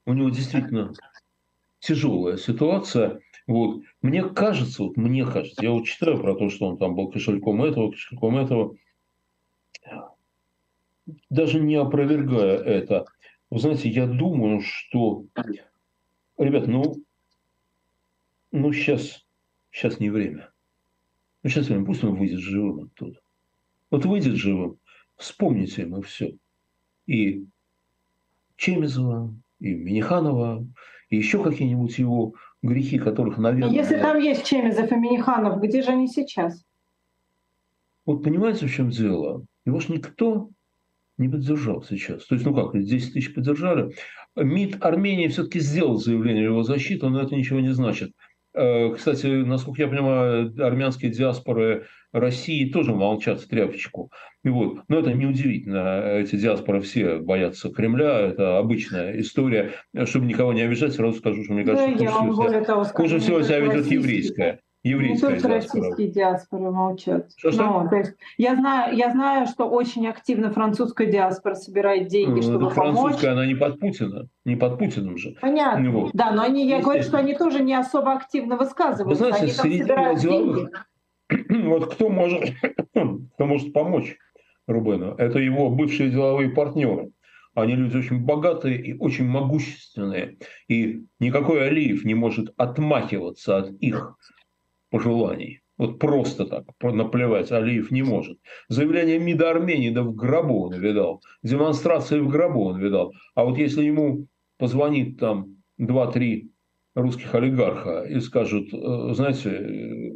у 0.06 0.12
него 0.12 0.28
действительно 0.30 0.92
тяжелая 1.80 2.36
ситуация. 2.36 3.20
Вот. 3.46 3.82
Мне 4.00 4.24
кажется, 4.24 4.84
вот 4.84 4.96
мне 4.96 5.26
кажется, 5.26 5.62
я 5.62 5.70
вот 5.70 5.84
читаю 5.84 6.18
про 6.18 6.34
то, 6.34 6.48
что 6.48 6.66
он 6.66 6.78
там 6.78 6.94
был 6.94 7.10
кошельком 7.10 7.62
этого, 7.62 7.90
кошельком 7.90 8.36
этого, 8.36 8.76
даже 11.28 11.60
не 11.60 11.74
опровергая 11.74 12.56
это, 12.56 13.04
вы 13.50 13.58
знаете, 13.58 13.90
я 13.90 14.06
думаю, 14.06 14.60
что, 14.62 15.26
ребят, 16.38 16.66
ну, 16.66 16.94
ну 18.50 18.72
сейчас, 18.72 19.26
сейчас 19.70 20.00
не 20.00 20.10
время. 20.10 20.50
Ну, 21.42 21.50
сейчас 21.50 21.66
пусть 21.66 22.02
он 22.02 22.16
выйдет 22.16 22.40
живым 22.40 22.84
оттуда. 22.84 23.20
Вот 23.90 24.06
выйдет 24.06 24.36
живым, 24.36 24.78
вспомните 25.16 25.82
ему 25.82 26.00
все. 26.00 26.38
И 27.06 27.46
Чемизова, 28.56 29.34
и 29.60 29.74
Миниханова, 29.74 30.66
и 31.10 31.16
еще 31.16 31.42
какие-нибудь 31.42 31.98
его 31.98 32.34
грехи, 32.64 32.98
которых, 32.98 33.38
наверное... 33.38 33.72
Если 33.72 33.98
там 33.98 34.18
есть 34.18 34.44
Чемизов 34.44 34.90
и 34.90 34.96
Миниханов, 34.96 35.60
где 35.60 35.82
же 35.82 35.90
они 35.90 36.08
сейчас? 36.08 36.64
Вот 38.06 38.22
понимаете, 38.22 38.66
в 38.66 38.72
чем 38.72 38.90
дело? 38.90 39.44
Его 39.64 39.80
же 39.80 39.92
никто 39.92 40.50
не 41.18 41.28
поддержал 41.28 41.82
сейчас. 41.82 42.26
То 42.26 42.34
есть, 42.34 42.46
ну 42.46 42.54
как, 42.54 42.80
10 42.82 43.12
тысяч 43.12 43.34
поддержали. 43.34 43.94
МИД 44.36 44.84
Армении 44.84 45.28
все-таки 45.28 45.60
сделал 45.60 45.96
заявление 45.96 46.44
его 46.44 46.62
защите, 46.62 47.06
но 47.06 47.20
это 47.20 47.34
ничего 47.34 47.60
не 47.60 47.72
значит. 47.72 48.12
Э, 48.54 48.94
кстати, 48.94 49.26
насколько 49.26 49.82
я 49.82 49.88
понимаю, 49.88 50.54
армянские 50.58 51.10
диаспоры 51.10 51.86
России 52.12 52.70
тоже 52.70 52.94
молчат 52.94 53.40
в 53.40 53.48
тряпочку. 53.48 54.12
И 54.44 54.48
вот. 54.48 54.82
Но 54.88 55.00
это 55.00 55.12
неудивительно. 55.12 56.18
Эти 56.18 56.36
диаспоры 56.36 56.80
все 56.80 57.18
боятся 57.18 57.70
Кремля. 57.70 58.20
Это 58.20 58.58
обычная 58.58 59.20
история. 59.20 59.72
Чтобы 60.04 60.26
никого 60.26 60.52
не 60.52 60.62
обижать, 60.62 60.94
сразу 60.94 61.18
скажу, 61.18 61.42
что 61.42 61.52
мне 61.54 61.64
кажется, 61.64 62.04
да, 62.04 62.12
хуже, 62.12 62.32
всего, 62.32 62.64
того, 62.64 62.84
хуже 62.84 63.18
всего 63.18 63.42
себя 63.42 63.58
ведет 63.58 63.90
еврейская 63.90 64.60
еврейская 64.84 65.14
Не 65.14 65.20
только 65.40 65.48
диаспора. 65.48 65.54
российские 65.54 66.08
диаспоры 66.08 66.70
молчат. 66.70 67.30
Что, 67.36 67.50
что? 67.50 67.82
Ну, 67.82 67.88
то 67.88 67.96
есть 67.96 68.14
я, 68.36 68.54
знаю, 68.54 68.94
я 68.94 69.10
знаю, 69.10 69.46
что 69.46 69.68
очень 69.68 70.06
активно 70.06 70.52
французская 70.52 71.10
диаспора 71.10 71.54
собирает 71.54 72.08
деньги, 72.08 72.36
ну, 72.36 72.42
чтобы 72.42 72.70
французская, 72.70 72.82
помочь. 72.82 73.02
Французская, 73.02 73.32
она 73.32 73.46
не 73.46 73.54
под 73.54 73.80
Путина, 73.80 74.28
не 74.44 74.56
под 74.56 74.78
Путиным 74.78 75.16
же. 75.16 75.36
Понятно. 75.40 75.90
Вот. 75.90 76.10
Да, 76.12 76.32
но 76.32 76.42
они, 76.42 76.68
я 76.68 76.80
говорю, 76.80 77.02
что 77.02 77.18
они 77.18 77.34
тоже 77.34 77.62
не 77.64 77.74
особо 77.74 78.12
активно 78.12 78.56
высказываются. 78.56 79.24
Вы 79.24 79.30
знаете, 79.30 79.60
они 79.62 79.78
там 79.78 79.86
собирают 79.86 80.20
деловых, 80.20 80.56
деньги. 80.56 81.64
Вот 81.66 81.94
кто 81.94 82.10
может, 82.10 82.42
кто 82.92 83.46
может 83.46 83.72
помочь 83.72 84.16
Рубену? 84.66 85.14
Это 85.16 85.38
его 85.38 85.70
бывшие 85.70 86.10
деловые 86.10 86.50
партнеры. 86.50 87.10
Они 87.54 87.74
люди 87.74 87.96
очень 87.96 88.20
богатые 88.20 88.82
и 88.82 88.98
очень 88.98 89.26
могущественные. 89.26 90.38
И 90.68 91.04
никакой 91.20 91.68
Алиев 91.68 92.04
не 92.04 92.14
может 92.14 92.52
отмахиваться 92.56 93.58
от 93.58 93.70
их 93.80 94.16
пожеланий. 94.94 95.60
Вот 95.76 95.98
просто 95.98 96.46
так, 96.46 96.66
наплевать, 96.80 97.50
Алиев 97.50 97.90
не 97.90 98.04
может. 98.04 98.38
Заявление 98.68 99.18
МИДа 99.18 99.50
Армении, 99.50 99.90
да 99.90 100.04
в 100.04 100.14
гробу 100.14 100.66
он 100.66 100.74
видал. 100.74 101.20
Демонстрации 101.42 102.20
в 102.20 102.28
гробу 102.28 102.66
он 102.66 102.78
видал. 102.78 103.12
А 103.34 103.44
вот 103.44 103.58
если 103.58 103.82
ему 103.82 104.28
позвонит 104.56 105.18
там 105.18 105.56
2-3 105.80 106.42
русских 106.94 107.34
олигарха 107.34 108.04
и 108.04 108.20
скажут, 108.20 108.72
э, 108.72 109.14
знаете, 109.14 109.50
э, 109.50 110.12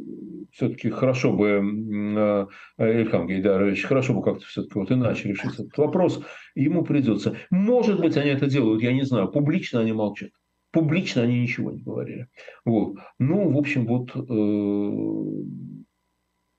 все-таки 0.53 0.89
хорошо 0.89 1.33
бы, 1.33 1.47
э, 1.47 2.47
Ильхам 2.77 3.27
Гейдарович, 3.27 3.83
хорошо 3.83 4.13
бы 4.13 4.23
как-то 4.23 4.45
все-таки 4.45 4.79
вот 4.79 4.89
иначе 4.93 5.27
решить 5.27 5.55
этот 5.55 5.77
вопрос, 5.77 6.23
ему 6.55 6.85
придется. 6.85 7.35
Может 7.49 7.99
быть, 7.99 8.15
они 8.15 8.29
это 8.29 8.47
делают, 8.47 8.81
я 8.81 8.93
не 8.93 9.03
знаю, 9.03 9.27
публично 9.27 9.81
они 9.81 9.91
молчат. 9.91 10.29
Публично 10.71 11.23
они 11.23 11.41
ничего 11.41 11.71
не 11.71 11.81
говорили. 11.81 12.27
Вот. 12.63 12.97
Ну, 13.17 13.51
в 13.51 13.57
общем, 13.57 13.87
вот 13.87 14.15
э, 14.15 14.21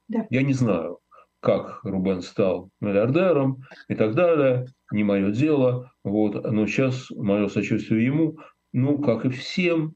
да. 0.08 0.26
я 0.30 0.42
не 0.42 0.52
знаю, 0.52 0.98
как 1.40 1.80
Рубен 1.84 2.20
стал 2.22 2.70
миллиардером 2.80 3.62
и 3.88 3.94
так 3.94 4.14
далее. 4.14 4.66
Не 4.90 5.04
мое 5.04 5.30
дело. 5.30 5.92
Вот. 6.02 6.44
Но 6.50 6.66
сейчас 6.66 7.10
мое 7.10 7.48
сочувствие 7.48 8.04
ему, 8.04 8.38
ну, 8.72 8.98
как 8.98 9.24
и 9.24 9.30
всем, 9.30 9.94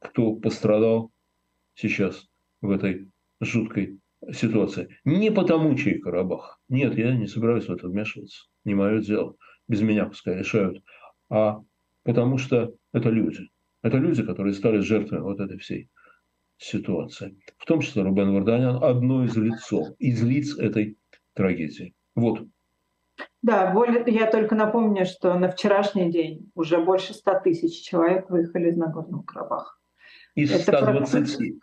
кто 0.00 0.34
пострадал 0.36 1.10
сейчас 1.74 2.26
в 2.60 2.70
этой 2.70 3.10
жуткой 3.40 4.00
ситуации. 4.32 4.88
Не 5.04 5.30
потому, 5.30 5.74
чей 5.76 5.98
Карабах. 5.98 6.60
Нет, 6.68 6.96
я 6.96 7.14
не 7.14 7.26
собираюсь 7.26 7.66
в 7.66 7.72
это 7.72 7.88
вмешиваться. 7.88 8.44
Не 8.64 8.74
мое 8.74 9.00
дело. 9.00 9.36
Без 9.66 9.80
меня 9.80 10.06
пускай 10.06 10.36
решают. 10.36 10.82
А 11.30 11.60
потому 12.04 12.38
что 12.38 12.74
это 12.92 13.08
люди. 13.08 13.50
Это 13.82 13.98
люди, 13.98 14.22
которые 14.22 14.54
стали 14.54 14.78
жертвами 14.78 15.20
вот 15.20 15.40
этой 15.40 15.58
всей 15.58 15.90
ситуации. 16.56 17.36
В 17.58 17.66
том 17.66 17.80
числе 17.80 18.02
Рубен 18.02 18.32
Варданян 18.32 18.82
одно 18.82 19.24
из 19.24 19.36
лицо, 19.36 19.94
из 19.98 20.22
лиц 20.22 20.56
этой 20.58 20.96
трагедии. 21.34 21.94
Вот. 22.14 22.46
Да, 23.42 23.72
более, 23.72 24.02
я 24.06 24.30
только 24.30 24.54
напомню, 24.54 25.04
что 25.04 25.38
на 25.38 25.50
вчерашний 25.50 26.10
день 26.10 26.50
уже 26.54 26.78
больше 26.82 27.12
100 27.12 27.40
тысяч 27.40 27.82
человек 27.82 28.30
выехали 28.30 28.70
из 28.70 28.76
Нагорного 28.76 29.22
Карабаха. 29.22 29.76
Из 30.34 30.50
это 30.50 30.78
120, 30.78 31.60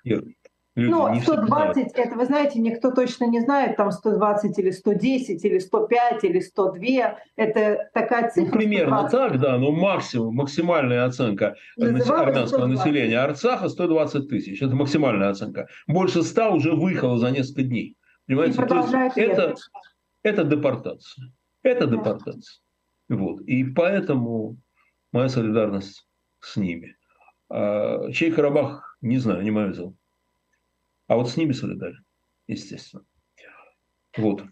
ну, 0.75 1.13
120, 1.13 1.91
это, 1.95 2.15
вы 2.15 2.25
знаете, 2.25 2.59
никто 2.59 2.91
точно 2.91 3.25
не 3.25 3.41
знает, 3.41 3.75
там 3.75 3.91
120 3.91 4.57
или 4.57 4.71
110, 4.71 5.43
или 5.43 5.59
105, 5.59 6.23
или 6.23 6.39
102. 6.39 7.17
Это 7.35 7.89
такая 7.93 8.29
цифра. 8.29 8.51
Ну, 8.53 8.57
примерно 8.57 9.09
120. 9.09 9.11
так, 9.11 9.41
да, 9.41 9.57
но 9.57 9.71
максимум, 9.71 10.35
максимальная 10.35 11.05
оценка 11.05 11.55
Называлось 11.75 12.27
армянского 12.27 12.59
120. 12.59 12.77
населения 12.77 13.19
Арцаха 13.19 13.67
120 13.67 14.29
тысяч. 14.29 14.61
Это 14.61 14.73
максимальная 14.73 15.29
оценка. 15.29 15.67
Больше 15.87 16.23
100 16.23 16.53
уже 16.53 16.71
выехало 16.73 17.17
за 17.17 17.31
несколько 17.31 17.63
дней. 17.63 17.97
Понимаете? 18.27 18.65
То 18.65 18.75
есть 18.75 19.17
это, 19.17 19.55
это 20.23 20.43
депортация. 20.45 21.33
Это 21.63 21.85
да. 21.85 21.97
депортация. 21.97 22.61
Вот. 23.09 23.41
И 23.41 23.65
поэтому 23.65 24.57
моя 25.11 25.27
солидарность 25.27 26.07
с 26.39 26.55
ними. 26.55 26.95
А, 27.49 28.09
чей 28.11 28.31
Карабах, 28.31 28.97
не 29.01 29.17
знаю, 29.17 29.43
не 29.43 29.51
мое 29.51 29.73
дело. 29.73 29.93
А 31.11 31.17
вот 31.17 31.29
с 31.29 31.35
ними 31.35 31.51
солидарен, 31.51 32.05
естественно. 32.47 33.03
Вот. 34.15 34.43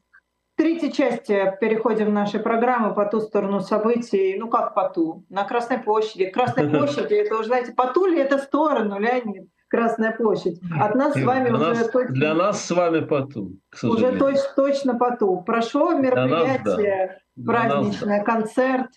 Третья 0.58 0.92
часть. 0.92 1.28
Переходим 1.28 2.08
в 2.08 2.12
нашей 2.12 2.42
программы 2.42 2.94
по 2.94 3.06
ту 3.06 3.22
сторону 3.22 3.62
событий. 3.62 4.36
Ну 4.38 4.50
как 4.50 4.74
по 4.74 4.90
ту? 4.90 5.24
На 5.30 5.46
Красной 5.46 5.78
площади. 5.78 6.26
Красная 6.26 6.70
площадь, 6.78 7.14
это 7.14 7.36
уже, 7.36 7.46
знаете, 7.46 7.72
по 7.72 7.88
ту 7.94 8.08
ли 8.08 8.20
это 8.20 8.40
сторону, 8.40 9.00
Леонид? 9.00 9.48
Красная 9.70 10.12
площадь. 10.12 10.60
От 10.78 10.96
нас 10.96 11.14
с 11.14 11.24
вами 11.24 11.48
для 11.48 11.56
уже 11.56 11.70
нас, 11.76 11.92
точно... 11.92 12.14
Для 12.14 12.34
нас 12.34 12.66
с 12.66 12.72
вами 12.72 13.06
по 13.06 13.22
ту, 13.22 13.54
Уже 13.82 14.18
точ, 14.18 14.36
точно 14.58 14.96
по 14.98 15.16
ту. 15.16 15.42
Прошло 15.44 15.94
мероприятие 15.94 17.06
нас, 17.06 17.16
да. 17.38 17.54
праздничное, 17.54 18.18
нас, 18.18 18.26
да. 18.26 18.34
концерт. 18.34 18.90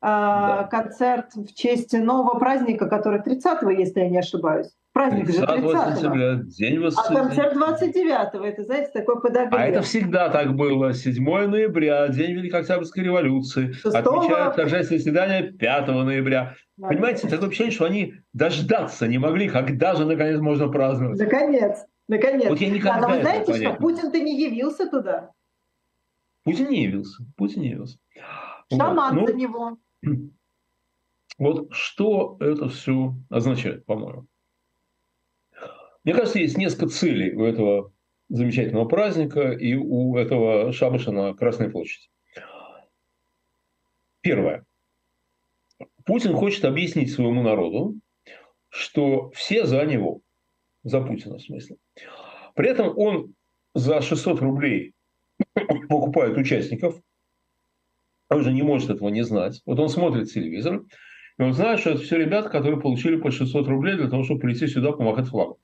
А, 0.00 0.62
да. 0.62 0.68
концерт 0.68 1.34
в 1.34 1.52
честь 1.52 1.92
нового 1.92 2.38
праздника, 2.38 2.88
который 2.88 3.20
30-го, 3.20 3.68
если 3.68 4.00
я 4.00 4.08
не 4.08 4.20
ошибаюсь. 4.20 4.70
Праздник 4.92 5.26
30 5.26 5.40
же 5.40 5.46
30 5.46 5.98
сентября, 5.98 6.34
день. 6.34 6.84
А 6.84 7.14
концерт 7.14 7.56
29-го, 7.56 8.44
это, 8.44 8.64
знаете, 8.64 8.90
такой 8.92 9.20
подогрев. 9.20 9.52
А 9.52 9.66
это 9.66 9.82
всегда 9.82 10.28
так 10.30 10.56
было. 10.56 10.92
7 10.92 11.24
ноября, 11.24 12.08
день 12.08 12.32
Великой 12.32 12.60
Октябрьской 12.60 13.04
революции. 13.04 13.70
6 13.70 13.94
Отмечают 13.94 14.56
торжественное 14.56 15.00
свидание 15.00 15.52
5 15.52 15.86
ноября. 15.88 16.56
Да. 16.76 16.88
Понимаете, 16.88 17.28
такое 17.28 17.48
ощущение, 17.48 17.72
что 17.72 17.84
они 17.84 18.14
дождаться 18.32 19.06
не 19.06 19.18
могли, 19.18 19.48
когда 19.48 19.94
же 19.94 20.04
наконец 20.04 20.40
можно 20.40 20.68
праздновать. 20.68 21.20
Наконец, 21.20 21.84
наконец. 22.08 22.48
Вот 22.48 22.60
я 22.60 22.70
никогда 22.70 23.00
да, 23.00 23.08
но 23.08 23.14
вы 23.14 23.20
знаете, 23.20 23.54
что 23.54 23.74
Путин-то 23.74 24.18
не 24.18 24.40
явился 24.40 24.90
туда? 24.90 25.30
Путин 26.42 26.68
не 26.68 26.82
явился. 26.82 27.22
Путин 27.36 27.62
не 27.62 27.68
явился. 27.68 27.98
Шаман 28.72 29.14
вот. 29.14 29.20
ну, 29.20 29.26
за 29.28 29.34
него. 29.34 29.78
Вот 31.38 31.68
что 31.72 32.36
это 32.40 32.68
все 32.68 33.14
означает, 33.30 33.86
по-моему. 33.86 34.26
Мне 36.04 36.14
кажется, 36.14 36.38
есть 36.38 36.56
несколько 36.56 36.88
целей 36.88 37.34
у 37.34 37.44
этого 37.44 37.92
замечательного 38.28 38.86
праздника 38.86 39.50
и 39.50 39.74
у 39.74 40.16
этого 40.16 40.72
шабаша 40.72 41.12
на 41.12 41.34
Красной 41.34 41.70
площади. 41.70 42.08
Первое. 44.22 44.64
Путин 46.04 46.34
хочет 46.34 46.64
объяснить 46.64 47.12
своему 47.12 47.42
народу, 47.42 47.96
что 48.68 49.30
все 49.30 49.66
за 49.66 49.84
него, 49.84 50.20
за 50.82 51.00
Путина 51.00 51.38
в 51.38 51.42
смысле. 51.42 51.76
При 52.54 52.68
этом 52.68 52.96
он 52.96 53.34
за 53.74 54.00
600 54.00 54.40
рублей 54.40 54.94
покупает 55.88 56.36
участников, 56.36 57.00
он 58.28 58.42
же 58.42 58.52
не 58.52 58.62
может 58.62 58.90
этого 58.90 59.08
не 59.08 59.22
знать. 59.22 59.60
Вот 59.66 59.78
он 59.78 59.88
смотрит 59.88 60.30
телевизор, 60.32 60.84
и 61.38 61.42
он 61.42 61.52
знает, 61.52 61.80
что 61.80 61.90
это 61.90 62.02
все 62.02 62.16
ребята, 62.16 62.48
которые 62.48 62.80
получили 62.80 63.16
по 63.16 63.30
600 63.30 63.66
рублей 63.66 63.96
для 63.96 64.08
того, 64.08 64.22
чтобы 64.22 64.40
прийти 64.40 64.66
сюда 64.66 64.92
помахать 64.92 65.28
флагом. 65.28 65.56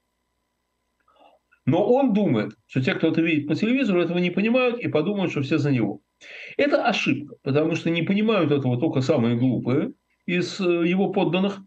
Но 1.66 1.84
он 1.84 2.12
думает, 2.12 2.52
что 2.66 2.80
те, 2.80 2.94
кто 2.94 3.08
это 3.08 3.20
видит 3.20 3.48
по 3.48 3.56
телевизору, 3.56 4.00
этого 4.00 4.18
не 4.18 4.30
понимают 4.30 4.78
и 4.78 4.88
подумают, 4.88 5.32
что 5.32 5.42
все 5.42 5.58
за 5.58 5.72
него. 5.72 6.00
Это 6.56 6.86
ошибка, 6.86 7.34
потому 7.42 7.74
что 7.74 7.90
не 7.90 8.02
понимают 8.02 8.52
этого 8.52 8.78
только 8.78 9.00
самые 9.00 9.36
глупые 9.36 9.92
из 10.26 10.60
э, 10.60 10.86
его 10.86 11.10
подданных, 11.12 11.60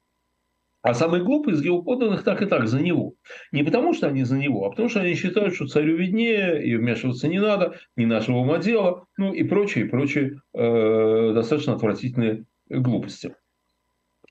а 0.82 0.94
самые 0.94 1.24
глупые 1.24 1.56
из 1.56 1.64
его 1.64 1.82
подданных 1.82 2.24
так 2.24 2.42
и 2.42 2.46
так 2.46 2.68
за 2.68 2.80
него. 2.80 3.14
Не 3.52 3.64
потому, 3.64 3.94
что 3.94 4.08
они 4.08 4.24
за 4.24 4.38
него, 4.38 4.66
а 4.66 4.70
потому, 4.70 4.88
что 4.88 5.02
они 5.02 5.16
считают, 5.16 5.54
что 5.54 5.68
царю 5.68 5.98
виднее, 5.98 6.66
и 6.66 6.78
вмешиваться 6.78 7.28
не 7.28 7.40
надо, 7.40 7.76
не 7.98 8.06
нашего 8.06 8.38
ума 8.38 8.58
дело, 8.58 9.06
ну 9.18 9.34
и 9.34 9.44
прочие, 9.44 9.86
прочие 9.86 10.40
э, 10.54 11.32
достаточно 11.36 11.74
отвратительные 11.74 12.46
глупости. 12.70 13.36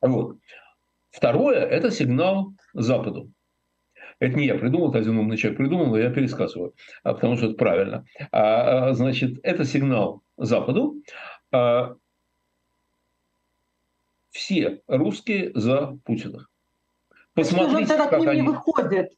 Вот. 0.01 0.39
Второе– 1.11 1.61
это 1.66 1.91
сигнал 1.91 2.55
Западу. 2.73 3.31
Это 4.21 4.37
не 4.37 4.47
я 4.47 4.57
придумал, 4.57 4.91
это 4.91 4.99
один 4.99 5.16
умный 5.19 5.37
человек 5.37 5.59
придумал, 5.59 5.87
но 5.87 5.99
я 5.99 6.11
пересказываю, 6.11 6.75
а, 7.05 7.14
потому 7.14 7.37
что 7.37 7.47
это 7.47 7.55
правильно. 7.55 8.05
А, 8.33 8.93
значит, 8.93 9.39
это 9.43 9.64
сигнал 9.64 10.23
Западу. 10.37 10.97
Все 14.31 14.83
русские 14.87 15.53
за 15.55 15.99
Путина. 16.05 16.47
Посмотрите, 17.35 17.97
как 17.97 18.12
они... 18.12 18.41
не 18.41 18.47
выходят. 18.47 19.12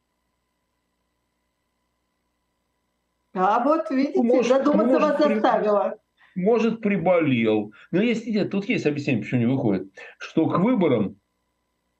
А 3.32 3.62
вот 3.62 3.90
видите, 3.90 4.22
может, 4.22 4.64
задуматься 4.64 4.98
может, 4.98 5.18
вас 5.18 5.28
заставило. 5.28 5.98
Может, 6.34 6.80
приболел. 6.80 7.72
Но 7.90 8.02
есть, 8.02 8.26
нет, 8.26 8.50
тут 8.50 8.68
есть 8.68 8.86
объяснение, 8.86 9.22
почему 9.22 9.40
не 9.40 9.46
выходит. 9.46 9.92
Что 10.18 10.48
к 10.48 10.58
выборам 10.58 11.16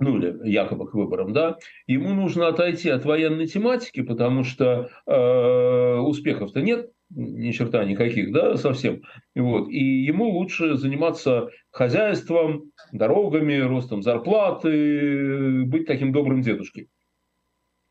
ну 0.01 0.17
или 0.17 0.49
якобы 0.51 0.89
к 0.89 0.95
выборам, 0.95 1.33
да, 1.33 1.59
ему 1.87 2.15
нужно 2.15 2.49
отойти 2.49 2.89
от 2.89 3.05
военной 3.05 3.47
тематики, 3.47 4.03
потому 4.03 4.45
что 4.45 4.91
э, 5.07 5.97
успехов-то 5.99 6.63
нет, 6.63 6.91
ни 7.11 7.51
черта 7.53 7.85
никаких, 7.85 8.33
да, 8.33 8.57
совсем. 8.57 9.03
Вот. 9.35 9.69
И 9.69 10.03
ему 10.05 10.31
лучше 10.31 10.77
заниматься 10.77 11.49
хозяйством, 11.71 12.73
дорогами, 12.93 13.59
ростом 13.59 14.03
зарплаты, 14.03 15.65
быть 15.67 15.87
таким 15.87 16.13
добрым 16.13 16.41
дедушкой. 16.41 16.89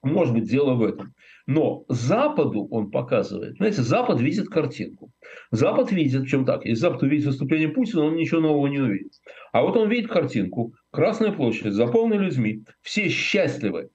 Может 0.01 0.33
быть, 0.33 0.49
дело 0.49 0.73
в 0.73 0.83
этом. 0.83 1.13
Но 1.49 1.83
Западу 1.87 2.67
он 2.69 2.91
показывает, 2.91 3.55
знаете, 3.55 3.81
Запад 3.81 4.21
видит 4.21 4.49
картинку. 4.49 5.11
Запад 5.49 5.91
видит, 5.91 6.27
чем 6.27 6.45
так, 6.45 6.63
если 6.63 6.81
Запад 6.81 7.01
увидит 7.01 7.25
выступление 7.25 7.69
Путина, 7.69 8.03
он 8.03 8.15
ничего 8.17 8.39
нового 8.39 8.67
не 8.67 8.77
увидит. 8.77 9.13
А 9.51 9.63
вот 9.63 9.75
он 9.75 9.89
видит 9.89 10.11
картинку. 10.11 10.75
Красная 10.91 11.31
площадь 11.31 11.73
заполнена 11.73 12.21
людьми, 12.21 12.65
все 12.81 13.09
счастливы. 13.09 13.89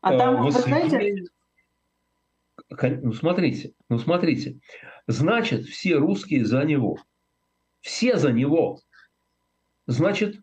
А 0.00 0.16
там, 0.16 0.36
э, 0.36 0.44
вы 0.44 0.52
знаете... 0.52 1.24
Ну, 2.70 3.12
смотрите, 3.12 3.74
ну, 3.90 3.98
смотрите. 3.98 4.58
Значит, 5.06 5.66
все 5.66 5.96
русские 5.96 6.46
за 6.46 6.62
него. 6.64 6.96
Все 7.80 8.16
за 8.16 8.32
него. 8.32 8.80
Значит, 9.86 10.40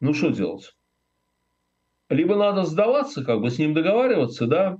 ну 0.00 0.14
что 0.14 0.30
делать? 0.30 0.74
либо 2.08 2.36
надо 2.36 2.64
сдаваться, 2.64 3.24
как 3.24 3.40
бы 3.40 3.50
с 3.50 3.58
ним 3.58 3.74
договариваться, 3.74 4.46
да, 4.46 4.78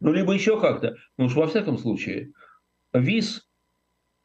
ну, 0.00 0.12
либо 0.12 0.32
еще 0.32 0.60
как-то. 0.60 0.96
Ну 1.16 1.26
уж 1.26 1.34
во 1.34 1.46
всяком 1.46 1.78
случае, 1.78 2.32
виз, 2.92 3.48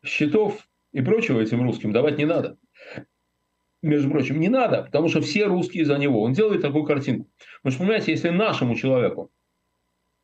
счетов 0.05 0.67
и 0.91 1.01
прочего 1.01 1.39
этим 1.39 1.63
русским 1.63 1.91
давать 1.91 2.17
не 2.17 2.25
надо. 2.25 2.57
Между 3.81 4.09
прочим, 4.09 4.39
не 4.39 4.47
надо, 4.47 4.83
потому 4.83 5.09
что 5.09 5.21
все 5.21 5.45
русские 5.45 5.85
за 5.85 5.97
него. 5.97 6.21
Он 6.21 6.33
делает 6.33 6.61
такую 6.61 6.85
картинку. 6.85 7.29
Вы 7.63 7.71
же 7.71 7.77
понимаете, 7.77 8.11
если 8.11 8.29
нашему 8.29 8.75
человеку 8.75 9.31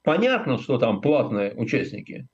понятно, 0.04 0.58
что 0.58 0.78
там 0.78 1.02
платные 1.02 1.54
участники, 1.56 2.28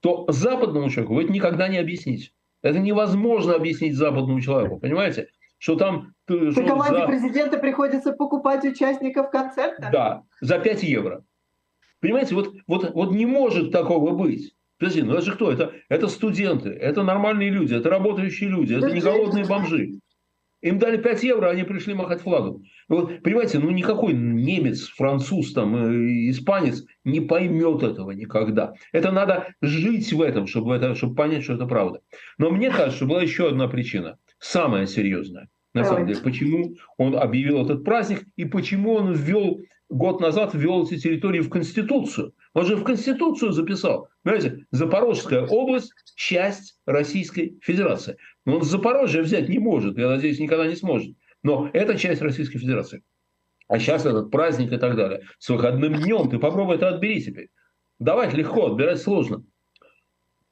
то 0.00 0.24
западному 0.28 0.88
человеку 0.88 1.14
вы 1.14 1.24
это 1.24 1.32
никогда 1.32 1.68
не 1.68 1.78
объясните. 1.78 2.30
Это 2.62 2.78
невозможно 2.78 3.54
объяснить 3.54 3.94
западному 3.94 4.40
человеку, 4.40 4.78
понимаете? 4.78 5.28
что 5.60 5.76
там... 5.76 6.14
Что 6.26 6.50
За 6.50 6.64
команде 6.64 7.00
за... 7.00 7.06
президента 7.06 7.58
приходится 7.58 8.12
покупать 8.12 8.64
участников 8.64 9.30
концерта? 9.30 9.90
Да, 9.92 10.22
за 10.40 10.58
5 10.58 10.82
евро. 10.82 11.22
Понимаете, 12.00 12.34
вот, 12.34 12.54
вот, 12.66 12.92
вот 12.94 13.12
не 13.12 13.26
может 13.26 13.70
такого 13.70 14.12
быть. 14.14 14.54
Подожди, 14.78 15.02
ну 15.02 15.12
это 15.12 15.22
же 15.22 15.32
кто? 15.32 15.52
Это, 15.52 15.72
это 15.90 16.08
студенты, 16.08 16.70
это 16.70 17.02
нормальные 17.02 17.50
люди, 17.50 17.74
это 17.74 17.90
работающие 17.90 18.48
люди, 18.48 18.74
это 18.74 18.90
не 18.90 19.00
голодные 19.00 19.44
бомжи. 19.44 20.00
Им 20.62 20.78
дали 20.78 20.98
5 20.98 21.22
евро, 21.22 21.48
они 21.48 21.62
пришли 21.62 21.94
махать 21.94 22.20
флагом. 22.20 22.64
Вот, 22.88 23.22
понимаете, 23.22 23.58
ну 23.58 23.70
никакой 23.70 24.12
немец, 24.12 24.88
француз, 24.88 25.52
там, 25.52 25.74
э, 25.76 26.30
испанец 26.30 26.84
не 27.04 27.20
поймет 27.20 27.82
этого 27.82 28.10
никогда. 28.10 28.74
Это 28.92 29.10
надо 29.10 29.54
жить 29.62 30.12
в 30.12 30.20
этом, 30.20 30.46
чтобы, 30.46 30.74
это, 30.74 30.94
чтобы 30.94 31.14
понять, 31.14 31.44
что 31.44 31.54
это 31.54 31.66
правда. 31.66 32.00
Но 32.36 32.50
мне 32.50 32.70
кажется, 32.70 32.96
что 32.96 33.06
была 33.06 33.22
еще 33.22 33.48
одна 33.48 33.68
причина– 33.68 34.18
самое 34.38 34.86
серьезное. 34.86 35.48
На 35.72 35.84
самом 35.84 36.06
деле, 36.06 36.20
почему 36.20 36.74
он 36.98 37.16
объявил 37.16 37.64
этот 37.64 37.84
праздник 37.84 38.24
и 38.36 38.44
почему 38.44 38.94
он 38.94 39.12
ввел 39.12 39.60
год 39.90 40.20
назад 40.20 40.54
ввел 40.54 40.84
эти 40.84 40.98
территории 40.98 41.40
в 41.40 41.50
Конституцию. 41.50 42.32
Он 42.54 42.64
же 42.64 42.76
в 42.76 42.84
Конституцию 42.84 43.52
записал. 43.52 44.08
Понимаете, 44.22 44.64
Запорожская 44.70 45.44
область– 45.46 45.92
часть 46.16 46.78
Российской 46.86 47.58
Федерации. 47.60 48.16
Но 48.46 48.56
он 48.56 48.62
Запорожье 48.62 49.22
взять 49.22 49.48
не 49.48 49.58
может, 49.58 49.98
я 49.98 50.08
надеюсь, 50.08 50.38
никогда 50.38 50.66
не 50.66 50.76
сможет. 50.76 51.16
Но 51.42 51.68
это 51.72 51.98
часть 51.98 52.22
Российской 52.22 52.58
Федерации. 52.58 53.02
А 53.68 53.78
сейчас 53.78 54.06
этот 54.06 54.30
праздник 54.30 54.72
и 54.72 54.78
так 54.78 54.96
далее. 54.96 55.22
С 55.38 55.48
выходным 55.48 55.94
днем 55.94 56.30
ты 56.30 56.38
попробуй 56.38 56.76
это 56.76 56.88
отбери 56.88 57.22
теперь. 57.22 57.50
Давать 57.98 58.32
легко, 58.34 58.66
отбирать 58.66 59.00
сложно. 59.00 59.44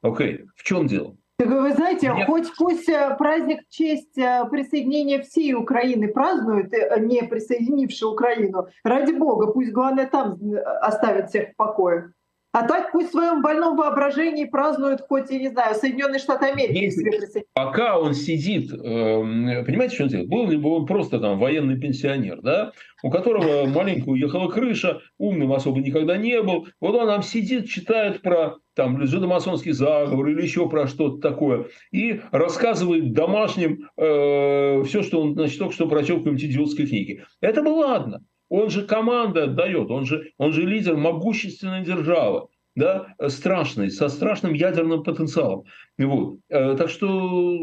Окей, 0.01 0.45
в 0.55 0.63
чем 0.63 0.87
дело? 0.87 1.17
Так 1.39 1.47
вы 1.47 1.71
знаете, 1.71 2.11
Нет. 2.13 2.27
хоть 2.27 2.53
пусть 2.57 2.89
э, 2.89 3.15
праздник 3.17 3.61
в 3.65 3.73
честь 3.73 4.17
э, 4.17 4.43
присоединения 4.51 5.21
всей 5.21 5.53
Украины 5.53 6.09
празднуют, 6.09 6.73
э, 6.73 6.99
не 6.99 7.23
присоединившие 7.23 8.09
Украину, 8.09 8.67
ради 8.83 9.13
бога, 9.13 9.47
пусть 9.47 9.71
главное 9.71 10.05
там 10.05 10.37
оставят 10.81 11.29
всех 11.29 11.51
в 11.51 11.55
покое. 11.55 12.11
А 12.51 12.67
так 12.67 12.91
пусть 12.91 13.09
в 13.09 13.11
своем 13.11 13.43
больном 13.43 13.77
воображении 13.77 14.45
празднуют 14.45 15.01
хоть, 15.01 15.29
я 15.29 15.37
не 15.37 15.49
знаю, 15.49 15.75
Соединенные 15.75 16.19
Штаты 16.19 16.47
Америки. 16.47 16.77
Если, 16.77 17.45
пока 17.53 17.99
он 17.99 18.15
сидит, 18.15 18.71
эм, 18.73 19.65
понимаете, 19.65 19.93
что 19.93 20.03
он 20.05 20.09
делает? 20.09 20.29
Был 20.29 20.49
ли 20.49 20.57
бы 20.57 20.71
он 20.71 20.87
просто 20.87 21.19
там 21.19 21.37
военный 21.37 21.79
пенсионер, 21.79 22.41
да, 22.41 22.71
у 23.03 23.11
которого 23.11 23.67
маленько 23.67 24.09
уехала 24.09 24.49
крыша, 24.49 24.99
умным 25.19 25.53
особо 25.53 25.79
никогда 25.79 26.17
не 26.17 26.41
был. 26.41 26.67
Вот 26.81 26.95
он 26.95 27.07
там 27.07 27.21
сидит, 27.21 27.69
читает 27.69 28.23
про 28.23 28.55
там 28.73 29.05
жидомасонский 29.05 29.73
заговор 29.73 30.27
или 30.29 30.41
еще 30.41 30.67
про 30.67 30.87
что-то 30.87 31.19
такое, 31.21 31.67
и 31.91 32.21
рассказывает 32.31 33.13
домашним 33.13 33.89
э, 33.95 34.83
все, 34.85 35.03
что 35.03 35.21
он 35.21 35.33
значит, 35.33 35.59
только 35.59 35.73
что 35.75 35.87
прочел 35.87 36.15
в 36.15 36.19
какой-нибудь 36.19 36.45
идиотской 36.45 36.87
книге. 36.87 37.25
Это 37.41 37.61
бы 37.61 37.69
ладно. 37.69 38.23
Он 38.49 38.69
же 38.69 38.85
команда 38.85 39.45
отдает, 39.45 39.89
он 39.89 40.05
же, 40.05 40.31
он 40.37 40.51
же 40.51 40.65
лидер 40.65 40.97
могущественной 40.97 41.83
державы, 41.83 42.47
да, 42.75 43.15
страшный, 43.27 43.91
со 43.91 44.09
страшным 44.09 44.53
ядерным 44.53 45.03
потенциалом. 45.03 45.65
Вот. 45.97 46.39
Э, 46.49 46.75
так 46.75 46.89
что 46.89 47.57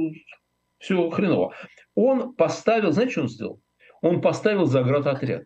все 0.79 1.11
хреново. 1.11 1.55
Он 1.95 2.35
поставил, 2.35 2.93
знаете, 2.93 3.13
что 3.13 3.23
он 3.23 3.29
сделал? 3.29 3.61
Он 4.01 4.21
поставил 4.21 4.67
заградотряд. 4.67 5.45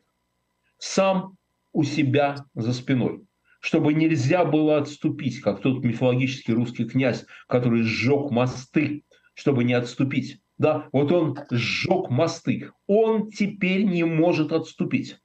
Сам 0.78 1.36
у 1.72 1.84
себя 1.84 2.36
за 2.55 2.72
спиной 2.72 3.22
чтобы 3.61 3.93
нельзя 3.93 4.45
было 4.45 4.78
отступить, 4.78 5.41
как 5.41 5.61
тот 5.61 5.84
мифологический 5.84 6.55
русский 6.55 6.86
князь, 6.86 7.26
который 7.47 7.82
сжег 7.82 8.30
мосты, 8.30 9.05
чтобы 9.34 9.64
не 9.64 9.74
отступить. 9.74 10.41
Да, 10.59 10.88
вот 10.93 11.12
он 11.12 11.38
сжег 11.51 12.11
мосты. 12.11 12.70
Он 12.86 13.30
теперь 13.30 13.84
не 13.84 14.05
может 14.05 14.53
отступить. 14.53 15.18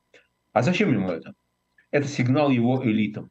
А 0.56 0.62
зачем 0.62 0.93
ему 0.93 1.12
это? 1.12 1.34
Это 1.91 2.08
сигнал 2.08 2.49
его 2.49 2.82
элитам. 2.82 3.30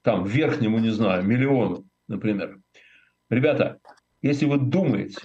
Там, 0.00 0.24
верхнему, 0.24 0.78
не 0.78 0.88
знаю, 0.88 1.22
миллиону, 1.22 1.84
например. 2.06 2.58
Ребята, 3.28 3.80
если 4.22 4.46
вы 4.46 4.56
думаете, 4.56 5.18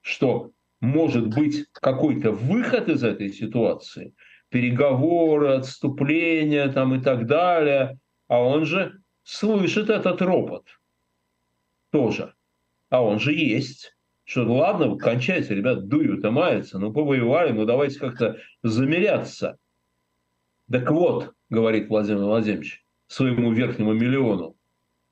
что 0.00 0.52
может 0.80 1.26
быть 1.26 1.66
какой-то 1.72 2.32
выход 2.32 2.88
из 2.88 3.04
этой 3.04 3.28
ситуации, 3.34 4.14
переговоры, 4.48 5.56
отступления 5.56 6.72
там 6.72 6.94
и 6.94 7.02
так 7.02 7.26
далее, 7.26 7.98
а 8.26 8.40
он 8.40 8.64
же 8.64 8.98
слышит 9.24 9.90
этот 9.90 10.22
ропот 10.22 10.64
тоже. 11.92 12.32
А 12.88 13.02
он 13.02 13.20
же 13.20 13.34
есть. 13.34 13.94
Что, 14.24 14.44
ну 14.44 14.54
ладно, 14.54 14.96
кончайте, 14.96 15.54
ребят, 15.54 15.86
дуют 15.86 16.24
и 16.24 16.30
маются, 16.30 16.78
ну 16.78 16.94
повоевали, 16.94 17.52
ну 17.52 17.66
давайте 17.66 17.98
как-то 17.98 18.38
замеряться. 18.62 19.58
Так 20.70 20.90
вот, 20.90 21.32
говорит 21.48 21.88
Владимир 21.88 22.24
Владимирович 22.24 22.84
своему 23.06 23.52
верхнему 23.52 23.92
миллиону, 23.92 24.56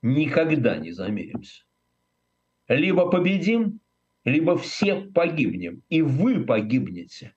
никогда 0.01 0.77
не 0.77 0.91
замеримся. 0.91 1.63
Либо 2.67 3.09
победим, 3.09 3.79
либо 4.25 4.57
все 4.57 4.95
погибнем, 4.95 5.81
и 5.89 6.01
вы 6.01 6.43
погибнете. 6.43 7.35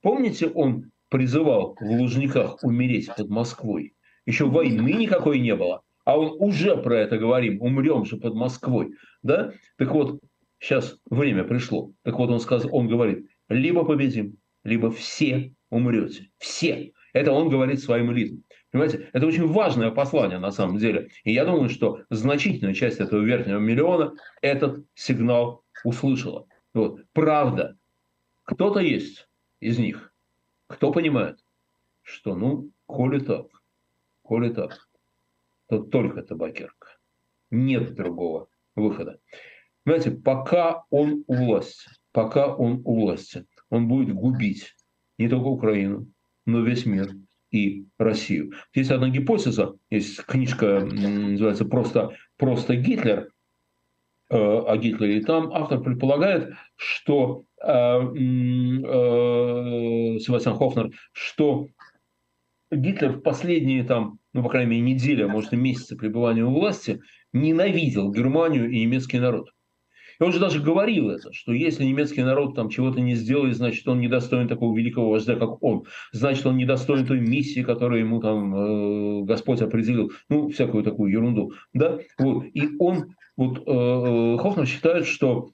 Помните, 0.00 0.48
он 0.48 0.90
призывал 1.10 1.76
в 1.78 1.84
Лужниках 1.84 2.62
умереть 2.62 3.10
под 3.14 3.28
Москвой? 3.28 3.94
Еще 4.24 4.46
войны 4.46 4.92
никакой 4.92 5.40
не 5.40 5.54
было, 5.54 5.82
а 6.04 6.18
он 6.18 6.36
уже 6.38 6.76
про 6.76 7.00
это 7.00 7.18
говорим, 7.18 7.60
умрем 7.60 8.04
же 8.04 8.16
под 8.16 8.34
Москвой. 8.34 8.94
Да? 9.22 9.52
Так 9.76 9.92
вот, 9.92 10.20
сейчас 10.58 10.96
время 11.10 11.44
пришло. 11.44 11.92
Так 12.02 12.18
вот, 12.18 12.30
он, 12.30 12.40
сказал, 12.40 12.74
он 12.74 12.88
говорит, 12.88 13.26
либо 13.48 13.84
победим, 13.84 14.36
либо 14.64 14.90
все 14.90 15.54
умрете. 15.70 16.30
Все. 16.38 16.92
Это 17.12 17.32
он 17.32 17.48
говорит 17.48 17.80
своим 17.80 18.12
элитам. 18.12 18.44
Понимаете, 18.70 19.10
это 19.12 19.26
очень 19.26 19.46
важное 19.46 19.90
послание 19.90 20.38
на 20.38 20.50
самом 20.50 20.78
деле. 20.78 21.10
И 21.24 21.32
я 21.32 21.44
думаю, 21.44 21.68
что 21.68 22.02
значительная 22.08 22.74
часть 22.74 23.00
этого 23.00 23.22
верхнего 23.22 23.58
миллиона 23.58 24.14
этот 24.40 24.86
сигнал 24.94 25.64
услышала. 25.84 26.46
Вот. 26.72 27.00
Правда, 27.12 27.76
кто-то 28.44 28.80
есть 28.80 29.28
из 29.60 29.78
них, 29.78 30.14
кто 30.68 30.90
понимает, 30.90 31.38
что, 32.02 32.34
ну, 32.34 32.70
коли 32.86 33.20
так, 33.20 33.46
коли 34.22 34.50
так, 34.50 34.88
то 35.68 35.82
только 35.82 36.22
табакерка. 36.22 36.88
Нет 37.50 37.94
другого 37.94 38.48
выхода. 38.74 39.20
Понимаете, 39.84 40.12
пока 40.12 40.84
он 40.90 41.24
у 41.26 41.34
власти, 41.34 41.90
пока 42.12 42.54
он 42.54 42.80
у 42.84 43.00
власти, 43.00 43.46
он 43.68 43.88
будет 43.88 44.14
губить 44.14 44.74
не 45.18 45.28
только 45.28 45.46
Украину, 45.46 46.06
но 46.46 46.60
весь 46.60 46.86
мир 46.86 47.10
и 47.50 47.84
Россию. 47.98 48.52
Есть 48.74 48.90
одна 48.90 49.08
гипотеза, 49.10 49.74
есть 49.90 50.24
книжка, 50.24 50.80
называется 50.80 51.64
«Просто, 51.64 52.16
просто 52.36 52.76
Гитлер», 52.76 53.28
э, 54.30 54.36
о 54.36 54.76
Гитлере. 54.76 55.18
И 55.18 55.22
там 55.22 55.52
автор 55.52 55.80
предполагает, 55.82 56.54
что 56.76 57.44
э, 57.62 57.66
э, 57.68 58.08
Себастьян 60.18 60.56
Хофнер, 60.56 60.90
что 61.12 61.68
Гитлер 62.70 63.12
в 63.12 63.20
последние 63.20 63.84
там, 63.84 64.18
ну, 64.32 64.42
по 64.42 64.48
крайней 64.48 64.70
мере, 64.70 64.94
недели, 64.94 65.22
а 65.22 65.28
может 65.28 65.52
и 65.52 65.56
месяцы 65.56 65.96
пребывания 65.96 66.44
у 66.44 66.54
власти 66.54 67.02
ненавидел 67.34 68.10
Германию 68.10 68.70
и 68.70 68.80
немецкий 68.80 69.18
народ. 69.18 69.50
И 70.22 70.24
он 70.24 70.32
же 70.32 70.38
даже 70.38 70.62
говорил 70.62 71.10
это, 71.10 71.32
что 71.32 71.52
если 71.52 71.82
немецкий 71.82 72.22
народ 72.22 72.54
там 72.54 72.68
чего-то 72.68 73.00
не 73.00 73.16
сделает, 73.16 73.56
значит, 73.56 73.88
он 73.88 73.98
недостоин 73.98 74.46
такого 74.46 74.72
великого 74.76 75.10
вождя, 75.10 75.34
как 75.34 75.60
он. 75.64 75.86
Значит, 76.12 76.46
он 76.46 76.56
недостоин 76.56 77.04
той 77.04 77.18
миссии, 77.18 77.64
которую 77.64 78.02
ему 78.02 78.20
там 78.20 78.54
э, 78.54 79.22
Господь 79.24 79.60
определил. 79.62 80.12
Ну, 80.28 80.48
всякую 80.50 80.84
такую 80.84 81.10
ерунду. 81.10 81.54
Да? 81.74 81.98
Вот. 82.18 82.44
И 82.54 82.68
он, 82.78 83.16
вот 83.36 83.58
э, 83.58 83.62
э 83.66 84.38
Хоффман 84.38 84.66
считает, 84.66 85.06
что 85.06 85.50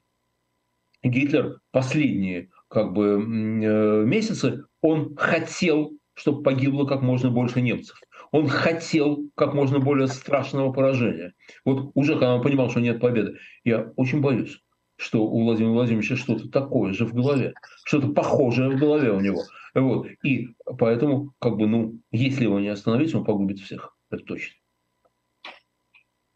Гитлер 1.03 1.61
последние 1.71 2.51
как 2.69 2.93
бы 2.93 3.07
э, 3.07 4.05
месяцы, 4.05 4.65
он 4.83 5.17
хотел, 5.17 5.93
чтобы 6.13 6.43
погибло 6.43 6.85
как 6.85 7.01
можно 7.01 7.31
больше 7.31 7.63
немцев. 7.63 7.99
Он 8.33 8.49
хотел 8.49 9.31
как 9.35 9.55
можно 9.55 9.79
более 9.79 10.09
страшного 10.09 10.73
поражения. 10.73 11.35
Вот 11.65 11.91
уже 11.95 12.15
когда 12.15 12.35
он 12.35 12.43
понимал, 12.43 12.71
что 12.71 12.81
нет 12.81 13.01
победы, 13.01 13.37
я 13.65 13.93
очень 13.97 14.21
боюсь, 14.21 14.63
что 14.97 15.25
у 15.25 15.43
Владимира 15.45 15.73
Владимировича 15.73 16.17
что-то 16.17 16.49
такое 16.51 16.93
же 16.93 17.07
в 17.07 17.15
голове, 17.15 17.55
что-то 17.85 18.09
похожее 18.09 18.71
в 18.71 18.79
голове 18.79 19.13
у 19.13 19.21
него. 19.21 19.43
Вот. 19.75 20.09
И 20.23 20.49
поэтому, 20.79 21.33
как 21.39 21.57
бы, 21.57 21.67
ну, 21.67 22.01
если 22.11 22.45
его 22.45 22.59
не 22.61 22.69
остановить, 22.69 23.15
он 23.15 23.25
погубит 23.25 23.61
всех. 23.61 23.97
Это 24.11 24.25
точно. 24.25 24.55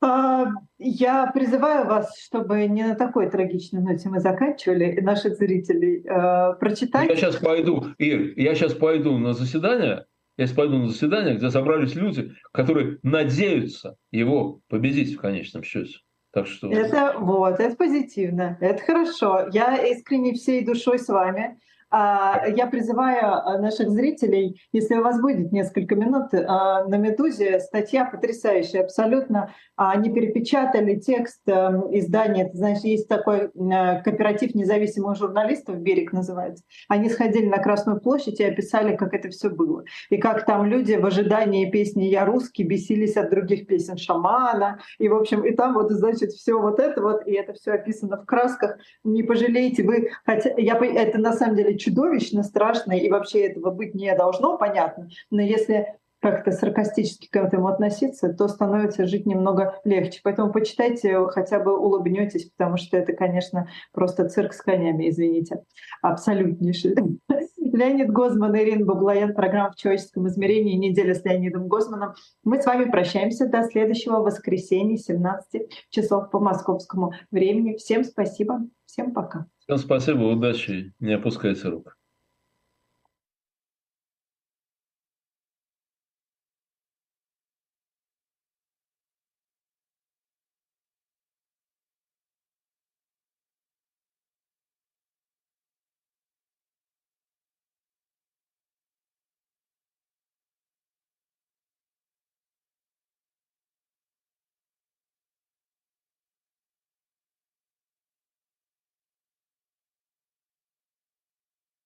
А, 0.05 0.47
я 0.79 1.31
призываю 1.33 1.87
вас, 1.87 2.19
чтобы 2.19 2.67
не 2.67 2.83
на 2.83 2.97
такой 2.97 3.31
трагичной 3.31 3.83
ноте 3.83 4.09
мы 4.09 4.19
заканчивали, 4.19 5.01
наших 5.01 5.37
зрителей, 5.37 6.03
э, 6.05 6.55
прочитать. 6.59 7.09
Я 7.09 7.15
сейчас 7.15 7.37
пойду, 7.37 7.87
Ир, 7.99 8.37
я 8.37 8.55
сейчас 8.57 8.75
пойду 8.75 9.17
на 9.17 9.33
заседание, 9.33 10.07
сейчас 10.37 10.53
пойду 10.53 10.79
на 10.79 10.89
заседание, 10.89 11.35
где 11.35 11.51
собрались 11.51 11.95
люди, 11.95 12.33
которые 12.53 12.99
надеются 13.03 13.97
его 14.11 14.61
победить 14.69 15.15
в 15.15 15.21
конечном 15.21 15.63
счете. 15.63 15.99
Так 16.33 16.47
что... 16.47 16.71
Это 16.73 17.17
вот, 17.19 17.61
это 17.61 17.77
позитивно, 17.77 18.57
это 18.61 18.83
хорошо. 18.83 19.49
Я 19.53 19.77
искренне 19.87 20.33
всей 20.33 20.65
душой 20.65 20.99
с 20.99 21.09
вами. 21.09 21.59
А, 21.93 22.47
я 22.49 22.67
призываю 22.69 23.35
а, 23.35 23.59
наших 23.59 23.91
зрителей, 23.91 24.59
если 24.73 24.95
у 24.95 25.03
вас 25.03 25.21
будет 25.21 25.53
несколько 25.53 25.95
минут, 25.95 26.33
а, 26.33 26.85
на 26.85 26.97
«Медузе» 26.97 27.61
статья 27.61 28.07
потрясающая, 28.07 28.83
абсолютно. 28.83 29.53
Они 29.77 30.11
перепечатали 30.11 30.97
текст 30.97 31.41
эм, 31.47 31.95
издания, 31.97 32.47
это, 32.47 32.57
значит, 32.57 32.85
есть 32.85 33.09
такой 33.09 33.47
э, 33.47 34.03
кооператив 34.03 34.55
независимых 34.55 35.17
журналистов, 35.17 35.79
«Берег» 35.79 36.13
называется. 36.13 36.65
Они 36.89 37.11
сходили 37.11 37.47
на 37.47 37.59
Красную 37.59 38.01
площадь 38.01 38.41
и 38.41 38.45
описали, 38.45 38.97
как 38.97 39.13
это 39.13 39.29
все 39.29 39.51
было. 39.51 39.85
И 40.09 40.17
как 40.19 40.47
там 40.47 40.67
люди 40.67 40.95
в 40.95 41.05
ожидании 41.05 41.71
песни 41.71 42.05
«Я 42.05 42.25
русский» 42.25 42.63
бесились 42.63 43.17
от 43.17 43.31
других 43.31 43.67
песен 43.67 43.97
шамана. 43.97 44.79
И, 44.99 45.09
в 45.09 45.15
общем, 45.15 45.45
и 45.45 45.53
там 45.53 45.75
вот, 45.75 45.91
значит, 45.91 46.31
все 46.31 46.59
вот 46.59 46.79
это 46.79 47.03
вот, 47.03 47.27
и 47.27 47.33
это 47.33 47.53
все 47.55 47.73
описано 47.73 48.19
в 48.19 48.25
красках. 48.25 48.79
Не 49.05 49.23
пожалеете 49.23 49.83
вы, 49.83 50.11
хотя 50.25 50.55
я, 50.57 50.75
это 50.77 51.19
на 51.19 51.33
самом 51.33 51.57
деле 51.57 51.77
чудовищно 51.83 52.43
страшно, 52.43 52.93
и 52.93 53.11
вообще 53.11 53.47
этого 53.47 53.71
быть 53.71 53.95
не 53.95 54.15
должно, 54.15 54.57
понятно. 54.59 55.09
Но 55.31 55.43
если 55.43 55.99
как-то 56.23 56.53
саркастически 56.53 57.29
к 57.29 57.37
этому 57.37 57.67
относиться, 57.67 58.33
то 58.33 58.47
становится 58.47 59.07
жить 59.07 59.27
немного 59.27 59.81
легче. 59.85 60.21
Поэтому 60.23 60.53
почитайте, 60.53 61.19
хотя 61.27 61.59
бы 61.59 61.77
улыбнетесь, 61.77 62.49
потому 62.57 62.77
что 62.77 62.97
это, 62.97 63.13
конечно, 63.13 63.69
просто 63.93 64.29
цирк 64.29 64.55
с 64.55 64.63
конями, 64.63 65.11
извините, 65.11 65.65
абсолютнейший. 66.01 66.95
Леонид 67.59 68.13
Гозман, 68.13 68.57
Ирина 68.57 68.85
Баблоян, 68.85 69.35
программа 69.35 69.73
«В 69.73 69.77
человеческом 69.77 70.29
измерении. 70.29 70.77
Неделя 70.77 71.15
с 71.15 71.25
Леонидом 71.25 71.67
Гозманом». 71.67 72.15
Мы 72.45 72.61
с 72.61 72.67
вами 72.67 72.89
прощаемся 72.89 73.49
до 73.49 73.65
следующего 73.65 74.19
воскресенья, 74.19 74.97
17 74.97 75.89
часов 75.91 76.31
по 76.31 76.39
московскому 76.39 77.15
времени. 77.31 77.77
Всем 77.77 78.05
спасибо, 78.05 78.61
всем 78.93 79.15
пока. 79.15 79.47
Всем 79.61 79.79
спасибо, 79.79 80.25
удачи, 80.25 80.93
не 81.01 81.15
опускайте 81.15 81.69
рук. 81.69 81.97